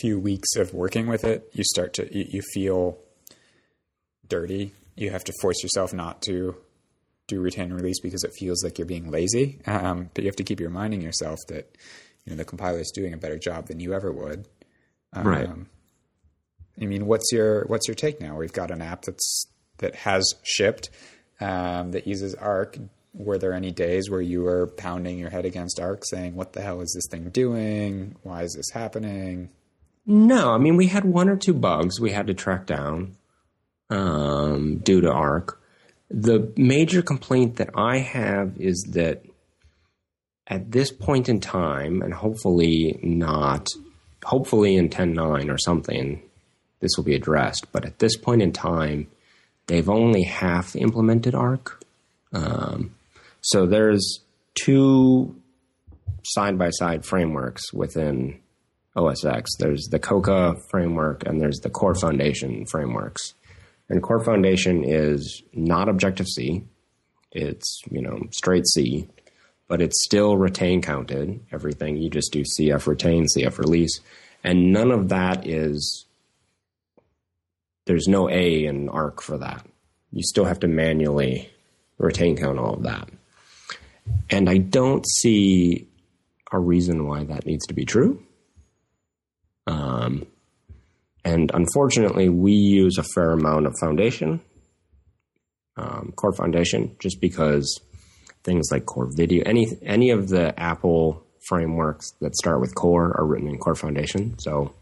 few 0.00 0.18
weeks 0.18 0.56
of 0.56 0.72
working 0.72 1.06
with 1.06 1.24
it, 1.24 1.48
you 1.52 1.64
start 1.64 1.94
to, 1.94 2.16
you, 2.16 2.26
you 2.28 2.42
feel 2.54 2.98
dirty. 4.28 4.72
You 4.96 5.10
have 5.10 5.24
to 5.24 5.32
force 5.40 5.62
yourself 5.62 5.92
not 5.92 6.22
to 6.22 6.56
do 7.26 7.40
retain 7.40 7.66
and 7.66 7.74
release 7.74 8.00
because 8.00 8.24
it 8.24 8.32
feels 8.38 8.62
like 8.64 8.78
you're 8.78 8.86
being 8.86 9.10
lazy. 9.10 9.60
Um, 9.66 10.10
but 10.14 10.24
you 10.24 10.28
have 10.28 10.36
to 10.36 10.44
keep 10.44 10.60
reminding 10.60 11.00
yourself 11.00 11.38
that 11.48 11.76
you 12.30 12.36
know 12.36 12.38
the 12.38 12.44
compiler 12.44 12.78
is 12.78 12.92
doing 12.92 13.12
a 13.12 13.16
better 13.16 13.38
job 13.38 13.66
than 13.66 13.80
you 13.80 13.92
ever 13.92 14.12
would. 14.12 14.46
Um, 15.12 15.26
right. 15.26 15.48
I 16.80 16.86
mean, 16.86 17.06
what's 17.06 17.32
your 17.32 17.64
what's 17.64 17.88
your 17.88 17.96
take 17.96 18.20
now? 18.20 18.36
We've 18.36 18.52
got 18.52 18.70
an 18.70 18.80
app 18.80 19.02
that's 19.02 19.46
that 19.78 19.96
has 19.96 20.34
shipped 20.42 20.90
um, 21.40 21.90
that 21.90 22.06
uses 22.06 22.34
Arc. 22.36 22.78
Were 23.12 23.38
there 23.38 23.52
any 23.52 23.72
days 23.72 24.08
where 24.08 24.20
you 24.20 24.42
were 24.42 24.68
pounding 24.68 25.18
your 25.18 25.30
head 25.30 25.44
against 25.44 25.80
Arc, 25.80 26.04
saying, 26.04 26.36
"What 26.36 26.52
the 26.52 26.62
hell 26.62 26.80
is 26.80 26.92
this 26.94 27.08
thing 27.10 27.30
doing? 27.30 28.14
Why 28.22 28.44
is 28.44 28.54
this 28.54 28.70
happening?" 28.70 29.50
No, 30.06 30.52
I 30.52 30.58
mean 30.58 30.76
we 30.76 30.86
had 30.86 31.04
one 31.04 31.28
or 31.28 31.36
two 31.36 31.52
bugs 31.52 32.00
we 32.00 32.12
had 32.12 32.28
to 32.28 32.34
track 32.34 32.66
down 32.66 33.16
um, 33.90 34.78
due 34.78 35.00
to 35.00 35.10
Arc. 35.10 35.60
The 36.08 36.52
major 36.56 37.02
complaint 37.02 37.56
that 37.56 37.70
I 37.74 37.98
have 37.98 38.56
is 38.58 38.82
that 38.92 39.24
at 40.50 40.72
this 40.72 40.90
point 40.90 41.28
in 41.28 41.38
time, 41.38 42.02
and 42.02 42.12
hopefully 42.12 42.98
not, 43.02 43.68
hopefully 44.24 44.76
in 44.76 44.88
10.9 44.88 45.48
or 45.48 45.56
something, 45.56 46.20
this 46.80 46.90
will 46.96 47.04
be 47.04 47.14
addressed. 47.14 47.70
But 47.70 47.86
at 47.86 48.00
this 48.00 48.16
point 48.16 48.42
in 48.42 48.52
time, 48.52 49.06
they've 49.68 49.88
only 49.88 50.24
half 50.24 50.74
implemented 50.74 51.36
Arc. 51.36 51.82
Um, 52.32 52.96
so 53.40 53.66
there's 53.66 54.20
two 54.54 55.36
side 56.24 56.58
by 56.58 56.70
side 56.70 57.04
frameworks 57.04 57.72
within 57.72 58.40
OSX. 58.96 59.46
There's 59.58 59.86
the 59.90 60.00
Cocoa 60.00 60.56
framework 60.68 61.24
and 61.26 61.40
there's 61.40 61.60
the 61.60 61.70
Core 61.70 61.94
Foundation 61.94 62.66
frameworks. 62.66 63.34
And 63.88 64.02
Core 64.02 64.22
Foundation 64.22 64.84
is 64.84 65.42
not 65.52 65.88
Objective 65.88 66.26
C. 66.26 66.64
It's, 67.32 67.82
you 67.90 68.02
know, 68.02 68.20
straight 68.32 68.66
C, 68.66 69.08
but 69.70 69.80
it's 69.80 70.02
still 70.02 70.36
retain 70.36 70.82
counted. 70.82 71.38
Everything 71.52 71.96
you 71.96 72.10
just 72.10 72.32
do 72.32 72.42
CF 72.42 72.88
retain, 72.88 73.24
CF 73.24 73.56
release. 73.56 74.00
And 74.42 74.72
none 74.72 74.90
of 74.90 75.10
that 75.10 75.46
is, 75.46 76.06
there's 77.86 78.08
no 78.08 78.28
A 78.28 78.64
in 78.64 78.88
ARC 78.88 79.22
for 79.22 79.38
that. 79.38 79.64
You 80.10 80.24
still 80.24 80.44
have 80.44 80.58
to 80.60 80.66
manually 80.66 81.52
retain 81.98 82.36
count 82.36 82.58
all 82.58 82.74
of 82.74 82.82
that. 82.82 83.10
And 84.28 84.50
I 84.50 84.56
don't 84.56 85.06
see 85.08 85.86
a 86.50 86.58
reason 86.58 87.06
why 87.06 87.22
that 87.22 87.46
needs 87.46 87.64
to 87.68 87.74
be 87.74 87.84
true. 87.84 88.20
Um, 89.68 90.26
and 91.24 91.52
unfortunately, 91.54 92.28
we 92.28 92.54
use 92.54 92.98
a 92.98 93.04
fair 93.04 93.30
amount 93.30 93.66
of 93.66 93.74
foundation, 93.80 94.40
um, 95.76 96.12
core 96.16 96.32
foundation, 96.32 96.96
just 96.98 97.20
because 97.20 97.80
things 98.44 98.68
like 98.70 98.86
core 98.86 99.06
video, 99.06 99.42
any 99.46 99.66
any 99.82 100.10
of 100.10 100.28
the 100.28 100.58
Apple 100.58 101.22
frameworks 101.48 102.12
that 102.20 102.36
start 102.36 102.60
with 102.60 102.74
core 102.74 103.16
are 103.16 103.24
written 103.24 103.48
in 103.48 103.58
core 103.58 103.74
foundation. 103.74 104.38
So 104.38 104.74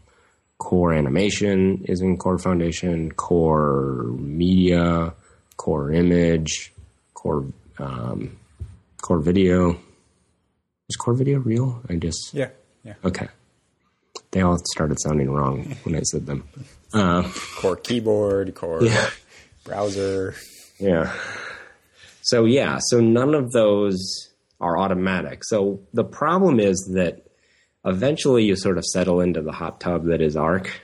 core 0.57 0.93
animation 0.93 1.83
is 1.85 2.01
in 2.01 2.17
core 2.17 2.37
foundation, 2.37 3.11
core 3.11 4.03
media, 4.17 5.13
core 5.57 5.91
image, 5.91 6.73
core 7.13 7.45
um, 7.77 8.37
core 9.01 9.19
video. 9.19 9.79
Is 10.89 10.95
core 10.95 11.13
video 11.13 11.39
real? 11.39 11.81
I 11.89 11.95
just 11.95 12.33
yeah 12.33 12.49
yeah 12.83 12.95
okay 13.03 13.27
they 14.31 14.41
all 14.41 14.59
started 14.73 14.99
sounding 14.99 15.31
wrong 15.31 15.75
when 15.83 15.95
I 15.95 16.01
said 16.01 16.25
them. 16.25 16.47
Uh, 16.93 17.23
core 17.57 17.75
keyboard, 17.75 18.53
core 18.55 18.83
yeah. 18.83 19.09
browser. 19.63 20.35
Yeah. 20.79 21.13
So 22.29 22.45
yeah, 22.45 22.77
so 22.79 22.99
none 22.99 23.33
of 23.33 23.51
those 23.51 24.29
are 24.61 24.77
automatic. 24.77 25.43
So 25.43 25.79
the 25.93 26.03
problem 26.03 26.59
is 26.59 26.91
that 26.93 27.25
eventually 27.83 28.43
you 28.43 28.55
sort 28.55 28.77
of 28.77 28.85
settle 28.85 29.19
into 29.19 29.41
the 29.41 29.51
hot 29.51 29.79
tub 29.79 30.05
that 30.05 30.21
is 30.21 30.35
Arc, 30.35 30.81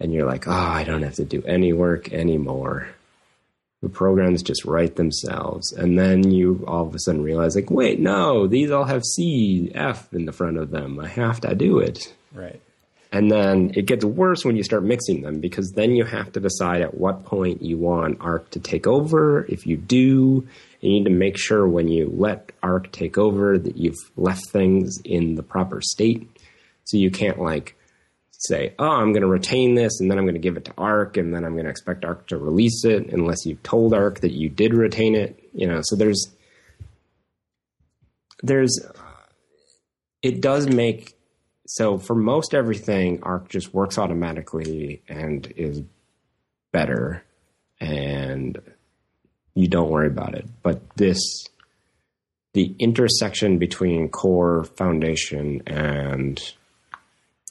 and 0.00 0.12
you're 0.12 0.26
like, 0.26 0.48
oh, 0.48 0.50
I 0.50 0.82
don't 0.82 1.02
have 1.02 1.14
to 1.16 1.24
do 1.24 1.44
any 1.46 1.72
work 1.72 2.12
anymore. 2.12 2.88
The 3.82 3.88
programs 3.88 4.42
just 4.42 4.64
write 4.64 4.96
themselves, 4.96 5.72
and 5.72 5.96
then 5.96 6.28
you 6.28 6.64
all 6.66 6.88
of 6.88 6.94
a 6.94 6.98
sudden 6.98 7.22
realize, 7.22 7.54
like, 7.54 7.70
wait, 7.70 8.00
no, 8.00 8.48
these 8.48 8.72
all 8.72 8.84
have 8.84 9.04
C, 9.04 9.70
F 9.72 10.12
in 10.12 10.24
the 10.24 10.32
front 10.32 10.58
of 10.58 10.70
them. 10.70 10.98
I 10.98 11.06
have 11.06 11.40
to 11.42 11.54
do 11.54 11.78
it. 11.78 12.12
Right. 12.32 12.60
And 13.12 13.30
then 13.30 13.72
it 13.74 13.86
gets 13.86 14.04
worse 14.04 14.44
when 14.44 14.56
you 14.56 14.62
start 14.62 14.84
mixing 14.84 15.22
them 15.22 15.40
because 15.40 15.72
then 15.74 15.92
you 15.92 16.04
have 16.04 16.32
to 16.32 16.40
decide 16.40 16.80
at 16.80 16.96
what 16.96 17.24
point 17.24 17.60
you 17.60 17.76
want 17.76 18.18
Arc 18.20 18.50
to 18.50 18.60
take 18.60 18.86
over. 18.86 19.44
If 19.48 19.66
you 19.66 19.76
do, 19.76 20.46
you 20.80 20.88
need 20.88 21.04
to 21.04 21.10
make 21.10 21.36
sure 21.36 21.66
when 21.66 21.88
you 21.88 22.12
let 22.14 22.52
Arc 22.62 22.92
take 22.92 23.18
over 23.18 23.58
that 23.58 23.76
you've 23.76 23.98
left 24.16 24.50
things 24.50 25.00
in 25.04 25.34
the 25.34 25.42
proper 25.42 25.80
state. 25.80 26.28
So 26.84 26.98
you 26.98 27.10
can't 27.10 27.40
like 27.40 27.76
say, 28.30 28.74
oh, 28.78 28.88
I'm 28.88 29.12
going 29.12 29.22
to 29.22 29.28
retain 29.28 29.74
this 29.74 30.00
and 30.00 30.08
then 30.10 30.16
I'm 30.16 30.24
going 30.24 30.34
to 30.34 30.40
give 30.40 30.56
it 30.56 30.64
to 30.66 30.74
Arc 30.78 31.16
and 31.16 31.34
then 31.34 31.44
I'm 31.44 31.52
going 31.52 31.64
to 31.64 31.70
expect 31.70 32.04
Arc 32.04 32.28
to 32.28 32.38
release 32.38 32.84
it 32.84 33.12
unless 33.12 33.44
you've 33.44 33.62
told 33.64 33.92
Arc 33.92 34.20
that 34.20 34.32
you 34.32 34.48
did 34.48 34.72
retain 34.72 35.16
it. 35.16 35.50
You 35.52 35.66
know, 35.66 35.80
so 35.82 35.96
there's, 35.96 36.30
there's, 38.42 38.80
it 40.22 40.40
does 40.40 40.68
make 40.68 41.16
so 41.72 41.98
for 41.98 42.16
most 42.16 42.52
everything, 42.52 43.22
Arc 43.22 43.48
just 43.48 43.72
works 43.72 43.96
automatically 43.96 45.02
and 45.08 45.46
is 45.56 45.82
better, 46.72 47.22
and 47.78 48.60
you 49.54 49.68
don't 49.68 49.88
worry 49.88 50.08
about 50.08 50.34
it. 50.34 50.48
But 50.64 50.82
this, 50.96 51.20
the 52.54 52.74
intersection 52.80 53.58
between 53.58 54.08
core 54.08 54.64
foundation 54.64 55.62
and 55.68 56.42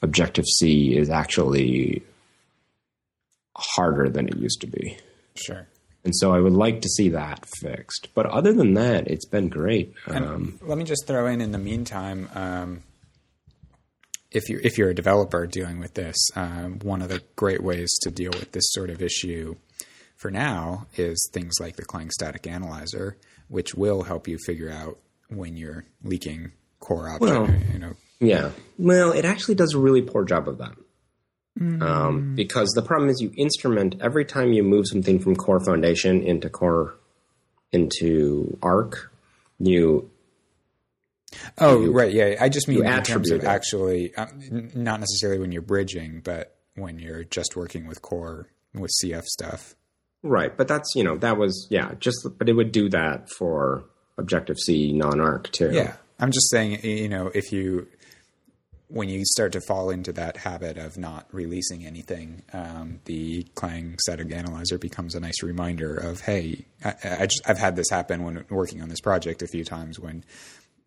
Objective 0.02 0.46
C 0.46 0.98
is 0.98 1.10
actually 1.10 2.04
harder 3.56 4.10
than 4.10 4.28
it 4.28 4.36
used 4.36 4.60
to 4.60 4.68
be. 4.68 4.98
Sure. 5.36 5.66
And 6.04 6.14
so 6.14 6.34
I 6.34 6.42
would 6.42 6.52
like 6.52 6.82
to 6.82 6.90
see 6.90 7.08
that 7.10 7.46
fixed. 7.62 8.10
But 8.14 8.26
other 8.26 8.52
than 8.52 8.74
that, 8.74 9.08
it's 9.08 9.26
been 9.26 9.48
great. 9.48 9.94
Um, 10.08 10.60
let 10.62 10.78
me 10.78 10.84
just 10.84 11.08
throw 11.08 11.26
in 11.28 11.40
in 11.40 11.54
the 11.54 11.58
meantime. 11.58 12.30
Um, 12.36 12.84
if 14.32 14.50
you 14.50 14.60
if 14.64 14.78
you're 14.78 14.90
a 14.90 14.96
developer 14.96 15.46
dealing 15.48 15.80
with 15.80 15.96
this, 15.96 16.16
um, 16.36 16.80
one 16.80 17.02
of 17.02 17.10
the 17.10 17.22
great 17.36 17.64
ways 17.64 17.90
to 18.04 18.12
deal 18.12 18.32
with 18.32 18.52
this 18.52 18.72
sort 18.72 18.90
of 18.90 19.02
issue 19.02 19.56
for 20.16 20.30
now 20.30 20.86
is 20.96 21.30
things 21.34 21.56
like 21.60 21.76
the 21.76 21.86
Clang 21.86 22.12
Static 22.12 22.46
Analyzer, 22.46 23.18
which 23.48 23.74
will 23.74 24.04
help 24.04 24.28
you 24.28 24.38
figure 24.46 24.70
out 24.70 24.98
when 25.30 25.58
you're 25.58 25.86
leaking 26.04 26.52
core 26.80 27.10
object. 27.10 27.22
Well, 27.22 27.50
you 27.74 27.80
know, 27.80 27.94
yeah. 28.20 28.52
Well, 28.78 29.12
it 29.12 29.26
actually 29.26 29.56
does 29.56 29.74
a 29.74 29.80
really 29.80 30.02
poor 30.02 30.26
job 30.26 30.48
of 30.48 30.58
that. 30.60 30.76
Um, 31.60 32.36
because 32.36 32.70
the 32.70 32.82
problem 32.82 33.10
is 33.10 33.20
you 33.20 33.34
instrument 33.36 33.96
every 34.00 34.24
time 34.24 34.54
you 34.54 34.64
move 34.64 34.88
something 34.88 35.20
from 35.20 35.36
core 35.36 35.60
foundation 35.60 36.22
into 36.24 36.50
core 36.50 36.96
into 37.74 38.58
arc, 38.62 39.12
you 39.60 40.10
Oh, 41.58 41.86
right. 41.92 42.12
Yeah. 42.12 42.36
I 42.40 42.50
just 42.50 42.68
mean 42.68 42.86
in 42.86 43.04
terms 43.04 43.32
of 43.32 43.44
it. 43.44 43.48
actually, 43.48 44.14
n- 44.18 44.72
not 44.76 45.00
necessarily 45.00 45.40
when 45.40 45.52
you're 45.52 45.62
bridging, 45.62 46.22
but 46.24 46.56
when 46.76 47.00
you're 47.00 47.24
just 47.24 47.56
working 47.56 47.88
with 47.88 48.02
core 48.02 48.48
with 48.74 48.92
CF 49.04 49.24
stuff. 49.26 49.76
right. 50.24 50.56
But 50.56 50.68
that's 50.68 50.94
you 50.96 51.04
know 51.04 51.18
that 51.18 51.38
was 51.38 51.68
yeah 51.70 51.94
just 52.00 52.26
but 52.38 52.50
it 52.50 52.54
would 52.54 52.72
do 52.72 52.90
that 52.90 53.30
for 53.38 53.84
Objective 54.18 54.58
C 54.58 54.92
non 54.94 55.20
arc 55.22 55.52
too. 55.52 55.72
Yeah. 55.72 55.96
I'm 56.20 56.32
just 56.32 56.50
saying, 56.50 56.84
you 56.84 57.08
know, 57.08 57.32
if 57.34 57.54
you, 57.54 57.88
when 58.90 59.08
you 59.08 59.24
start 59.24 59.54
to 59.54 59.62
fall 59.62 59.90
into 59.90 60.12
that 60.12 60.36
habit 60.36 60.78
of 60.78 60.98
not 60.98 61.28
releasing 61.32 61.86
anything, 61.86 62.44
um, 62.52 63.00
the 63.06 63.44
Clang 63.56 63.96
static 64.02 64.30
analyzer 64.34 64.78
becomes 64.78 65.16
a 65.16 65.22
nice 65.22 65.42
reminder 65.42 65.96
of, 65.96 66.20
hey, 66.20 66.66
I, 66.84 66.94
I 67.22 67.26
just, 67.28 67.42
I've 67.48 67.58
had 67.58 67.78
this 67.78 67.90
happen 67.90 68.24
when 68.24 68.44
working 68.50 68.82
on 68.82 68.90
this 68.90 69.00
project 69.00 69.42
a 69.42 69.48
few 69.48 69.64
times 69.64 69.98
when, 69.98 70.26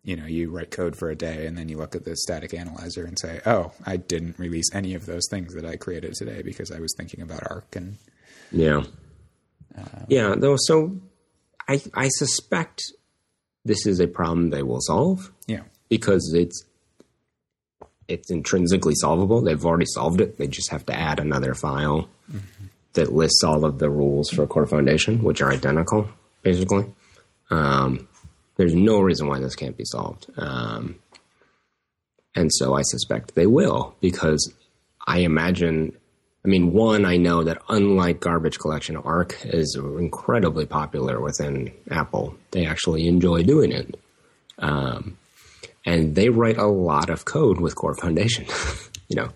you 0.03 0.15
know, 0.17 0.25
you 0.25 0.49
write 0.51 0.69
code 0.71 0.95
for 0.97 1.09
a 1.09 1.15
day 1.15 1.45
and 1.45 1.57
then 1.57 1.69
you 1.69 1.77
look 1.77 1.95
at 1.95 2.03
the 2.03 2.15
static 2.15 2.53
analyzer 2.53 3.05
and 3.05 3.17
say, 3.17 3.39
oh, 3.45 3.71
I 3.85 3.97
didn't 3.97 4.37
release 4.37 4.69
any 4.73 4.95
of 4.95 5.05
those 5.05 5.27
things 5.29 5.53
that 5.55 5.65
I 5.65 5.77
created 5.77 6.13
today 6.13 6.41
because 6.41 6.71
I 6.71 6.79
was 6.79 6.93
thinking 6.97 7.21
about 7.21 7.49
Arc 7.49 7.75
and 7.75 7.97
Yeah. 8.51 8.83
yeah, 10.07 10.35
though 10.37 10.57
so 10.57 10.97
I 11.67 11.81
I 11.93 12.09
suspect 12.09 12.81
this 13.65 13.85
is 13.87 13.99
a 14.01 14.07
problem 14.07 14.49
they 14.49 14.63
will 14.63 14.81
solve 14.81 15.31
yeah, 15.47 15.61
because 15.89 16.33
it's 16.35 16.65
it's 18.09 18.29
intrinsically 18.29 18.95
solvable. 18.95 19.41
They've 19.41 19.65
already 19.65 19.85
solved 19.87 20.19
it. 20.19 20.37
They 20.37 20.47
just 20.47 20.69
have 20.71 20.85
to 20.87 20.93
add 20.93 21.19
another 21.19 21.53
file 21.53 22.09
that 22.93 23.13
lists 23.13 23.43
all 23.43 23.63
of 23.63 23.79
the 23.79 23.89
rules 23.89 24.29
for 24.29 24.45
Core 24.45 24.67
Foundation, 24.67 25.23
which 25.23 25.41
are 25.41 25.49
identical, 25.49 26.09
basically. 26.41 26.85
Um, 27.49 28.07
there's 28.55 28.75
no 28.75 28.99
reason 28.99 29.27
why 29.27 29.39
this 29.39 29.55
can't 29.55 29.77
be 29.77 29.85
solved. 29.85 30.27
Um, 30.37 30.95
and 32.35 32.51
so 32.53 32.73
I 32.73 32.81
suspect 32.83 33.35
they 33.35 33.47
will 33.47 33.95
because 34.01 34.51
I 35.05 35.19
imagine. 35.19 35.97
I 36.45 36.49
mean, 36.49 36.73
one, 36.73 37.05
I 37.05 37.15
know 37.15 37.43
that 37.45 37.61
unlike 37.69 38.19
garbage 38.19 38.59
collection, 38.59 38.97
Arc 38.97 39.45
is 39.45 39.77
incredibly 39.77 40.65
popular 40.65 41.21
within 41.21 41.71
Apple. 41.89 42.35
They 42.51 42.65
actually 42.65 43.07
enjoy 43.07 43.43
doing 43.43 43.71
it. 43.71 43.97
Um, 44.59 45.17
and 45.85 46.15
they 46.15 46.27
write 46.27 46.57
a 46.57 46.67
lot 46.67 47.09
of 47.09 47.23
code 47.23 47.61
with 47.61 47.75
Core 47.75 47.95
Foundation. 47.95 48.45
you 49.07 49.15
know, 49.15 49.29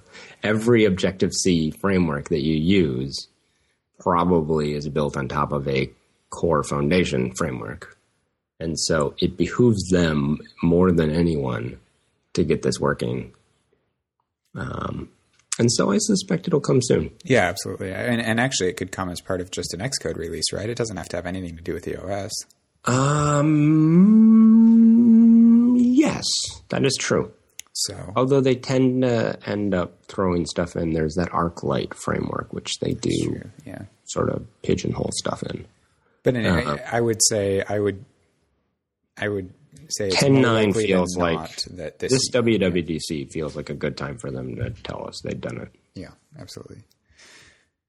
every 0.43 0.83
Objective 0.83 1.33
C 1.33 1.71
framework 1.71 2.27
that 2.29 2.43
you 2.43 2.55
use 2.55 3.27
probably 3.99 4.73
is 4.73 4.89
built 4.89 5.15
on 5.15 5.27
top 5.27 5.53
of 5.53 5.67
a 5.67 5.89
Core 6.29 6.63
Foundation 6.63 7.33
framework. 7.35 7.96
And 8.59 8.79
so 8.79 9.13
it 9.19 9.37
behooves 9.37 9.87
them 9.89 10.39
more 10.63 10.91
than 10.91 11.11
anyone 11.11 11.79
to 12.33 12.43
get 12.43 12.61
this 12.63 12.79
working. 12.79 13.33
Um, 14.55 15.09
and 15.59 15.71
so 15.71 15.91
I 15.91 15.97
suspect 15.99 16.47
it'll 16.47 16.59
come 16.59 16.81
soon. 16.81 17.11
yeah, 17.23 17.41
absolutely. 17.47 17.91
And, 17.93 18.21
and 18.21 18.39
actually, 18.39 18.69
it 18.69 18.77
could 18.77 18.91
come 18.91 19.09
as 19.09 19.21
part 19.21 19.41
of 19.41 19.51
just 19.51 19.73
an 19.73 19.79
Xcode 19.79 20.17
release, 20.17 20.51
right? 20.53 20.69
It 20.69 20.77
doesn't 20.77 20.97
have 20.97 21.09
to 21.09 21.15
have 21.17 21.25
anything 21.25 21.55
to 21.57 21.63
do 21.63 21.73
with 21.73 21.83
the 21.83 21.95
OS. 22.01 22.31
Um, 24.47 25.75
yes, 25.77 26.25
that 26.69 26.85
is 26.85 26.95
true. 26.99 27.31
So, 27.73 28.11
Although 28.15 28.41
they 28.41 28.55
tend 28.55 29.03
to 29.03 29.37
end 29.45 29.75
up 29.75 30.03
throwing 30.07 30.47
stuff 30.47 30.75
in, 30.75 30.93
there's 30.93 31.13
that 31.15 31.29
ARCLite 31.29 31.93
framework, 31.93 32.51
which 32.51 32.79
they 32.79 32.93
do 32.93 33.41
yeah. 33.65 33.83
sort 34.05 34.29
of 34.29 34.47
pigeonhole 34.63 35.11
stuff 35.13 35.43
in. 35.43 35.65
But 36.23 36.35
anyway, 36.35 36.65
Uh-huh. 36.65 36.77
I 36.91 37.01
would 37.01 37.21
say 37.29 37.61
I 37.69 37.77
would, 37.79 38.03
I 39.17 39.27
would 39.29 39.53
say 39.89 40.07
it's 40.07 40.17
10.9 40.17 40.73
feels 40.75 41.17
like 41.17 41.55
that 41.71 41.99
this, 41.99 42.11
This 42.11 42.29
WWDC 42.31 43.31
feels 43.31 43.55
like 43.55 43.69
a 43.69 43.73
good 43.73 43.97
time 43.97 44.17
for 44.17 44.29
them 44.31 44.55
to 44.57 44.69
tell 44.69 45.07
us 45.07 45.21
they've 45.23 45.39
done 45.39 45.57
it. 45.57 45.69
yeah, 45.95 46.11
absolutely. 46.37 46.83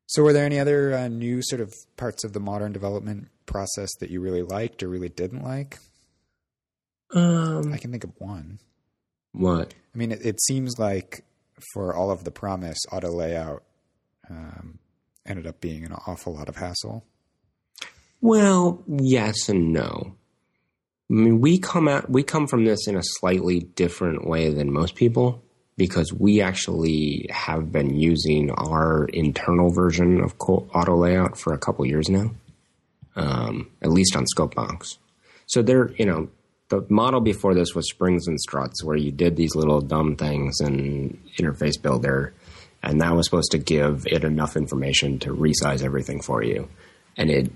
So, 0.07 0.22
were 0.22 0.33
there 0.33 0.47
any 0.47 0.59
other 0.59 0.95
uh, 0.95 1.09
new 1.09 1.43
sort 1.43 1.61
of 1.61 1.74
parts 1.99 2.24
of 2.24 2.33
the 2.33 2.41
modern 2.41 2.72
development 2.72 3.29
process 3.45 3.91
that 4.01 4.09
you 4.11 4.20
really 4.22 4.43
liked 4.43 4.83
or 4.83 4.89
really 4.89 5.11
didn't 5.11 5.43
like? 5.45 5.79
Um, 7.14 7.72
I 7.72 7.79
can 7.79 7.91
think 7.91 8.05
of 8.05 8.12
one. 8.18 8.59
what? 9.33 9.74
I 9.95 9.99
mean, 9.99 10.12
it, 10.12 10.24
it 10.24 10.41
seems 10.43 10.79
like 10.79 11.24
for 11.72 11.95
all 11.95 12.11
of 12.11 12.24
the 12.24 12.31
promise, 12.31 12.79
auto 12.93 13.11
layout 13.11 13.64
um, 14.31 14.79
ended 15.26 15.47
up 15.47 15.61
being 15.61 15.85
an 15.85 15.93
awful 16.07 16.35
lot 16.35 16.49
of 16.49 16.57
hassle. 16.57 17.05
Well, 18.20 18.83
yes 18.87 19.49
and 19.49 19.72
no. 19.72 20.14
I 21.11 21.14
mean, 21.14 21.40
we 21.40 21.59
come 21.59 21.88
at 21.88 22.11
we 22.11 22.22
come 22.22 22.46
from 22.46 22.64
this 22.64 22.86
in 22.86 22.96
a 22.96 23.02
slightly 23.02 23.61
different 23.61 24.26
way 24.26 24.52
than 24.52 24.72
most 24.72 24.94
people 24.94 25.42
because 25.78 26.12
we 26.12 26.40
actually 26.42 27.26
have 27.30 27.72
been 27.72 27.96
using 27.96 28.50
our 28.50 29.06
internal 29.06 29.70
version 29.70 30.20
of 30.20 30.34
auto 30.40 30.96
layout 30.96 31.38
for 31.38 31.54
a 31.54 31.59
couple 31.59 31.86
years 31.86 32.11
now, 32.11 32.32
um, 33.16 33.70
at 33.80 33.90
least 33.90 34.16
on 34.16 34.24
Scopebox. 34.34 34.98
So 35.46 35.62
there, 35.62 35.92
you 35.92 36.04
know, 36.04 36.28
the 36.68 36.84
model 36.90 37.20
before 37.20 37.54
this 37.54 37.74
was 37.74 37.88
springs 37.88 38.26
and 38.26 38.38
struts, 38.38 38.84
where 38.84 38.96
you 38.96 39.12
did 39.12 39.36
these 39.36 39.54
little 39.54 39.80
dumb 39.80 40.16
things 40.16 40.61
in 40.61 41.18
Interface 41.38 41.80
Builder, 41.80 42.34
and 42.82 43.00
that 43.00 43.16
was 43.16 43.26
supposed 43.26 43.52
to 43.52 43.59
give 43.59 44.04
it 44.06 44.24
enough 44.24 44.56
information 44.56 45.18
to 45.20 45.34
resize 45.34 45.82
everything 45.82 46.20
for 46.20 46.42
you, 46.42 46.68
and 47.16 47.30
it 47.30 47.50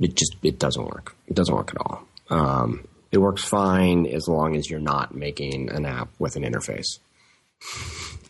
it 0.00 0.14
just 0.14 0.36
it 0.42 0.58
doesn't 0.58 0.84
work. 0.84 1.14
It 1.26 1.34
doesn't 1.34 1.54
work 1.54 1.72
at 1.74 1.80
all. 1.84 2.06
Um, 2.30 2.86
it 3.12 3.18
works 3.18 3.44
fine 3.44 4.06
as 4.06 4.28
long 4.28 4.56
as 4.56 4.70
you're 4.70 4.80
not 4.80 5.14
making 5.14 5.70
an 5.70 5.84
app 5.84 6.10
with 6.18 6.36
an 6.36 6.44
interface. 6.44 6.98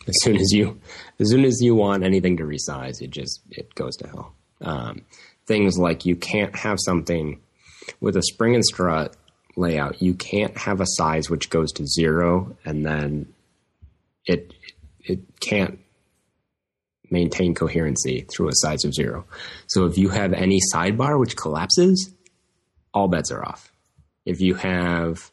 As 0.07 0.15
soon 0.23 0.37
as 0.37 0.51
you, 0.51 0.79
as 1.19 1.29
soon 1.29 1.45
as 1.45 1.61
you 1.61 1.75
want 1.75 2.03
anything 2.03 2.37
to 2.37 2.43
resize, 2.43 3.01
it 3.01 3.11
just 3.11 3.41
it 3.51 3.73
goes 3.75 3.95
to 3.97 4.07
hell. 4.07 4.35
Um, 4.59 5.01
things 5.45 5.77
like 5.77 6.05
you 6.05 6.15
can't 6.15 6.55
have 6.55 6.77
something 6.83 7.39
with 7.99 8.15
a 8.15 8.23
spring 8.23 8.55
and 8.55 8.65
strut 8.65 9.15
layout. 9.55 10.01
You 10.01 10.13
can't 10.13 10.57
have 10.57 10.81
a 10.81 10.85
size 10.87 11.29
which 11.29 11.49
goes 11.49 11.71
to 11.73 11.85
zero 11.85 12.55
and 12.65 12.85
then 12.85 13.33
it 14.25 14.53
it 14.99 15.19
can't 15.39 15.79
maintain 17.09 17.53
coherency 17.53 18.25
through 18.31 18.47
a 18.47 18.55
size 18.55 18.85
of 18.85 18.93
zero. 18.93 19.25
So 19.67 19.85
if 19.85 19.97
you 19.97 20.09
have 20.09 20.33
any 20.33 20.59
sidebar 20.73 21.19
which 21.19 21.35
collapses, 21.35 22.13
all 22.93 23.07
bets 23.07 23.31
are 23.31 23.43
off. 23.43 23.70
If 24.25 24.41
you 24.41 24.55
have, 24.55 25.31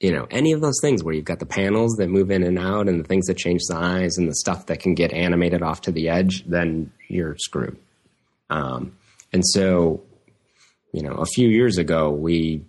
you 0.00 0.12
know, 0.12 0.26
any 0.30 0.52
of 0.52 0.60
those 0.60 0.78
things 0.80 1.02
where 1.02 1.14
you've 1.14 1.24
got 1.24 1.38
the 1.38 1.46
panels 1.46 1.94
that 1.96 2.08
move 2.08 2.30
in 2.30 2.42
and 2.42 2.58
out 2.58 2.88
and 2.88 3.00
the 3.00 3.08
things 3.08 3.26
that 3.26 3.36
change 3.36 3.62
size 3.62 4.18
and 4.18 4.28
the 4.28 4.34
stuff 4.34 4.66
that 4.66 4.80
can 4.80 4.94
get 4.94 5.12
animated 5.12 5.62
off 5.62 5.82
to 5.82 5.92
the 5.92 6.08
edge, 6.08 6.44
then 6.46 6.92
you're 7.08 7.36
screwed. 7.38 7.76
Um, 8.50 8.96
and 9.32 9.46
so, 9.46 10.02
you 10.92 11.02
know, 11.02 11.14
a 11.14 11.26
few 11.26 11.48
years 11.48 11.78
ago, 11.78 12.10
we 12.10 12.64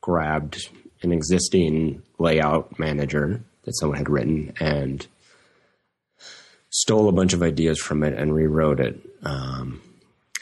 grabbed 0.00 0.68
an 1.02 1.12
existing 1.12 2.02
layout 2.18 2.78
manager 2.78 3.42
that 3.62 3.76
someone 3.76 3.98
had 3.98 4.10
written 4.10 4.52
and 4.60 5.06
stole 6.68 7.08
a 7.08 7.12
bunch 7.12 7.32
of 7.32 7.42
ideas 7.42 7.78
from 7.78 8.02
it 8.02 8.12
and 8.12 8.34
rewrote 8.34 8.80
it. 8.80 8.98
Um, 9.22 9.80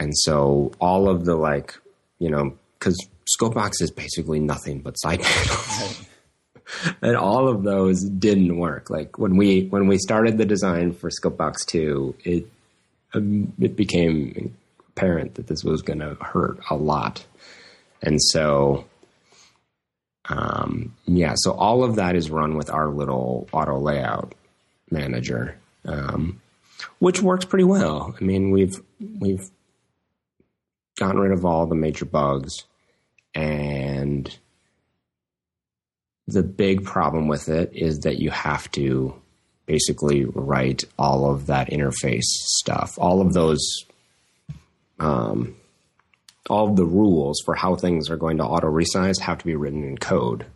and 0.00 0.16
so 0.16 0.72
all 0.80 1.08
of 1.08 1.24
the 1.24 1.36
like, 1.36 1.78
you 2.18 2.30
know, 2.30 2.56
because 2.78 2.96
Scopebox 3.38 3.80
is 3.80 3.90
basically 3.90 4.40
nothing 4.40 4.80
but 4.80 4.98
side 4.98 5.22
panels. 5.22 6.04
and 7.02 7.16
all 7.16 7.48
of 7.48 7.62
those 7.62 8.02
didn't 8.02 8.56
work. 8.56 8.90
Like 8.90 9.18
when 9.18 9.36
we 9.36 9.66
when 9.66 9.86
we 9.86 9.98
started 9.98 10.38
the 10.38 10.46
design 10.46 10.92
for 10.92 11.10
Scopebox 11.10 11.66
two, 11.66 12.14
it 12.24 12.46
um, 13.14 13.52
it 13.60 13.76
became 13.76 14.56
apparent 14.90 15.34
that 15.34 15.46
this 15.46 15.64
was 15.64 15.82
going 15.82 16.00
to 16.00 16.14
hurt 16.14 16.58
a 16.70 16.74
lot, 16.74 17.24
and 18.02 18.20
so 18.22 18.86
um, 20.28 20.94
yeah, 21.06 21.34
so 21.36 21.52
all 21.52 21.84
of 21.84 21.96
that 21.96 22.16
is 22.16 22.30
run 22.30 22.56
with 22.56 22.70
our 22.70 22.88
little 22.88 23.48
auto 23.52 23.78
layout 23.78 24.34
manager, 24.90 25.58
um, 25.84 26.40
which 27.00 27.20
works 27.20 27.44
pretty 27.44 27.64
well. 27.64 28.14
I 28.20 28.24
mean, 28.24 28.50
we've 28.50 28.80
we've 29.18 29.50
gotten 30.96 31.20
rid 31.20 31.32
of 31.32 31.44
all 31.44 31.66
the 31.66 31.74
major 31.74 32.04
bugs, 32.04 32.64
and 33.34 34.36
the 36.26 36.42
big 36.42 36.84
problem 36.84 37.28
with 37.28 37.48
it 37.48 37.70
is 37.74 38.00
that 38.00 38.18
you 38.18 38.30
have 38.30 38.70
to 38.72 39.14
basically 39.66 40.24
write 40.24 40.84
all 40.98 41.30
of 41.30 41.46
that 41.46 41.70
interface 41.70 42.22
stuff, 42.22 42.98
all 42.98 43.20
of 43.20 43.32
those, 43.32 43.60
um, 44.98 45.56
all 46.50 46.68
of 46.68 46.76
the 46.76 46.84
rules 46.84 47.40
for 47.44 47.54
how 47.54 47.74
things 47.74 48.10
are 48.10 48.16
going 48.16 48.38
to 48.38 48.44
auto 48.44 48.68
resize 48.68 49.20
have 49.20 49.38
to 49.38 49.44
be 49.44 49.56
written 49.56 49.84
in 49.84 49.96
code. 49.96 50.46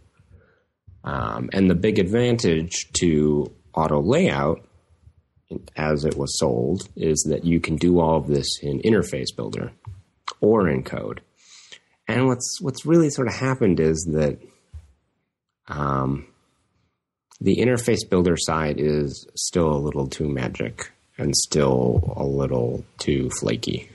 Um, 1.04 1.50
and 1.52 1.70
the 1.70 1.74
big 1.74 1.98
advantage 1.98 2.90
to 2.94 3.52
auto 3.74 4.00
layout 4.02 4.64
as 5.76 6.04
it 6.04 6.16
was 6.16 6.38
sold 6.38 6.88
is 6.96 7.24
that 7.28 7.44
you 7.44 7.60
can 7.60 7.76
do 7.76 8.00
all 8.00 8.16
of 8.16 8.26
this 8.26 8.58
in 8.62 8.80
Interface 8.80 9.34
Builder 9.34 9.72
or 10.40 10.68
in 10.68 10.82
code. 10.82 11.20
And 12.08 12.26
what's 12.26 12.60
what's 12.60 12.86
really 12.86 13.10
sort 13.10 13.28
of 13.28 13.34
happened 13.34 13.80
is 13.80 14.08
that 14.12 14.38
um, 15.68 16.26
the 17.40 17.56
interface 17.56 18.08
builder 18.08 18.36
side 18.36 18.76
is 18.78 19.26
still 19.34 19.72
a 19.72 19.78
little 19.78 20.06
too 20.06 20.28
magic 20.28 20.92
and 21.18 21.34
still 21.36 22.14
a 22.16 22.24
little 22.24 22.84
too 22.98 23.30
flaky. 23.40 23.90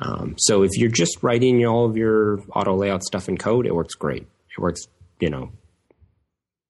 Um, 0.00 0.34
so 0.38 0.62
if 0.62 0.70
you're 0.74 0.90
just 0.90 1.22
writing 1.22 1.64
all 1.66 1.86
of 1.86 1.96
your 1.96 2.40
auto 2.54 2.74
layout 2.74 3.04
stuff 3.04 3.28
in 3.28 3.36
code, 3.36 3.66
it 3.66 3.74
works 3.74 3.94
great. 3.94 4.26
It 4.50 4.60
works, 4.60 4.82
you 5.20 5.30
know, 5.30 5.52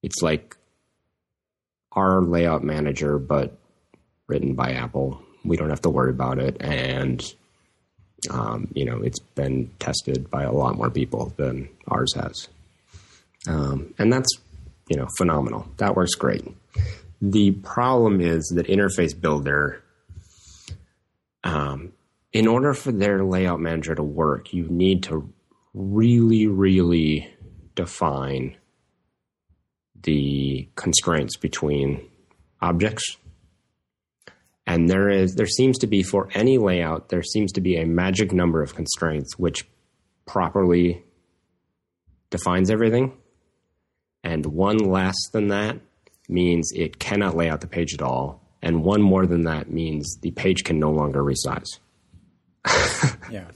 it's 0.03 0.23
like 0.23 0.57
our 1.93 2.23
layout 2.23 2.64
manager, 2.64 3.18
but 3.18 3.57
written 4.27 4.55
by 4.55 4.73
Apple. 4.73 5.23
We 5.45 5.57
don't 5.57 5.70
have 5.70 5.83
to 5.83 5.91
worry 5.91 6.11
about 6.11 6.39
it, 6.39 6.57
and 6.61 7.23
um, 8.31 8.68
you 8.75 8.85
know, 8.85 9.01
it's 9.03 9.18
been 9.18 9.70
tested 9.79 10.31
by 10.31 10.43
a 10.45 10.53
lot 10.53 10.77
more 10.77 10.91
people 10.91 11.33
than 11.37 11.68
ours 11.89 12.14
has, 12.14 12.49
um, 13.49 13.95
and 13.99 14.12
that's 14.12 14.29
you 14.89 14.97
know 14.97 15.09
phenomenal. 15.16 15.66
That 15.79 15.97
works 15.97 16.14
great. 16.14 16.45
The 17.20 17.53
problem 17.53 18.20
is 18.20 18.53
that 18.57 18.66
Interface 18.66 19.18
Builder, 19.18 19.83
um, 21.45 21.93
in 22.33 22.47
order 22.47 22.75
for 22.75 22.91
their 22.91 23.25
layout 23.25 23.61
manager 23.61 23.95
to 23.95 24.03
work, 24.03 24.53
you 24.53 24.66
need 24.68 25.05
to 25.05 25.33
really, 25.75 26.47
really 26.47 27.33
define 27.75 28.57
the 30.03 30.68
constraints 30.75 31.37
between 31.37 32.09
objects. 32.61 33.16
And 34.73 34.89
there 34.89 35.11
is 35.11 35.35
there 35.35 35.47
seems 35.47 35.77
to 35.81 35.87
be 35.87 36.03
for 36.03 36.31
any 36.33 36.57
layout, 36.57 37.11
there 37.11 37.23
seems 37.23 37.53
to 37.53 37.61
be 37.61 37.77
a 37.77 37.85
magic 37.85 38.33
number 38.33 38.62
of 38.62 38.75
constraints 38.75 39.39
which 39.39 39.68
properly 40.25 41.05
defines 42.31 42.70
everything. 42.70 43.12
And 44.25 44.47
one 44.47 44.79
less 44.79 45.29
than 45.31 45.49
that 45.49 45.79
means 46.27 46.73
it 46.75 46.99
cannot 46.99 47.37
lay 47.37 47.51
out 47.51 47.61
the 47.61 47.66
page 47.66 47.93
at 47.93 48.01
all. 48.01 48.43
And 48.62 48.83
one 48.83 49.03
more 49.03 49.27
than 49.27 49.43
that 49.43 49.70
means 49.70 50.16
the 50.23 50.31
page 50.31 50.64
can 50.64 50.79
no 50.79 50.91
longer 50.91 51.23
resize. 51.23 51.68
yeah. 53.31 53.51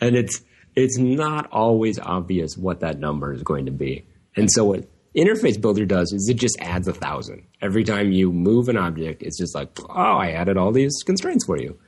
And 0.00 0.16
it's 0.16 0.40
it's 0.74 0.96
not 0.96 1.46
always 1.52 1.98
obvious 1.98 2.56
what 2.56 2.80
that 2.80 2.98
number 2.98 3.34
is 3.34 3.42
going 3.42 3.66
to 3.66 3.72
be. 3.72 4.06
And 4.34 4.50
so 4.50 4.64
what 4.64 4.88
Interface 5.16 5.60
Builder 5.60 5.86
does 5.86 6.12
is 6.12 6.28
it 6.28 6.34
just 6.34 6.56
adds 6.60 6.88
a 6.88 6.92
thousand. 6.92 7.46
Every 7.62 7.84
time 7.84 8.10
you 8.10 8.32
move 8.32 8.68
an 8.68 8.76
object, 8.76 9.22
it's 9.22 9.38
just 9.38 9.54
like, 9.54 9.70
oh, 9.88 9.94
I 9.94 10.30
added 10.30 10.56
all 10.56 10.72
these 10.72 11.02
constraints 11.04 11.44
for 11.44 11.56
you. 11.56 11.78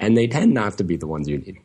And 0.00 0.16
they 0.16 0.26
tend 0.26 0.54
not 0.54 0.78
to 0.78 0.84
be 0.84 0.96
the 0.96 1.06
ones 1.06 1.28
you 1.28 1.38
need. 1.38 1.58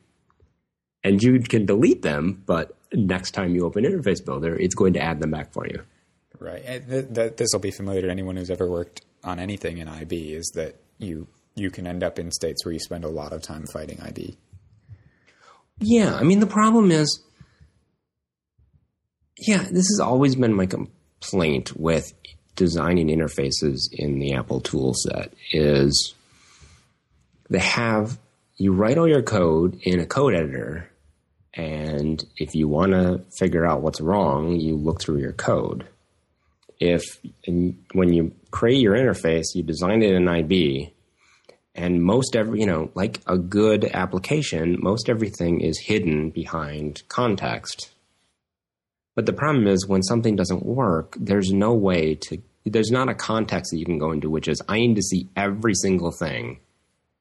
And 1.04 1.24
you 1.24 1.40
can 1.40 1.66
delete 1.66 2.02
them, 2.02 2.44
but 2.46 2.78
next 2.94 3.32
time 3.32 3.56
you 3.56 3.66
open 3.66 3.86
Interface 3.86 4.24
Builder, 4.24 4.56
it's 4.56 4.76
going 4.76 4.94
to 4.94 5.02
add 5.02 5.22
them 5.22 5.32
back 5.32 5.54
for 5.54 5.66
you. 5.66 5.82
Right. 6.40 6.64
this 6.88 7.50
will 7.52 7.60
be 7.60 7.72
familiar 7.72 8.02
to 8.02 8.12
anyone 8.12 8.36
who's 8.36 8.52
ever 8.52 8.70
worked 8.70 9.02
on 9.24 9.40
anything 9.40 9.78
in 9.80 9.88
IB 9.88 10.34
is 10.34 10.52
that 10.56 10.76
you 11.00 11.28
you 11.56 11.72
can 11.72 11.88
end 11.88 12.04
up 12.04 12.20
in 12.20 12.32
states 12.32 12.64
where 12.64 12.72
you 12.72 12.80
spend 12.80 13.04
a 13.04 13.10
lot 13.10 13.34
of 13.34 13.42
time 13.42 13.66
fighting 13.74 14.00
IB. 14.02 14.38
Yeah, 15.80 16.16
I 16.16 16.24
mean 16.24 16.40
the 16.40 16.48
problem 16.48 16.92
is 16.92 17.24
yeah, 19.40 19.64
this 19.64 19.88
has 19.90 20.00
always 20.00 20.36
been 20.36 20.54
my 20.54 20.68
complaint 21.22 21.78
with 21.78 22.14
designing 22.56 23.08
interfaces 23.08 23.82
in 23.92 24.20
the 24.20 24.34
Apple 24.34 24.62
toolset 24.62 25.30
is 25.52 26.14
they 27.50 27.60
have 27.60 28.18
you 28.58 28.74
write 28.74 28.98
all 28.98 29.08
your 29.08 29.22
code 29.22 29.80
in 29.84 30.00
a 30.00 30.06
code 30.06 30.34
editor 30.34 30.90
and 31.54 32.24
if 32.38 32.54
you 32.54 32.68
want 32.68 32.92
to 32.92 33.24
figure 33.38 33.66
out 33.66 33.82
what's 33.82 34.00
wrong, 34.00 34.52
you 34.52 34.76
look 34.76 35.02
through 35.02 35.18
your 35.18 35.34
code. 35.34 35.88
If 36.80 37.04
when 37.48 38.14
you 38.14 38.32
create 38.52 38.80
your 38.80 38.96
interface, 38.96 39.56
you 39.56 39.64
design 39.64 40.04
it 40.04 40.14
in 40.14 40.28
IB, 40.28 40.94
and 41.74 42.04
most 42.04 42.36
every 42.36 42.60
you 42.60 42.68
know 42.68 42.92
like 42.94 43.22
a 43.26 43.40
good 43.40 43.86
application, 43.86 44.78
most 44.80 45.10
everything 45.10 45.62
is 45.62 45.80
hidden 45.80 46.30
behind 46.30 47.02
context 47.08 47.90
but 49.18 49.26
the 49.26 49.34
problem 49.34 49.66
is 49.66 49.88
when 49.88 50.04
something 50.04 50.36
doesn't 50.36 50.64
work, 50.64 51.16
there's 51.20 51.52
no 51.52 51.74
way 51.74 52.14
to, 52.28 52.38
there's 52.68 52.92
not 52.92 53.10
a 53.10 53.16
context 53.16 53.72
that 53.72 53.80
you 53.80 53.86
can 53.86 53.98
go 53.98 54.12
into, 54.12 54.30
which 54.30 54.48
is 54.48 54.62
I 54.70 54.78
need 54.78 54.96
to 54.96 55.02
see 55.02 55.28
every 55.36 55.74
single 55.74 56.12
thing 56.12 56.60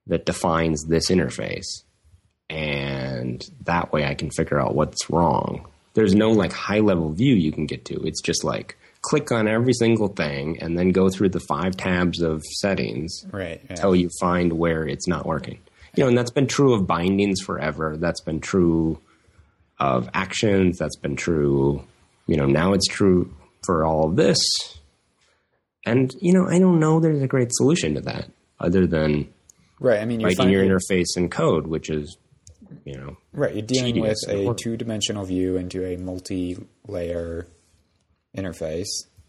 that 0.07 0.27
defines 0.27 0.85
this 0.85 1.09
interface. 1.09 1.85
And 2.51 3.43
that 3.65 3.95
way 3.95 4.05
I 4.05 4.13
can 4.13 4.31
figure 4.31 4.61
out 4.61 4.75
what's 4.75 5.09
wrong. 5.09 5.67
There's 5.95 6.15
no 6.15 6.33
like 6.33 6.53
high 6.53 6.81
level 6.81 7.13
view 7.13 7.35
you 7.35 7.51
can 7.51 7.65
get 7.65 7.87
to. 7.87 7.95
It's 8.07 8.21
just 8.21 8.45
like 8.45 8.77
click 9.01 9.33
on 9.33 9.49
every 9.49 9.73
single 9.73 10.09
thing 10.09 10.59
and 10.61 10.79
then 10.79 10.91
go 10.91 11.09
through 11.09 11.31
the 11.31 11.41
five 11.49 11.79
tabs 11.79 12.21
of 12.21 12.43
settings 12.45 13.25
right, 13.33 13.59
yeah. 13.65 13.71
until 13.71 13.97
you 13.97 14.11
find 14.21 14.53
where 14.53 14.87
it's 14.87 15.09
not 15.09 15.25
working. 15.25 15.61
You 15.95 16.05
know, 16.05 16.09
and 16.09 16.19
that's 16.19 16.31
been 16.31 16.47
true 16.47 16.75
of 16.75 16.87
bindings 16.87 17.41
forever. 17.41 17.97
That's 17.97 18.21
been 18.21 18.41
true 18.41 19.01
of 19.79 20.09
actions. 20.15 20.79
That's 20.79 20.97
been 20.97 21.17
true. 21.17 21.85
You 22.27 22.37
know, 22.37 22.47
now 22.47 22.73
it's 22.73 22.87
true 22.87 23.35
for 23.65 23.85
all 23.85 24.09
of 24.09 24.17
this. 24.17 24.39
And, 25.85 26.13
you 26.21 26.33
know, 26.33 26.49
I 26.49 26.59
don't 26.59 26.81
know 26.81 26.99
there's 26.99 27.23
a 27.23 27.29
great 27.29 27.53
solution 27.53 27.95
to 27.95 28.01
that 28.03 28.29
other 28.59 28.87
than 28.87 29.33
right. 29.79 30.01
I 30.01 30.05
mean, 30.05 30.21
you're 30.21 30.31
writing 30.31 30.51
your 30.51 30.65
interface 30.65 31.17
in 31.17 31.29
code, 31.29 31.67
which 31.69 31.91
is, 31.91 32.17
you 32.85 32.97
know, 32.97 33.17
right. 33.33 33.55
You're 33.55 33.63
dealing 33.63 34.01
with 34.01 34.19
a 34.27 34.53
two 34.55 34.77
dimensional 34.77 35.25
view 35.25 35.57
into 35.57 35.85
a 35.85 35.97
multi 35.97 36.59
layer 36.89 37.47
interface 38.37 38.89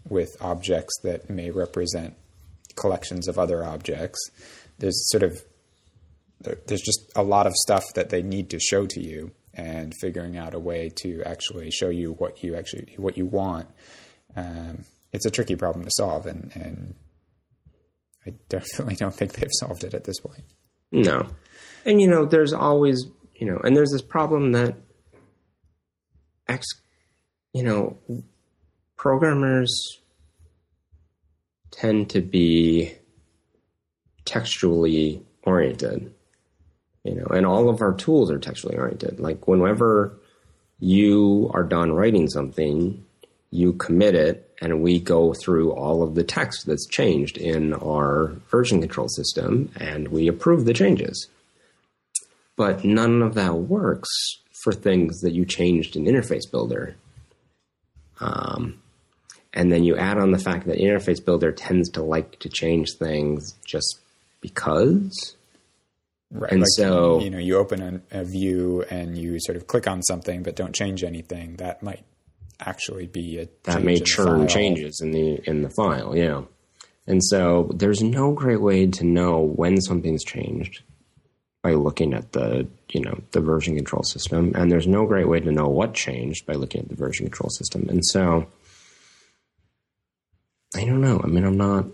with 0.10 0.36
objects 0.42 1.00
that 1.04 1.30
may 1.30 1.52
represent 1.52 2.16
collections 2.76 3.28
of 3.28 3.38
other 3.38 3.64
objects. 3.64 4.20
There's 4.80 5.10
sort 5.12 5.24
of 5.24 5.44
there's 6.42 6.82
just 6.82 7.12
a 7.16 7.24
lot 7.24 7.48
of 7.48 7.54
stuff 7.54 7.84
that 7.96 8.10
they 8.10 8.22
need 8.22 8.50
to 8.52 8.60
show 8.60 8.86
to 8.86 9.02
you 9.02 9.32
and 9.58 9.94
figuring 10.00 10.38
out 10.38 10.54
a 10.54 10.60
way 10.60 10.90
to 11.02 11.24
actually 11.24 11.72
show 11.72 11.90
you 11.90 12.14
what 12.14 12.44
you 12.44 12.56
actually 12.56 12.94
what 12.98 13.18
you 13.18 13.26
want. 13.26 13.68
Um, 14.36 14.86
it's 15.12 15.26
a 15.26 15.32
tricky 15.32 15.56
problem 15.56 15.84
to 15.84 15.92
solve, 15.92 16.28
and, 16.28 16.52
and 16.54 16.94
I 18.26 18.36
definitely 18.50 18.96
don't 18.96 19.14
think 19.14 19.34
they've 19.34 19.50
solved 19.60 19.84
it 19.84 19.96
at 19.96 20.04
this 20.04 20.20
point. 20.20 20.44
No, 20.92 21.28
and 21.86 22.00
you 22.00 22.08
know, 22.08 22.26
there's 22.26 22.54
always 22.54 23.08
you 23.36 23.48
know, 23.48 23.60
and 23.64 23.76
there's 23.76 23.92
this 23.92 24.02
problem 24.02 24.52
that 24.54 24.76
X, 26.48 26.66
you 27.54 27.64
know, 27.64 27.98
programmers 28.96 29.74
tend 31.72 32.12
to 32.12 32.22
be 32.22 32.94
textually 34.24 35.24
oriented 35.44 36.14
you 37.08 37.16
know, 37.16 37.28
and 37.28 37.46
all 37.46 37.70
of 37.70 37.82
our 37.82 37.94
tools 37.94 38.30
are 38.30 38.40
textually 38.40 38.78
oriented. 38.78 39.20
Like 39.20 39.48
whenever 39.48 40.14
you 40.80 41.50
are 41.54 41.64
done 41.64 41.94
writing 41.94 42.28
something, 42.28 43.04
you 43.50 43.74
commit 43.74 44.14
it 44.14 44.54
and 44.62 44.82
we 44.82 45.00
go 45.00 45.34
through 45.34 45.72
all 45.72 46.04
of 46.04 46.16
the 46.16 46.24
text 46.24 46.66
that's 46.66 46.86
changed 46.88 47.38
in 47.38 47.74
our 47.74 48.34
version 48.50 48.82
control 48.82 49.08
system 49.08 49.72
and 49.80 50.10
we 50.10 50.28
approve 50.28 50.66
the 50.66 50.74
changes. 50.74 51.28
But 52.58 52.84
none 52.84 53.22
of 53.22 53.36
that 53.36 53.54
works 53.54 54.10
for 54.52 54.74
things 54.74 55.22
that 55.22 55.34
you 55.34 55.46
changed 55.46 55.96
in 55.96 56.06
Interface 56.06 56.50
Builder. 56.52 56.96
Um, 58.20 58.82
and 59.54 59.72
then 59.72 59.84
you 59.84 59.96
add 59.96 60.18
on 60.18 60.32
the 60.32 60.40
fact 60.40 60.68
that 60.68 60.80
Interface 60.80 61.24
Builder 61.24 61.52
tends 61.52 61.90
to 61.92 62.04
like 62.04 62.40
to 62.40 62.50
change 62.50 62.96
things 63.00 63.56
just 63.66 64.00
because. 64.42 65.37
Right. 66.32 66.52
And 66.52 66.62
like, 66.62 66.70
so, 66.76 67.20
you 67.20 67.30
know, 67.30 67.38
you 67.38 67.58
open 67.58 68.04
a, 68.12 68.20
a, 68.20 68.24
view 68.26 68.84
and 68.90 69.18
you 69.18 69.38
sort 69.40 69.56
of 69.56 69.68
click 69.68 69.88
on 69.88 70.02
something, 70.04 70.44
but 70.44 70.56
don't 70.56 70.76
change 70.76 71.04
anything. 71.04 71.56
That 71.56 71.82
might 71.82 72.04
actually 72.60 73.08
be 73.08 73.40
a 73.40 73.48
that 73.64 73.82
may 73.82 74.00
churn 74.00 74.48
changes 74.48 75.00
in 75.02 75.12
the 75.12 75.40
in 75.50 75.62
the 75.62 75.70
file. 75.70 76.16
Yeah. 76.16 76.44
And 77.06 77.24
so, 77.24 77.72
there's 77.74 78.02
no 78.02 78.34
great 78.34 78.62
way 78.62 78.88
to 78.88 79.06
know 79.06 79.40
when 79.40 79.80
something's 79.80 80.26
changed 80.26 80.82
by 81.64 81.72
looking 81.72 82.14
at 82.14 82.34
the 82.34 82.68
you 82.90 83.00
know 83.00 83.22
the 83.32 83.40
version 83.40 83.78
control 83.78 84.04
system, 84.04 84.52
and 84.54 84.70
there's 84.70 84.88
no 84.88 85.06
great 85.06 85.30
way 85.30 85.40
to 85.40 85.52
know 85.54 85.70
what 85.70 85.94
changed 85.94 86.46
by 86.46 86.54
looking 86.54 86.82
at 86.82 86.90
the 86.90 86.96
version 86.96 87.28
control 87.28 87.50
system. 87.52 87.88
And 87.88 88.06
so, 88.06 88.48
I 90.76 90.84
don't 90.84 91.00
know. 91.00 91.22
I 91.24 91.28
mean, 91.28 91.46
I'm 91.46 91.58
not. 91.58 91.86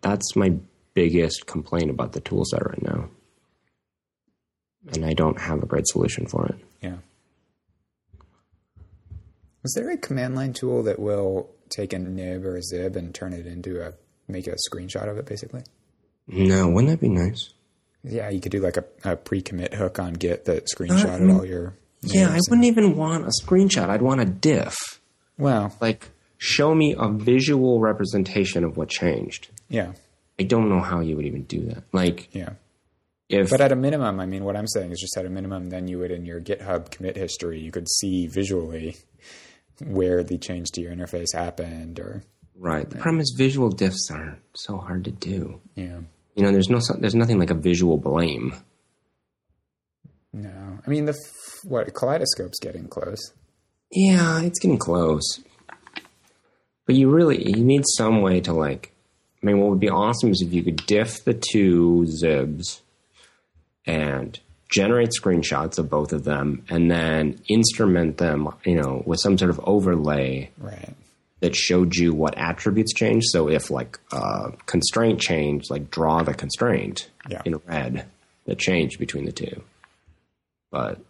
That's 0.00 0.34
my 0.34 0.54
biggest 0.94 1.46
complaint 1.46 1.90
about 1.90 2.12
the 2.12 2.22
toolset 2.22 2.64
right 2.64 2.82
now 2.82 3.10
and 4.92 5.04
I 5.04 5.12
don't 5.14 5.40
have 5.40 5.62
a 5.62 5.66
great 5.66 5.86
solution 5.88 6.26
for 6.26 6.46
it. 6.46 6.56
Yeah. 6.82 6.96
Is 9.64 9.72
there 9.74 9.90
a 9.90 9.96
command 9.96 10.34
line 10.34 10.52
tool 10.52 10.82
that 10.84 10.98
will 10.98 11.50
take 11.68 11.92
a 11.92 11.98
nib 11.98 12.44
or 12.44 12.56
a 12.56 12.60
xib 12.60 12.96
and 12.96 13.14
turn 13.14 13.32
it 13.32 13.46
into 13.46 13.84
a 13.86 13.92
make 14.28 14.46
a 14.46 14.56
screenshot 14.70 15.08
of 15.08 15.18
it, 15.18 15.26
basically? 15.26 15.62
No, 16.26 16.68
wouldn't 16.68 16.90
that 16.90 17.00
be 17.00 17.08
nice? 17.08 17.50
Yeah, 18.04 18.30
you 18.30 18.40
could 18.40 18.52
do 18.52 18.60
like 18.60 18.76
a, 18.76 18.84
a 19.04 19.16
pre-commit 19.16 19.74
hook 19.74 19.98
on 19.98 20.14
Git 20.14 20.44
that 20.44 20.62
uh, 20.62 20.66
screenshotted 20.74 21.20
mm, 21.22 21.34
all 21.38 21.44
your. 21.44 21.74
Yeah, 22.02 22.28
I 22.30 22.38
wouldn't 22.48 22.64
even 22.66 22.96
want 22.96 23.24
a 23.26 23.32
screenshot. 23.44 23.88
I'd 23.90 24.02
want 24.02 24.20
a 24.20 24.24
diff. 24.24 24.76
and- 25.36 25.44
Well, 25.44 25.76
Like, 25.80 26.08
show 26.38 26.74
me 26.74 26.94
a 26.96 27.08
visual 27.08 27.80
representation 27.80 28.62
of 28.64 28.76
what 28.76 28.88
changed. 28.88 29.48
yeah, 29.68 29.92
I 30.38 30.44
don't 30.44 30.68
know 30.68 30.80
how 30.80 31.00
you 31.00 31.16
would 31.16 31.26
even 31.26 31.42
do 31.42 31.62
that. 31.66 31.82
Like, 31.92 32.28
yeah. 32.32 32.50
If 33.28 33.50
But 33.50 33.60
at 33.60 33.72
a 33.72 33.76
minimum, 33.76 34.20
I 34.20 34.26
mean, 34.26 34.44
what 34.44 34.56
I'm 34.56 34.66
saying 34.66 34.90
is 34.90 35.00
just 35.00 35.16
at 35.18 35.26
a 35.26 35.30
minimum, 35.30 35.68
then 35.68 35.86
you 35.86 35.98
would 35.98 36.10
in 36.10 36.24
your 36.24 36.40
GitHub 36.40 36.90
commit 36.90 37.16
history, 37.16 37.60
you 37.60 37.70
could 37.70 37.88
see 37.88 38.26
visually 38.26 38.96
where 39.84 40.24
the 40.24 40.38
change 40.38 40.70
to 40.72 40.80
your 40.80 40.94
interface 40.94 41.34
happened, 41.34 42.00
or 42.00 42.22
right, 42.56 42.88
the 42.88 42.96
problem 42.96 43.20
is 43.20 43.34
visual 43.36 43.70
diffs 43.70 44.10
are 44.10 44.38
so 44.54 44.78
hard 44.78 45.04
to 45.04 45.10
do. 45.10 45.60
yeah. 45.74 46.00
You 46.34 46.44
know, 46.44 46.52
there's 46.52 46.70
no, 46.70 46.78
there's 47.00 47.16
nothing 47.16 47.40
like 47.40 47.50
a 47.50 47.54
visual 47.54 47.96
blame. 47.98 48.54
No, 50.32 50.78
I 50.86 50.90
mean 50.90 51.06
the 51.06 51.18
what 51.64 51.92
Kaleidoscope's 51.94 52.60
getting 52.60 52.86
close. 52.86 53.32
Yeah, 53.90 54.42
it's 54.42 54.58
getting 54.58 54.78
close. 54.78 55.40
But 56.86 56.94
you 56.94 57.10
really 57.10 57.50
you 57.50 57.64
need 57.64 57.84
some 57.96 58.22
way 58.22 58.40
to 58.42 58.52
like 58.52 58.92
I 59.42 59.46
mean 59.46 59.58
what 59.58 59.70
would 59.70 59.80
be 59.80 59.90
awesome 59.90 60.30
is 60.30 60.40
if 60.40 60.52
you 60.52 60.62
could 60.62 60.86
diff 60.86 61.24
the 61.24 61.34
two 61.34 62.06
xibs 62.08 62.80
and 63.88 64.38
generate 64.68 65.08
screenshots 65.18 65.78
of 65.78 65.88
both 65.88 66.12
of 66.12 66.24
them 66.24 66.62
and 66.68 66.90
then 66.90 67.40
instrument 67.48 68.18
them, 68.18 68.48
you 68.64 68.76
know, 68.80 69.02
with 69.06 69.18
some 69.18 69.36
sort 69.38 69.50
of 69.50 69.58
overlay 69.64 70.50
Right. 70.58 70.94
that 71.40 71.56
showed 71.56 71.94
you 71.96 72.12
what 72.12 72.36
attributes 72.36 72.92
changed. 72.92 73.26
So 73.30 73.48
if 73.48 73.70
like 73.70 73.98
uh, 74.12 74.50
constraint 74.66 75.20
changed, 75.20 75.70
like 75.70 75.90
draw 75.90 76.22
the 76.22 76.34
constraint 76.34 77.08
Yeah. 77.28 77.40
in 77.46 77.56
red 77.66 78.04
that 78.44 78.58
changed 78.58 78.98
between 78.98 79.24
the 79.24 79.32
two. 79.32 79.62
But 80.70 81.00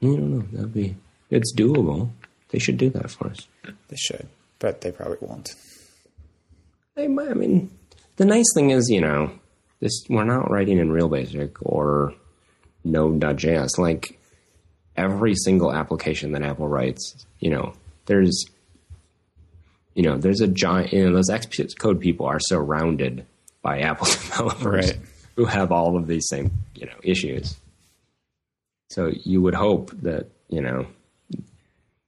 you 0.00 0.16
don't 0.16 0.30
know. 0.38 0.44
That'd 0.52 0.74
be 0.74 0.96
it's 1.30 1.54
doable. 1.56 2.10
They 2.50 2.58
should 2.58 2.76
do 2.76 2.90
that 2.90 3.10
for 3.10 3.28
us. 3.28 3.48
They 3.64 3.96
should, 3.96 4.28
but 4.58 4.82
they 4.82 4.92
probably 4.92 5.16
won't. 5.20 5.54
They 6.94 7.08
might. 7.08 7.30
I 7.30 7.34
mean, 7.34 7.70
the 8.16 8.24
nice 8.26 8.46
thing 8.54 8.70
is, 8.70 8.88
you 8.90 9.00
know, 9.00 9.32
this 9.80 10.04
we're 10.10 10.24
not 10.24 10.50
writing 10.50 10.78
in 10.78 10.90
REALbasic 10.90 11.56
or 11.62 12.12
Node.js. 12.86 13.78
Like 13.78 14.18
every 14.96 15.34
single 15.34 15.72
application 15.72 16.32
that 16.32 16.42
Apple 16.42 16.68
writes, 16.68 17.26
you 17.40 17.50
know, 17.50 17.74
there's, 18.06 18.46
you 19.94 20.02
know, 20.02 20.16
there's 20.16 20.40
a 20.40 20.46
giant. 20.48 20.92
You 20.92 21.06
know, 21.08 21.14
those 21.14 21.30
Xcode 21.30 22.00
people 22.00 22.26
are 22.26 22.40
surrounded 22.40 23.26
by 23.62 23.80
Apple 23.80 24.06
developers 24.10 24.86
Right. 24.92 24.98
who 25.36 25.44
have 25.46 25.72
all 25.72 25.96
of 25.96 26.06
these 26.06 26.28
same, 26.28 26.50
you 26.74 26.86
know, 26.86 26.96
issues. 27.02 27.56
So 28.90 29.10
you 29.24 29.42
would 29.42 29.54
hope 29.54 29.90
that 30.02 30.28
you 30.48 30.60
know 30.60 30.86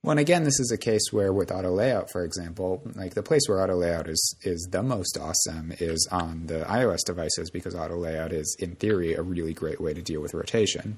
Well, 0.09 0.13
and 0.13 0.21
again, 0.21 0.45
this 0.45 0.59
is 0.59 0.71
a 0.73 0.79
case 0.79 1.13
where 1.13 1.35
with 1.35 1.53
auto 1.53 1.71
layout, 1.71 2.11
for 2.11 2.25
example, 2.25 2.81
like 2.95 3.13
the 3.13 3.23
place 3.23 3.43
where 3.47 3.63
auto 3.63 3.77
layout 3.77 4.09
is 4.09 4.37
is 4.41 4.67
the 4.71 4.83
most 4.83 5.19
awesome 5.21 5.71
is 5.81 6.09
on 6.11 6.47
the 6.47 6.61
iOS 6.61 7.05
devices 7.05 7.51
because 7.51 7.75
auto 7.75 7.95
layout 7.95 8.33
is, 8.33 8.57
in 8.59 8.75
theory, 8.77 9.13
a 9.13 9.21
really 9.21 9.53
great 9.53 9.83
way 9.83 9.93
to 9.93 10.01
deal 10.01 10.23
with 10.23 10.33
rotation. 10.33 10.97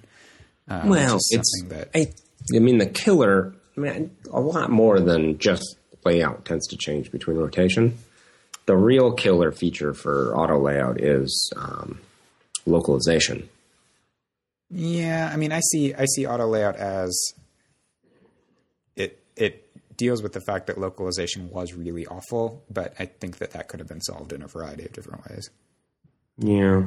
Um, 0.68 0.90
Well, 0.90 1.18
it's 1.30 1.62
that 1.70 1.90
I, 1.92 2.12
I 2.54 2.61
mean 2.61 2.78
the 2.78 2.86
killer. 2.86 3.52
I 3.76 3.80
mean, 3.80 4.16
a 4.32 4.40
lot 4.40 4.70
more 4.70 5.00
than 5.00 5.38
just 5.38 5.74
layout 6.04 6.44
tends 6.44 6.68
to 6.68 6.76
change 6.76 7.11
between 7.11 7.36
rotation. 7.36 7.98
The 8.66 8.76
real 8.76 9.11
killer 9.14 9.50
feature 9.50 9.92
for 9.92 10.36
auto 10.36 10.56
layout 10.56 11.00
is 11.00 11.52
um, 11.56 11.98
localization. 12.64 13.48
Yeah, 14.70 15.28
I 15.32 15.36
mean, 15.36 15.50
I 15.50 15.62
see 15.72 15.94
I 15.94 16.04
see 16.04 16.28
auto 16.28 16.46
layout 16.46 16.76
as 16.76 17.34
it 19.41 19.66
deals 19.97 20.22
with 20.22 20.32
the 20.32 20.41
fact 20.41 20.66
that 20.68 20.78
localization 20.78 21.51
was 21.51 21.74
really 21.74 22.07
awful, 22.07 22.64
but 22.70 22.95
I 22.99 23.07
think 23.07 23.38
that 23.38 23.51
that 23.53 23.68
could 23.68 23.80
have 23.80 23.88
been 23.88 24.01
solved 24.01 24.32
in 24.32 24.43
a 24.43 24.47
variety 24.47 24.84
of 24.84 24.93
different 24.93 25.28
ways. 25.28 25.51
Yeah, 26.38 26.84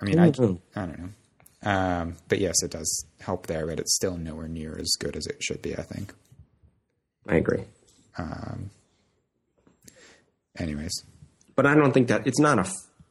I 0.00 0.04
mean, 0.04 0.18
I, 0.18 0.30
Mhm. 0.30 0.60
I 0.74 0.86
don't 0.86 0.98
know. 0.98 1.08
Um, 1.62 2.16
but 2.28 2.38
yes, 2.40 2.62
it 2.62 2.70
does 2.70 3.04
help 3.20 3.46
there, 3.46 3.66
but 3.66 3.78
it's 3.80 3.94
still 3.94 4.16
nowhere 4.16 4.48
near 4.48 4.76
as 4.78 4.90
good 4.98 5.16
as 5.16 5.26
it 5.26 5.42
should 5.42 5.60
be, 5.62 5.76
I 5.76 5.82
think. 5.82 6.14
I 7.28 7.36
agree. 7.36 7.64
Anyways, 10.58 11.04
But 11.54 11.66
I 11.66 11.74
don't 11.74 11.92
think 11.92 12.08
that 12.08 12.26
it's 12.26 12.40
not 12.40 12.58
a 12.58 12.68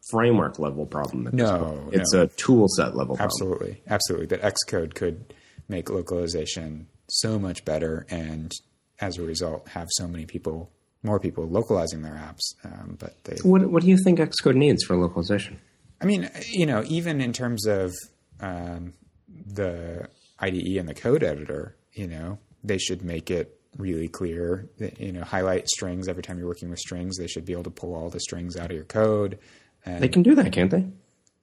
framework 0.10 0.60
level 0.60 0.86
problem. 0.86 1.30
No, 1.34 1.88
it's 1.94 2.14
no. 2.14 2.24
a 2.24 2.28
tool 2.28 2.68
set 2.70 2.96
level 2.96 3.16
problem. 3.16 3.26
absolutely, 3.26 3.82
absolutely. 3.88 4.28
But 4.28 4.42
Xcode 4.42 4.96
could 4.96 5.34
make 5.70 5.90
localization 5.90 6.88
so 7.10 7.40
much 7.40 7.64
better, 7.64 8.06
and 8.10 8.52
as 9.00 9.18
a 9.18 9.22
result, 9.24 9.68
have 9.70 9.88
so 9.92 10.08
many 10.08 10.26
people, 10.26 10.72
more 11.04 11.20
people 11.20 11.48
localizing 11.48 12.02
their 12.02 12.14
apps. 12.16 12.56
Um, 12.64 12.98
but 13.00 13.14
they, 13.24 13.38
What 13.44 13.70
What 13.70 13.84
do 13.84 13.90
you 13.90 13.98
think 14.04 14.20
Xcode 14.20 14.56
needs 14.56 14.84
for 14.84 14.96
localization? 14.96 15.60
I 16.02 16.06
mean, 16.06 16.30
you 16.52 16.66
know, 16.66 16.84
even 16.88 17.22
in 17.22 17.34
terms 17.34 17.66
of 17.66 17.94
um, 18.40 18.94
the 19.46 20.08
IDE 20.40 20.78
and 20.78 20.88
the 20.88 20.94
code 20.94 21.24
editor, 21.24 21.76
you 21.94 22.08
know, 22.08 22.38
they 22.64 22.78
should 22.78 23.04
make 23.04 23.32
it 23.32 23.60
really 23.78 24.08
clear. 24.08 24.68
That, 24.80 25.00
you 25.00 25.12
know, 25.12 25.24
highlight 25.24 25.68
strings 25.68 26.08
every 26.08 26.24
time 26.24 26.38
you're 26.38 26.48
working 26.48 26.70
with 26.70 26.80
strings. 26.80 27.18
They 27.18 27.28
should 27.28 27.46
be 27.46 27.54
able 27.54 27.64
to 27.64 27.72
pull 27.72 27.96
all 27.96 28.10
the 28.10 28.20
strings 28.20 28.56
out 28.58 28.68
of 28.70 28.76
your 28.76 28.86
code. 28.86 29.40
And, 29.86 30.02
They 30.04 30.08
can 30.10 30.22
do 30.24 30.36
that, 30.36 30.52
can't 30.52 30.70
they? 30.72 30.86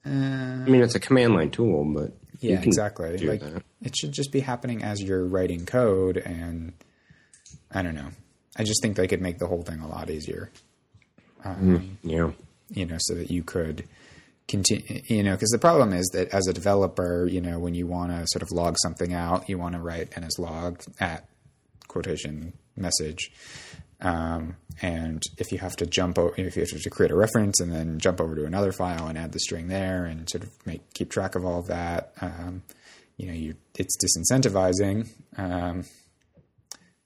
uh, 0.07 0.11
I 0.11 0.69
mean, 0.69 0.83
it's 0.83 0.95
a 0.95 1.01
command 1.01 1.35
line 1.35 1.51
tool, 1.51 1.85
but 1.95 2.13
you 2.41 2.51
yeah, 2.51 2.57
can 2.57 2.69
exactly. 2.69 3.17
do 3.17 3.31
Like 3.31 3.41
that. 3.41 3.63
it 3.83 3.97
should 3.97 4.13
just 4.13 4.33
be 4.33 4.41
happening 4.41 4.83
as 4.83 5.03
you're 5.03 5.25
writing 5.25 5.65
code, 5.67 6.19
and 6.19 6.75
I 7.75 7.83
don't 7.83 7.95
know. 7.95 8.11
I 8.57 8.65
just 8.65 8.81
think 8.83 8.97
they 8.97 9.09
could 9.09 9.21
make 9.21 9.39
the 9.39 9.49
whole 9.49 9.63
thing 9.63 9.81
a 9.81 9.89
lot 9.89 10.11
easier. 10.11 10.51
Yeah. 12.03 12.31
you 12.71 12.87
know, 12.87 12.97
so 12.99 13.15
that 13.15 13.31
you 13.31 13.43
could 13.43 13.85
continue, 14.49 15.03
you 15.07 15.23
know, 15.23 15.33
because 15.33 15.51
the 15.51 15.59
problem 15.59 15.93
is 15.93 16.09
that 16.15 16.33
as 16.33 16.47
a 16.47 16.53
developer, 16.53 17.27
you 17.27 17.41
know, 17.41 17.59
when 17.59 17.75
you 17.75 17.87
want 17.87 18.13
to 18.13 18.27
sort 18.29 18.43
of 18.43 18.51
log 18.53 18.77
something 18.83 19.13
out, 19.13 19.49
you 19.49 19.59
want 19.59 19.75
to 19.75 19.81
write 19.81 20.11
and 20.15 20.25
is 20.25 20.39
logged 20.39 20.87
at 21.01 21.27
quotation 21.89 22.53
message. 22.77 23.31
Um, 24.01 24.57
and 24.83 25.23
if 25.39 25.53
you 25.53 25.59
have 25.59 25.77
to 25.77 25.87
jump, 25.87 26.19
over, 26.19 26.35
if 26.37 26.57
you 26.57 26.63
have 26.63 26.83
to 26.83 26.91
create 26.91 27.13
a 27.13 27.17
reference 27.17 27.61
and 27.61 27.73
then 27.73 27.99
jump 27.99 28.21
over 28.21 28.35
to 28.35 28.45
another 28.45 28.73
file 28.73 29.07
and 29.07 29.17
add 29.17 29.33
the 29.33 29.39
string 29.39 29.69
there 29.69 30.05
and 30.05 30.29
sort 30.29 30.45
of 30.45 30.51
make 30.67 30.93
keep 30.95 31.11
track 31.11 31.35
of 31.35 31.45
all 31.45 31.61
of 31.61 31.69
that, 31.69 32.13
um, 32.21 32.63
you 33.17 33.27
know, 33.27 33.33
you 33.33 33.55
it's 33.77 33.97
disincentivizing. 33.97 35.09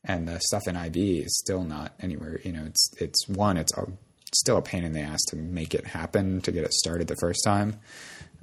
And 0.08 0.26
the 0.26 0.40
stuff 0.40 0.66
in 0.66 0.74
IB 0.74 1.18
is 1.18 1.38
still 1.38 1.62
not 1.62 1.92
anywhere. 2.00 2.40
You 2.42 2.52
know, 2.52 2.64
it's 2.64 2.90
it's 2.98 3.28
one, 3.28 3.58
it's 3.58 3.76
a, 3.76 3.86
still 4.34 4.56
a 4.56 4.62
pain 4.62 4.82
in 4.82 4.92
the 4.92 5.00
ass 5.00 5.20
to 5.28 5.36
make 5.36 5.74
it 5.74 5.86
happen 5.86 6.40
to 6.40 6.50
get 6.50 6.64
it 6.64 6.72
started 6.72 7.08
the 7.08 7.16
first 7.20 7.40
time, 7.44 7.78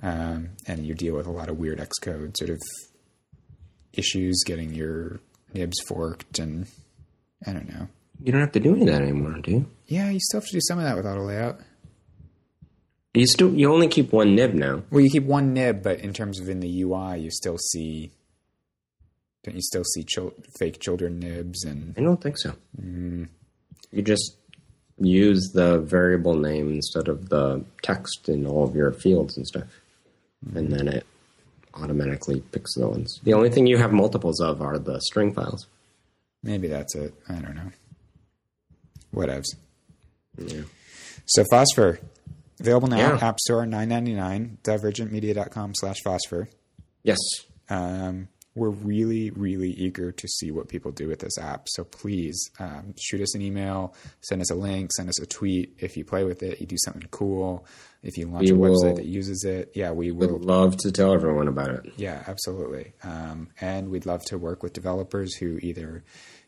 um, 0.03 0.49
and 0.67 0.85
you 0.85 0.93
deal 0.93 1.15
with 1.15 1.25
a 1.25 1.31
lot 1.31 1.49
of 1.49 1.57
weird 1.57 1.79
Xcode 1.79 2.37
sort 2.37 2.51
of 2.51 2.61
issues 3.93 4.43
getting 4.45 4.73
your 4.73 5.19
nibs 5.53 5.77
forked, 5.87 6.37
and 6.37 6.67
I 7.45 7.53
don't 7.53 7.67
know. 7.67 7.87
You 8.23 8.31
don't 8.31 8.41
have 8.41 8.51
to 8.53 8.59
do 8.59 8.73
any 8.75 8.81
of 8.81 8.87
that 8.87 9.01
anymore, 9.01 9.39
do 9.41 9.51
you? 9.51 9.65
Yeah, 9.87 10.09
you 10.09 10.19
still 10.21 10.39
have 10.39 10.47
to 10.47 10.53
do 10.53 10.61
some 10.61 10.79
of 10.79 10.85
that 10.85 10.95
with 10.95 11.05
auto 11.05 11.25
layout. 11.25 11.59
You 13.13 13.25
still 13.27 13.53
you 13.53 13.71
only 13.71 13.87
keep 13.87 14.11
one 14.11 14.35
nib 14.35 14.53
now. 14.53 14.83
Well, 14.91 15.01
you 15.01 15.09
keep 15.09 15.23
one 15.23 15.53
nib, 15.53 15.81
but 15.81 15.99
in 16.01 16.13
terms 16.13 16.39
of 16.39 16.49
in 16.49 16.59
the 16.59 16.81
UI, 16.81 17.19
you 17.19 17.31
still 17.31 17.57
see. 17.57 18.11
Don't 19.45 19.53
you 19.55 19.61
still 19.61 19.83
see 19.83 20.03
fake 20.57 20.79
children 20.79 21.19
nibs 21.19 21.63
and 21.63 21.93
I 21.95 22.01
don't 22.01 22.19
think 22.21 22.35
so. 22.39 22.53
You 22.81 24.01
just 24.01 24.37
use 24.99 25.51
the 25.53 25.77
variable 25.79 26.35
name 26.35 26.69
instead 26.71 27.07
of 27.07 27.29
the 27.29 27.63
text 27.83 28.27
in 28.27 28.47
all 28.47 28.63
of 28.63 28.75
your 28.75 28.91
fields 28.91 29.37
and 29.37 29.45
stuff, 29.45 29.65
and 30.55 30.71
then 30.71 30.87
it 30.87 31.05
automatically 31.75 32.39
picks 32.51 32.73
the 32.73 32.87
ones. 32.87 33.19
The 33.23 33.33
only 33.33 33.49
thing 33.51 33.67
you 33.67 33.77
have 33.77 33.91
multiples 33.91 34.39
of 34.41 34.61
are 34.63 34.79
the 34.79 34.99
string 35.01 35.31
files. 35.31 35.67
Maybe 36.41 36.67
that's 36.67 36.95
it. 36.95 37.13
I 37.29 37.33
don't 37.35 37.55
know. 37.55 37.71
Whatevs. 39.13 39.45
Yeah. 40.39 40.61
So 41.27 41.43
Phosphor, 41.51 41.99
available 42.59 42.87
now, 42.87 42.97
Yeah. 42.97 43.19
App 43.21 43.39
Store, 43.39 43.65
nine 43.67 43.89
ninety 43.89 44.13
nine, 44.15 44.57
divergentmedia.com 44.63 45.75
slash 45.75 45.97
phosphor. 46.03 46.49
Yes. 47.03 47.19
Um, 47.69 48.27
we're 48.55 48.69
really, 48.69 49.31
really 49.31 49.71
eager 49.71 50.11
to 50.13 50.27
see 50.27 50.49
what 50.49 50.69
people 50.69 50.91
do 50.91 51.07
with 51.09 51.19
this 51.19 51.37
app. 51.37 51.67
So 51.67 51.83
please 51.83 52.49
um, 52.59 52.93
shoot 52.99 53.21
us 53.21 53.35
an 53.35 53.41
email, 53.41 53.93
send 54.21 54.41
us 54.41 54.49
a 54.49 54.55
link, 54.55 54.91
send 54.93 55.09
us 55.09 55.21
a 55.21 55.25
tweet. 55.25 55.75
If 55.79 55.97
you 55.97 56.05
play 56.05 56.23
with 56.23 56.41
it, 56.41 56.61
you 56.61 56.65
do 56.65 56.77
something 56.85 57.07
cool. 57.11 57.65
If 58.01 58.17
you 58.17 58.27
launch 58.27 58.49
We 58.49 58.55
a 58.55 58.59
website 58.59 58.95
that 58.95 59.05
uses 59.05 59.43
it, 59.43 59.71
yeah, 59.75 59.91
we 59.91 60.11
Would 60.11 60.31
will. 60.31 60.39
love 60.39 60.77
to 60.77 60.91
tell 60.91 61.13
everyone 61.13 61.47
about 61.49 61.69
it. 61.71 61.93
Yeah, 61.97 62.23
absolutely. 62.27 62.93
Um, 63.03 63.49
and 63.59 63.89
we'd 63.89 64.05
love 64.05 64.23
to 64.25 64.37
work 64.37 64.63
with 64.63 64.73
developers 64.73 65.35
who 65.35 65.57
either, 65.61 66.03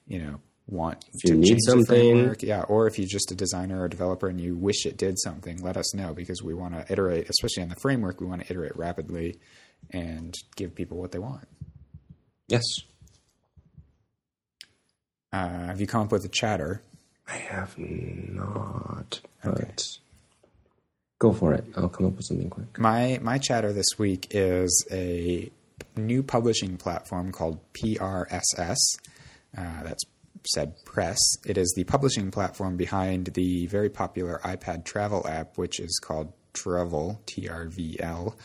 you 0.07 0.19
know, 0.19 0.39
want 0.69 1.03
If 1.13 1.31
to 1.31 1.35
need 1.35 1.47
change 1.47 1.59
something. 1.65 1.85
framework, 1.85 2.43
yeah, 2.43 2.61
or 2.61 2.87
if 2.87 2.99
you're 2.99 3.07
just 3.07 3.31
a 3.31 3.35
designer 3.35 3.81
or 3.81 3.87
developer 3.87 4.27
and 4.27 4.39
you 4.39 4.55
wish 4.55 4.85
it 4.85 4.97
did 4.97 5.17
something, 5.19 5.61
let 5.61 5.77
us 5.77 5.93
know 5.95 6.13
because 6.13 6.43
we 6.43 6.53
want 6.53 6.73
to 6.73 6.85
iterate, 6.91 7.29
especially 7.29 7.63
on 7.63 7.69
the 7.69 7.75
framework. 7.81 8.21
We 8.21 8.27
want 8.27 8.43
to 8.45 8.51
iterate 8.51 8.75
rapidly 8.77 9.39
and 9.91 10.33
give 10.55 10.75
people 10.75 10.97
what 10.97 11.11
they 11.11 11.19
want. 11.19 11.47
Yes. 12.47 12.63
Uh, 15.33 15.67
have 15.67 15.81
you 15.81 15.87
come 15.87 16.03
up 16.03 16.11
with 16.11 16.23
a 16.23 16.29
chatter? 16.29 16.81
I 17.27 17.35
have 17.35 17.77
not, 17.77 19.19
but 19.43 19.83
go 21.19 21.33
for 21.33 21.53
it. 21.53 21.65
I'll 21.75 21.89
come 21.89 22.07
up 22.07 22.15
with 22.15 22.25
something 22.25 22.49
quick. 22.49 22.79
My 22.79 23.19
my 23.21 23.37
chatter 23.37 23.73
this 23.73 23.99
week 23.99 24.27
is 24.31 24.87
a 24.89 25.51
new 25.97 26.23
publishing 26.23 26.77
platform 26.77 27.33
called 27.33 27.59
PRSS. 27.73 28.77
Uh, 29.57 29.83
that's 29.83 30.03
said 30.45 30.73
press. 30.85 31.19
It 31.45 31.57
is 31.57 31.73
the 31.75 31.83
publishing 31.83 32.31
platform 32.31 32.77
behind 32.77 33.27
the 33.33 33.65
very 33.65 33.89
popular 33.89 34.39
iPad 34.45 34.85
travel 34.85 35.27
app, 35.27 35.57
which 35.57 35.81
is 35.81 35.99
called 36.01 36.31
Travel 36.53 37.21
T 37.25 37.49
R 37.49 37.67
V 37.67 37.97
L. 37.99 38.37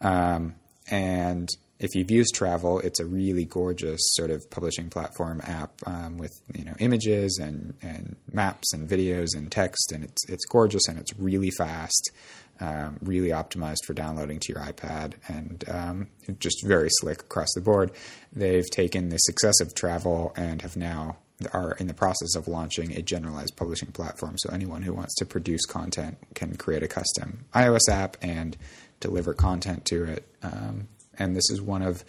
Um, 0.00 0.56
and 0.90 1.48
if 1.78 1.94
you've 1.94 2.10
used 2.10 2.34
Travel, 2.34 2.78
it's 2.80 3.00
a 3.00 3.06
really 3.06 3.44
gorgeous 3.44 4.00
sort 4.14 4.30
of 4.30 4.48
publishing 4.50 4.90
platform 4.90 5.40
app 5.44 5.72
um, 5.86 6.18
with 6.18 6.32
you 6.54 6.64
know 6.64 6.74
images 6.78 7.38
and, 7.42 7.74
and 7.82 8.16
maps 8.32 8.72
and 8.72 8.88
videos 8.88 9.36
and 9.36 9.50
text, 9.50 9.92
and 9.92 10.04
it's 10.04 10.28
it's 10.28 10.44
gorgeous 10.44 10.86
and 10.88 10.98
it's 10.98 11.18
really 11.18 11.50
fast, 11.50 12.12
um, 12.60 12.98
really 13.02 13.30
optimized 13.30 13.84
for 13.86 13.94
downloading 13.94 14.38
to 14.40 14.52
your 14.52 14.62
iPad, 14.62 15.14
and 15.28 15.64
um, 15.68 16.08
just 16.38 16.64
very 16.64 16.88
slick 16.90 17.22
across 17.22 17.52
the 17.54 17.60
board. 17.60 17.90
They've 18.32 18.68
taken 18.70 19.08
the 19.08 19.18
success 19.18 19.60
of 19.60 19.74
Travel 19.74 20.32
and 20.36 20.62
have 20.62 20.76
now 20.76 21.16
are 21.52 21.72
in 21.72 21.88
the 21.88 21.94
process 21.94 22.36
of 22.36 22.46
launching 22.46 22.92
a 22.92 23.02
generalized 23.02 23.56
publishing 23.56 23.90
platform. 23.90 24.38
So 24.38 24.50
anyone 24.50 24.82
who 24.82 24.94
wants 24.94 25.14
to 25.16 25.26
produce 25.26 25.66
content 25.66 26.16
can 26.34 26.56
create 26.56 26.84
a 26.84 26.88
custom 26.88 27.44
iOS 27.52 27.88
app 27.90 28.16
and 28.22 28.56
deliver 29.00 29.34
content 29.34 29.84
to 29.86 30.04
it. 30.04 30.28
Um, 30.42 30.88
and 31.18 31.36
this 31.36 31.50
is 31.50 31.60
one 31.60 31.82
of 31.82 32.04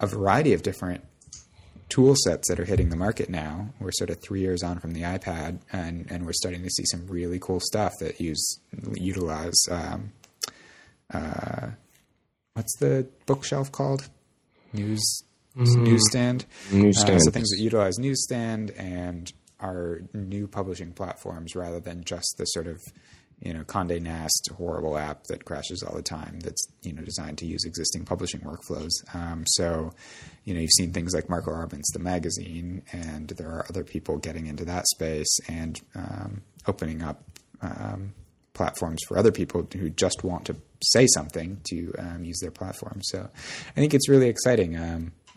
a 0.00 0.06
variety 0.06 0.52
of 0.52 0.62
different 0.62 1.04
tool 1.88 2.14
sets 2.24 2.48
that 2.48 2.58
are 2.58 2.64
hitting 2.64 2.88
the 2.88 2.96
market 2.96 3.28
now. 3.28 3.70
We're 3.80 3.92
sort 3.92 4.10
of 4.10 4.20
three 4.20 4.40
years 4.40 4.62
on 4.62 4.78
from 4.78 4.92
the 4.92 5.02
iPad, 5.02 5.58
and, 5.72 6.10
and 6.10 6.24
we're 6.24 6.32
starting 6.32 6.62
to 6.62 6.70
see 6.70 6.84
some 6.86 7.06
really 7.08 7.38
cool 7.38 7.60
stuff 7.60 7.92
that 8.00 8.20
use 8.20 8.60
utilize. 8.94 9.60
Um, 9.70 10.12
uh, 11.12 11.70
what's 12.54 12.76
the 12.78 13.08
bookshelf 13.26 13.72
called? 13.72 14.08
News 14.72 15.24
newsstand. 15.56 16.46
Newsstand. 16.72 17.16
Uh, 17.16 17.18
so 17.18 17.30
things 17.30 17.50
that 17.50 17.60
utilize 17.60 17.98
newsstand 17.98 18.70
and 18.72 19.32
are 19.58 20.02
new 20.14 20.46
publishing 20.46 20.92
platforms 20.92 21.54
rather 21.54 21.80
than 21.80 22.04
just 22.04 22.36
the 22.38 22.44
sort 22.46 22.66
of 22.66 22.80
you 23.40 23.54
know 23.54 23.64
Condé 23.64 24.00
Nast 24.00 24.50
horrible 24.56 24.96
app 24.96 25.24
that 25.24 25.44
crashes 25.44 25.82
all 25.82 25.94
the 25.94 26.02
time. 26.02 26.40
That's 26.40 26.66
you 26.82 26.92
know 26.92 27.02
designed 27.02 27.38
to 27.38 27.46
use 27.46 27.64
existing 27.64 28.04
publishing 28.04 28.40
workflows. 28.40 28.90
Um, 29.14 29.44
so 29.46 29.92
you 30.44 30.54
know 30.54 30.60
you've 30.60 30.70
seen 30.76 30.92
things 30.92 31.14
like 31.14 31.28
Marco 31.28 31.52
Arment, 31.52 31.84
the 31.92 31.98
magazine, 31.98 32.82
and 32.92 33.28
there 33.28 33.48
are 33.48 33.66
other 33.68 33.84
people 33.84 34.18
getting 34.18 34.46
into 34.46 34.64
that 34.66 34.86
space 34.88 35.38
and 35.48 35.80
um, 35.94 36.42
opening 36.66 37.02
up 37.02 37.22
um, 37.62 38.12
platforms 38.52 39.00
for 39.06 39.16
other 39.16 39.32
people 39.32 39.66
who 39.72 39.88
just 39.90 40.22
want 40.22 40.44
to 40.44 40.56
say 40.82 41.06
something 41.14 41.60
to 41.70 41.94
um, 41.98 42.24
use 42.24 42.38
their 42.40 42.50
platform. 42.50 43.00
So 43.02 43.28
I 43.76 43.80
think 43.80 43.94
it's 43.94 44.08
really 44.08 44.28
exciting. 44.28 44.76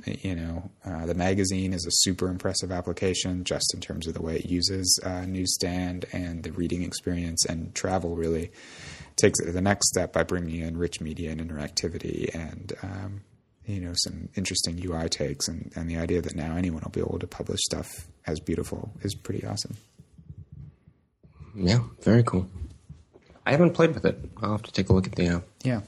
You 0.06 0.36
know, 0.36 0.72
uh, 0.86 1.06
the 1.06 1.14
magazine 1.14 1.74
is 1.74 1.86
a 1.86 1.91
super 1.91 2.28
impressive 2.28 2.72
application 2.72 3.43
just 3.43 3.74
in 3.74 3.80
terms 3.80 4.08
of 4.08 4.14
the 4.14 4.22
way 4.22 4.36
it 4.36 4.45
uses 4.45 4.99
uh, 5.04 5.26
newsstand 5.26 6.06
and 6.12 6.43
the 6.43 6.51
reading 6.51 6.84
experience, 6.84 7.45
and 7.45 7.74
travel 7.74 8.16
really 8.16 8.51
takes 9.16 9.39
it 9.39 9.45
to 9.45 9.51
the 9.51 9.62
next 9.62 9.89
step 9.89 10.12
by 10.12 10.24
bringing 10.24 10.62
in 10.62 10.78
rich 10.78 10.99
media 10.99 11.32
and 11.32 11.39
interactivity 11.39 12.34
and 12.34 12.74
um, 12.82 13.22
you 13.66 13.80
know 13.80 13.93
some 13.95 14.30
interesting 14.36 14.82
UI 14.84 15.08
takes, 15.10 15.47
and, 15.47 15.72
and 15.76 15.89
the 15.89 15.97
idea 15.97 16.22
that 16.22 16.36
now 16.36 16.56
anyone 16.56 16.82
will 16.84 16.91
be 16.91 16.99
able 16.99 17.20
to 17.20 17.28
publish 17.28 17.62
stuff 17.62 18.08
as 18.28 18.39
beautiful 18.39 18.91
is 19.01 19.16
pretty 19.16 19.45
awesome. 19.45 19.78
Yeah, 21.56 21.80
very 22.01 22.24
cool. 22.24 22.49
I 23.45 23.51
haven't 23.51 23.72
played 23.72 23.93
with 23.93 24.06
it. 24.06 24.18
I'll 24.41 24.54
have 24.54 24.64
to 24.64 24.72
take 24.72 24.89
a 24.89 24.93
look 24.93 25.06
at 25.06 25.16
the 25.16 25.28
app. 25.28 25.43
Yeah. 25.64 25.82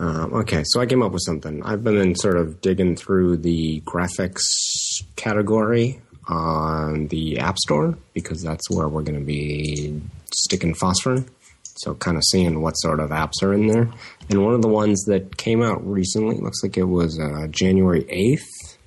Um, 0.00 0.32
okay, 0.32 0.62
so 0.64 0.80
I 0.80 0.86
came 0.86 1.02
up 1.02 1.12
with 1.12 1.20
something. 1.26 1.62
I've 1.62 1.84
been 1.84 2.14
sort 2.14 2.38
of 2.38 2.62
digging 2.62 2.96
through 2.96 3.36
the 3.36 3.82
graphics 3.82 4.40
category 5.16 6.00
on 6.26 7.08
the 7.08 7.38
App 7.38 7.58
Store 7.58 7.98
because 8.14 8.42
that's 8.42 8.70
where 8.70 8.88
we're 8.88 9.02
going 9.02 9.18
to 9.18 9.24
be 9.24 10.00
sticking 10.32 10.72
phosphor. 10.72 11.22
So, 11.76 11.94
kind 11.94 12.16
of 12.16 12.24
seeing 12.24 12.62
what 12.62 12.72
sort 12.72 12.98
of 12.98 13.10
apps 13.10 13.42
are 13.42 13.52
in 13.52 13.66
there. 13.66 13.90
And 14.30 14.42
one 14.42 14.54
of 14.54 14.62
the 14.62 14.68
ones 14.68 15.04
that 15.04 15.36
came 15.36 15.62
out 15.62 15.86
recently, 15.86 16.38
looks 16.38 16.62
like 16.62 16.78
it 16.78 16.84
was 16.84 17.20
uh, 17.20 17.46
January 17.50 18.04
8th, 18.04 18.78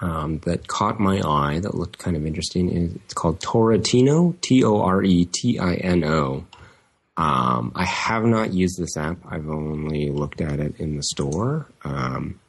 um, 0.00 0.38
that 0.40 0.66
caught 0.66 0.98
my 0.98 1.20
eye, 1.20 1.58
that 1.60 1.74
looked 1.74 1.98
kind 1.98 2.16
of 2.16 2.24
interesting. 2.24 3.00
It's 3.04 3.14
called 3.14 3.40
Toretino, 3.40 4.40
T 4.40 4.64
O 4.64 4.80
R 4.80 5.02
E 5.02 5.26
T 5.26 5.58
I 5.58 5.74
N 5.74 6.04
O. 6.04 6.44
Um, 7.16 7.72
I 7.74 7.84
have 7.84 8.24
not 8.24 8.52
used 8.52 8.78
this 8.78 8.96
app. 8.96 9.18
I've 9.28 9.48
only 9.48 10.10
looked 10.10 10.40
at 10.40 10.60
it 10.60 10.80
in 10.80 10.96
the 10.96 11.02
store. 11.02 11.66
Um, 11.84 12.40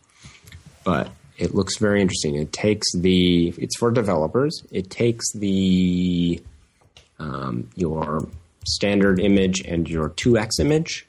but 0.84 1.10
it 1.38 1.54
looks 1.54 1.78
very 1.78 2.02
interesting. 2.02 2.36
It 2.36 2.54
takes 2.54 2.88
the, 2.96 3.50
it's 3.58 3.78
for 3.78 3.92
developers. 3.92 4.64
It 4.72 4.90
takes 4.90 5.26
the, 5.34 6.42
um, 7.20 7.70
your 7.76 8.28
standard 8.66 9.20
image 9.20 9.62
and 9.62 9.90
your 9.90 10.10
2x 10.10 10.60
image 10.60 11.08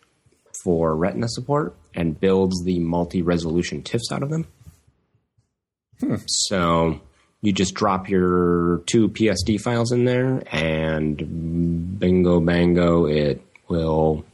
for 0.64 0.96
retina 0.96 1.28
support 1.28 1.74
and 1.94 2.18
builds 2.18 2.64
the 2.64 2.78
multi-resolution 2.80 3.82
TIFFs 3.82 4.10
out 4.10 4.22
of 4.22 4.30
them. 4.30 4.46
So 6.26 7.00
you 7.44 7.52
just 7.52 7.74
drop 7.74 8.08
your 8.08 8.78
two 8.86 9.10
PSD 9.10 9.60
files 9.60 9.92
in 9.92 10.06
there, 10.06 10.42
and 10.50 11.98
bingo 11.98 12.40
bango, 12.40 13.04
it 13.04 13.42
will 13.68 14.24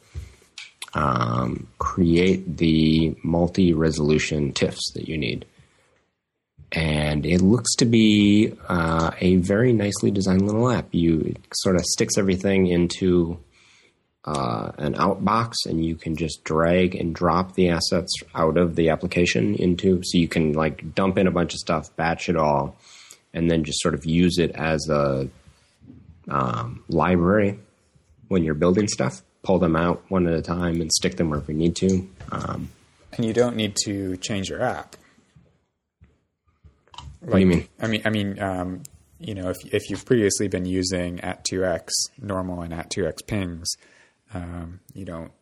um, 0.95 1.67
create 1.79 2.57
the 2.57 3.17
multi 3.25 3.73
resolution 3.73 4.53
TIFFs 4.53 4.93
that 4.95 5.09
you 5.09 5.19
need. 5.19 5.45
And 6.73 7.27
it 7.27 7.41
looks 7.41 7.75
to 7.77 7.85
be 7.85 8.55
uh, 8.69 9.11
a 9.21 9.37
very 9.37 9.73
nicely 9.73 10.13
designed 10.13 10.47
little 10.47 10.71
app. 10.71 10.87
You 10.93 11.35
sort 11.53 11.75
of 11.75 11.85
sticks 11.85 12.17
everything 12.17 12.69
into 12.69 13.41
uh, 14.25 14.71
an 14.79 14.95
outbox, 14.95 15.55
and 15.67 15.85
you 15.85 15.97
can 15.97 16.15
just 16.15 16.45
drag 16.45 16.95
and 16.95 17.13
drop 17.13 17.55
the 17.55 17.71
assets 17.71 18.13
out 18.37 18.57
of 18.57 18.77
the 18.77 18.91
application 18.91 19.57
into. 19.57 20.01
So 20.05 20.17
you 20.17 20.29
can 20.29 20.53
like 20.53 20.95
dump 20.95 21.19
in 21.19 21.27
a 21.27 21.33
bunch 21.33 21.55
of 21.55 21.59
stuff, 21.59 21.89
batch 21.97 22.29
it 22.29 22.37
all, 22.37 22.77
and 23.33 23.51
then 23.51 23.65
just 23.65 23.81
sort 23.81 23.95
of 23.95 24.05
use 24.05 24.39
it 24.39 24.51
as 24.53 24.89
a 24.89 25.29
um, 26.29 26.85
library 26.89 27.59
when 28.29 28.45
you're 28.45 28.55
building 28.55 28.89
stuff. 28.89 29.23
Pull 29.43 29.59
them 29.59 29.75
out 29.77 30.03
one 30.09 30.27
at 30.27 30.35
a 30.35 30.43
time 30.43 30.81
and 30.81 30.93
stick 30.93 31.17
them 31.17 31.31
wherever 31.31 31.51
you 31.51 31.59
need 31.59 31.77
to. 31.77 32.09
Um, 32.31 32.69
And 33.13 33.25
you 33.25 33.33
don't 33.33 33.57
need 33.57 33.75
to 33.85 34.17
change 34.19 34.49
your 34.51 34.63
app. 34.63 34.97
what 37.21 37.35
do 37.35 37.39
you 37.41 37.47
mean? 37.47 37.69
I 37.81 37.87
mean, 37.87 38.03
I 38.05 38.11
mean, 38.11 38.39
um, 38.41 38.83
you 39.19 39.35
know, 39.35 39.51
if 39.51 39.57
if 39.73 39.91
you've 39.91 40.05
previously 40.05 40.49
been 40.49 40.65
using 40.65 41.21
at 41.21 41.45
two 41.45 41.65
x 41.65 41.93
normal 42.21 42.63
and 42.63 42.73
at 42.73 42.91
two 42.91 43.07
x 43.07 43.23
pings, 43.23 43.73
um, 44.35 44.81
you 44.95 45.05
don't 45.05 45.33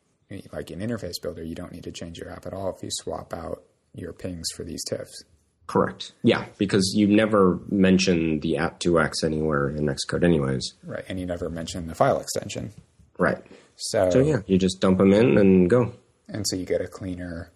like 0.53 0.70
an 0.70 0.80
interface 0.80 1.20
builder. 1.22 1.43
You 1.43 1.55
don't 1.55 1.72
need 1.72 1.84
to 1.84 1.93
change 1.93 2.18
your 2.18 2.30
app 2.30 2.47
at 2.47 2.53
all 2.53 2.74
if 2.74 2.82
you 2.82 2.89
swap 2.93 3.32
out 3.32 3.62
your 3.95 4.12
pings 4.12 4.49
for 4.55 4.64
these 4.64 4.82
TIFFs. 4.91 5.24
Correct. 5.68 6.12
Yeah, 6.24 6.46
because 6.58 6.92
you 6.96 7.06
never 7.06 7.60
mention 7.70 8.40
the 8.40 8.54
at2x 8.54 9.22
anywhere 9.22 9.68
in 9.68 9.86
Xcode, 9.86 10.24
anyways. 10.24 10.74
Right, 10.82 11.04
and 11.08 11.20
you 11.20 11.26
never 11.26 11.48
mention 11.48 11.86
the 11.86 11.94
file 11.94 12.18
extension. 12.20 12.72
Right. 13.18 13.38
So, 13.76 14.10
So 14.10 14.18
yeah, 14.20 14.38
you 14.46 14.58
just 14.58 14.80
dump 14.80 14.98
them 14.98 15.12
in 15.12 15.38
and 15.38 15.68
go. 15.70 15.92
and 16.26 16.44
so 16.48 16.56
you 16.56 16.64
get 16.64 16.80
a 16.80 16.88
cleaner 16.88 17.52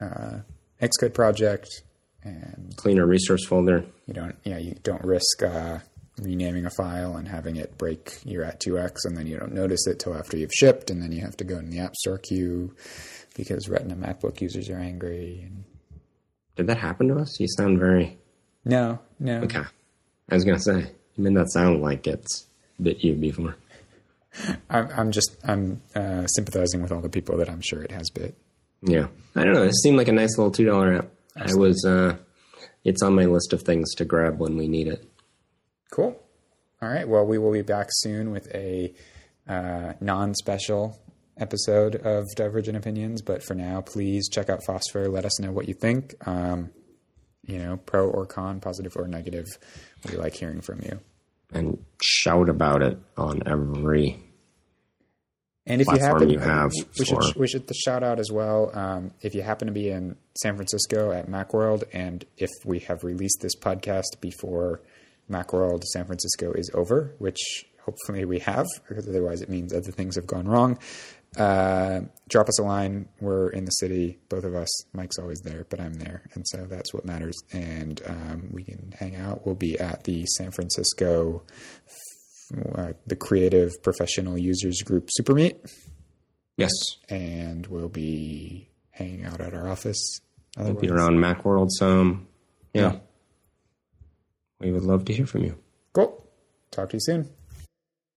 uh, 0.00 0.40
Xcode 0.80 1.14
project, 1.14 1.68
and 2.22 2.74
Cleaner 2.76 3.06
resource 3.06 3.44
folder. 3.46 3.84
you 4.06 4.14
don't, 4.14 4.36
yeah, 4.44 4.58
you 4.58 4.76
don't 4.82 5.02
risk 5.04 5.42
uh, 5.42 5.78
renaming 6.18 6.66
a 6.66 6.70
file 6.70 7.16
and 7.16 7.26
having 7.28 7.56
it 7.56 7.78
break 7.78 8.18
your 8.24 8.44
at 8.44 8.60
two 8.60 8.78
x, 8.78 9.04
and 9.06 9.16
then 9.16 9.26
you 9.26 9.38
don't 9.38 9.54
notice 9.54 9.86
it 9.86 9.98
till 9.98 10.14
after 10.14 10.36
you've 10.36 10.52
shipped, 10.52 10.90
and 10.90 11.02
then 11.02 11.10
you 11.12 11.22
have 11.22 11.36
to 11.38 11.44
go 11.44 11.56
in 11.58 11.70
the 11.70 11.78
App 11.78 11.96
Store 11.96 12.18
queue 12.18 12.74
because 13.34 13.68
Retina 13.68 13.96
MacBook 13.96 14.40
users 14.42 14.68
are 14.68 14.78
angry. 14.78 15.42
And 15.46 15.64
Did 16.60 16.66
that 16.66 16.76
happen 16.76 17.08
to 17.08 17.16
us? 17.16 17.40
You 17.40 17.48
sound 17.48 17.78
very 17.78 18.18
no, 18.66 18.98
no, 19.18 19.40
okay. 19.44 19.62
I 20.28 20.34
was 20.34 20.44
gonna 20.44 20.60
say 20.60 20.90
you 21.16 21.24
made 21.24 21.34
that 21.34 21.50
sound 21.50 21.80
like 21.80 22.06
it's 22.06 22.44
bit 22.78 23.02
you 23.02 23.14
before. 23.14 23.56
I'm, 24.68 24.88
I'm 24.94 25.10
just 25.10 25.38
I'm 25.42 25.80
uh, 25.94 26.26
sympathizing 26.26 26.82
with 26.82 26.92
all 26.92 27.00
the 27.00 27.08
people 27.08 27.38
that 27.38 27.48
I'm 27.48 27.62
sure 27.62 27.82
it 27.82 27.90
has 27.92 28.10
bit. 28.10 28.36
Yeah, 28.82 29.06
I 29.34 29.44
don't 29.44 29.54
know. 29.54 29.62
It 29.62 29.74
seemed 29.74 29.96
like 29.96 30.08
a 30.08 30.12
nice 30.12 30.36
little 30.36 30.50
two 30.50 30.66
dollar 30.66 30.98
app. 30.98 31.06
I 31.34 31.54
was 31.54 31.82
uh, 31.86 32.18
it's 32.84 33.02
on 33.02 33.14
my 33.14 33.24
list 33.24 33.54
of 33.54 33.62
things 33.62 33.94
to 33.94 34.04
grab 34.04 34.38
when 34.38 34.58
we 34.58 34.68
need 34.68 34.86
it. 34.86 35.02
Cool. 35.90 36.22
All 36.82 36.90
right. 36.90 37.08
Well, 37.08 37.24
we 37.24 37.38
will 37.38 37.52
be 37.52 37.62
back 37.62 37.86
soon 37.90 38.32
with 38.32 38.54
a 38.54 38.92
uh, 39.48 39.94
non-special 39.98 41.00
episode 41.40 41.96
of 41.96 42.26
Divergent 42.36 42.76
Opinions. 42.76 43.22
But 43.22 43.42
for 43.42 43.54
now, 43.54 43.80
please 43.80 44.28
check 44.28 44.48
out 44.48 44.60
Phosphor. 44.64 45.08
Let 45.08 45.24
us 45.24 45.40
know 45.40 45.50
what 45.50 45.66
you 45.66 45.74
think. 45.74 46.14
Um, 46.26 46.70
you 47.46 47.58
know, 47.58 47.78
pro 47.78 48.08
or 48.08 48.26
con, 48.26 48.60
positive 48.60 48.96
or 48.96 49.08
negative. 49.08 49.46
We 50.08 50.16
like 50.16 50.34
hearing 50.34 50.60
from 50.60 50.80
you. 50.82 51.00
And 51.52 51.84
shout 52.00 52.48
about 52.48 52.82
it 52.82 52.98
on 53.16 53.42
every 53.46 54.22
And 55.66 55.80
if 55.80 55.88
you 55.88 55.98
happen, 55.98 56.30
you 56.30 56.38
have 56.38 56.70
we 56.98 57.04
should 57.04 57.36
we 57.36 57.48
should 57.48 57.68
shout 57.74 58.02
out 58.04 58.20
as 58.20 58.30
well. 58.30 58.70
Um, 58.72 59.12
if 59.20 59.34
you 59.34 59.42
happen 59.42 59.66
to 59.66 59.72
be 59.72 59.88
in 59.88 60.16
San 60.40 60.54
Francisco 60.54 61.10
at 61.10 61.28
MacWorld, 61.28 61.84
and 61.92 62.24
if 62.36 62.50
we 62.64 62.78
have 62.80 63.02
released 63.02 63.40
this 63.40 63.56
podcast 63.56 64.20
before 64.20 64.80
MacWorld 65.30 65.84
San 65.84 66.04
Francisco 66.04 66.52
is 66.52 66.70
over, 66.74 67.14
which 67.18 67.64
hopefully 67.84 68.24
we 68.24 68.38
have, 68.40 68.66
because 68.88 69.08
otherwise 69.08 69.42
it 69.42 69.48
means 69.48 69.72
other 69.72 69.90
things 69.90 70.16
have 70.16 70.26
gone 70.26 70.46
wrong. 70.46 70.78
Uh, 71.36 72.00
drop 72.28 72.48
us 72.48 72.58
a 72.58 72.62
line. 72.62 73.08
We're 73.20 73.50
in 73.50 73.64
the 73.64 73.70
city, 73.70 74.18
both 74.28 74.44
of 74.44 74.54
us. 74.54 74.68
Mike's 74.92 75.18
always 75.18 75.40
there, 75.40 75.66
but 75.70 75.80
I'm 75.80 75.94
there, 75.94 76.22
and 76.34 76.46
so 76.46 76.66
that's 76.66 76.92
what 76.92 77.04
matters. 77.04 77.36
And 77.52 78.00
um, 78.06 78.48
we 78.50 78.64
can 78.64 78.92
hang 78.98 79.16
out. 79.16 79.46
We'll 79.46 79.54
be 79.54 79.78
at 79.78 80.04
the 80.04 80.26
San 80.26 80.50
Francisco, 80.50 81.42
uh, 82.74 82.92
the 83.06 83.16
Creative 83.16 83.70
Professional 83.82 84.36
Users 84.36 84.82
Group 84.82 85.08
Super 85.10 85.34
Meet 85.34 85.56
yes, 86.60 86.70
and 87.08 87.66
we'll 87.66 87.88
be 87.88 88.68
hanging 88.90 89.24
out 89.24 89.40
at 89.40 89.54
our 89.54 89.68
office. 89.68 90.20
Otherwise. 90.56 90.74
We'll 90.74 90.82
be 90.82 90.90
around 90.90 91.16
MacWorld 91.16 91.70
some. 91.70 92.28
Yeah. 92.74 92.96
we 94.60 94.70
would 94.70 94.82
love 94.82 95.06
to 95.06 95.12
hear 95.12 95.26
from 95.26 95.44
you. 95.44 95.58
cool. 95.92 96.26
Talk 96.70 96.90
to 96.90 96.96
you 96.96 97.00
soon. 97.00 97.28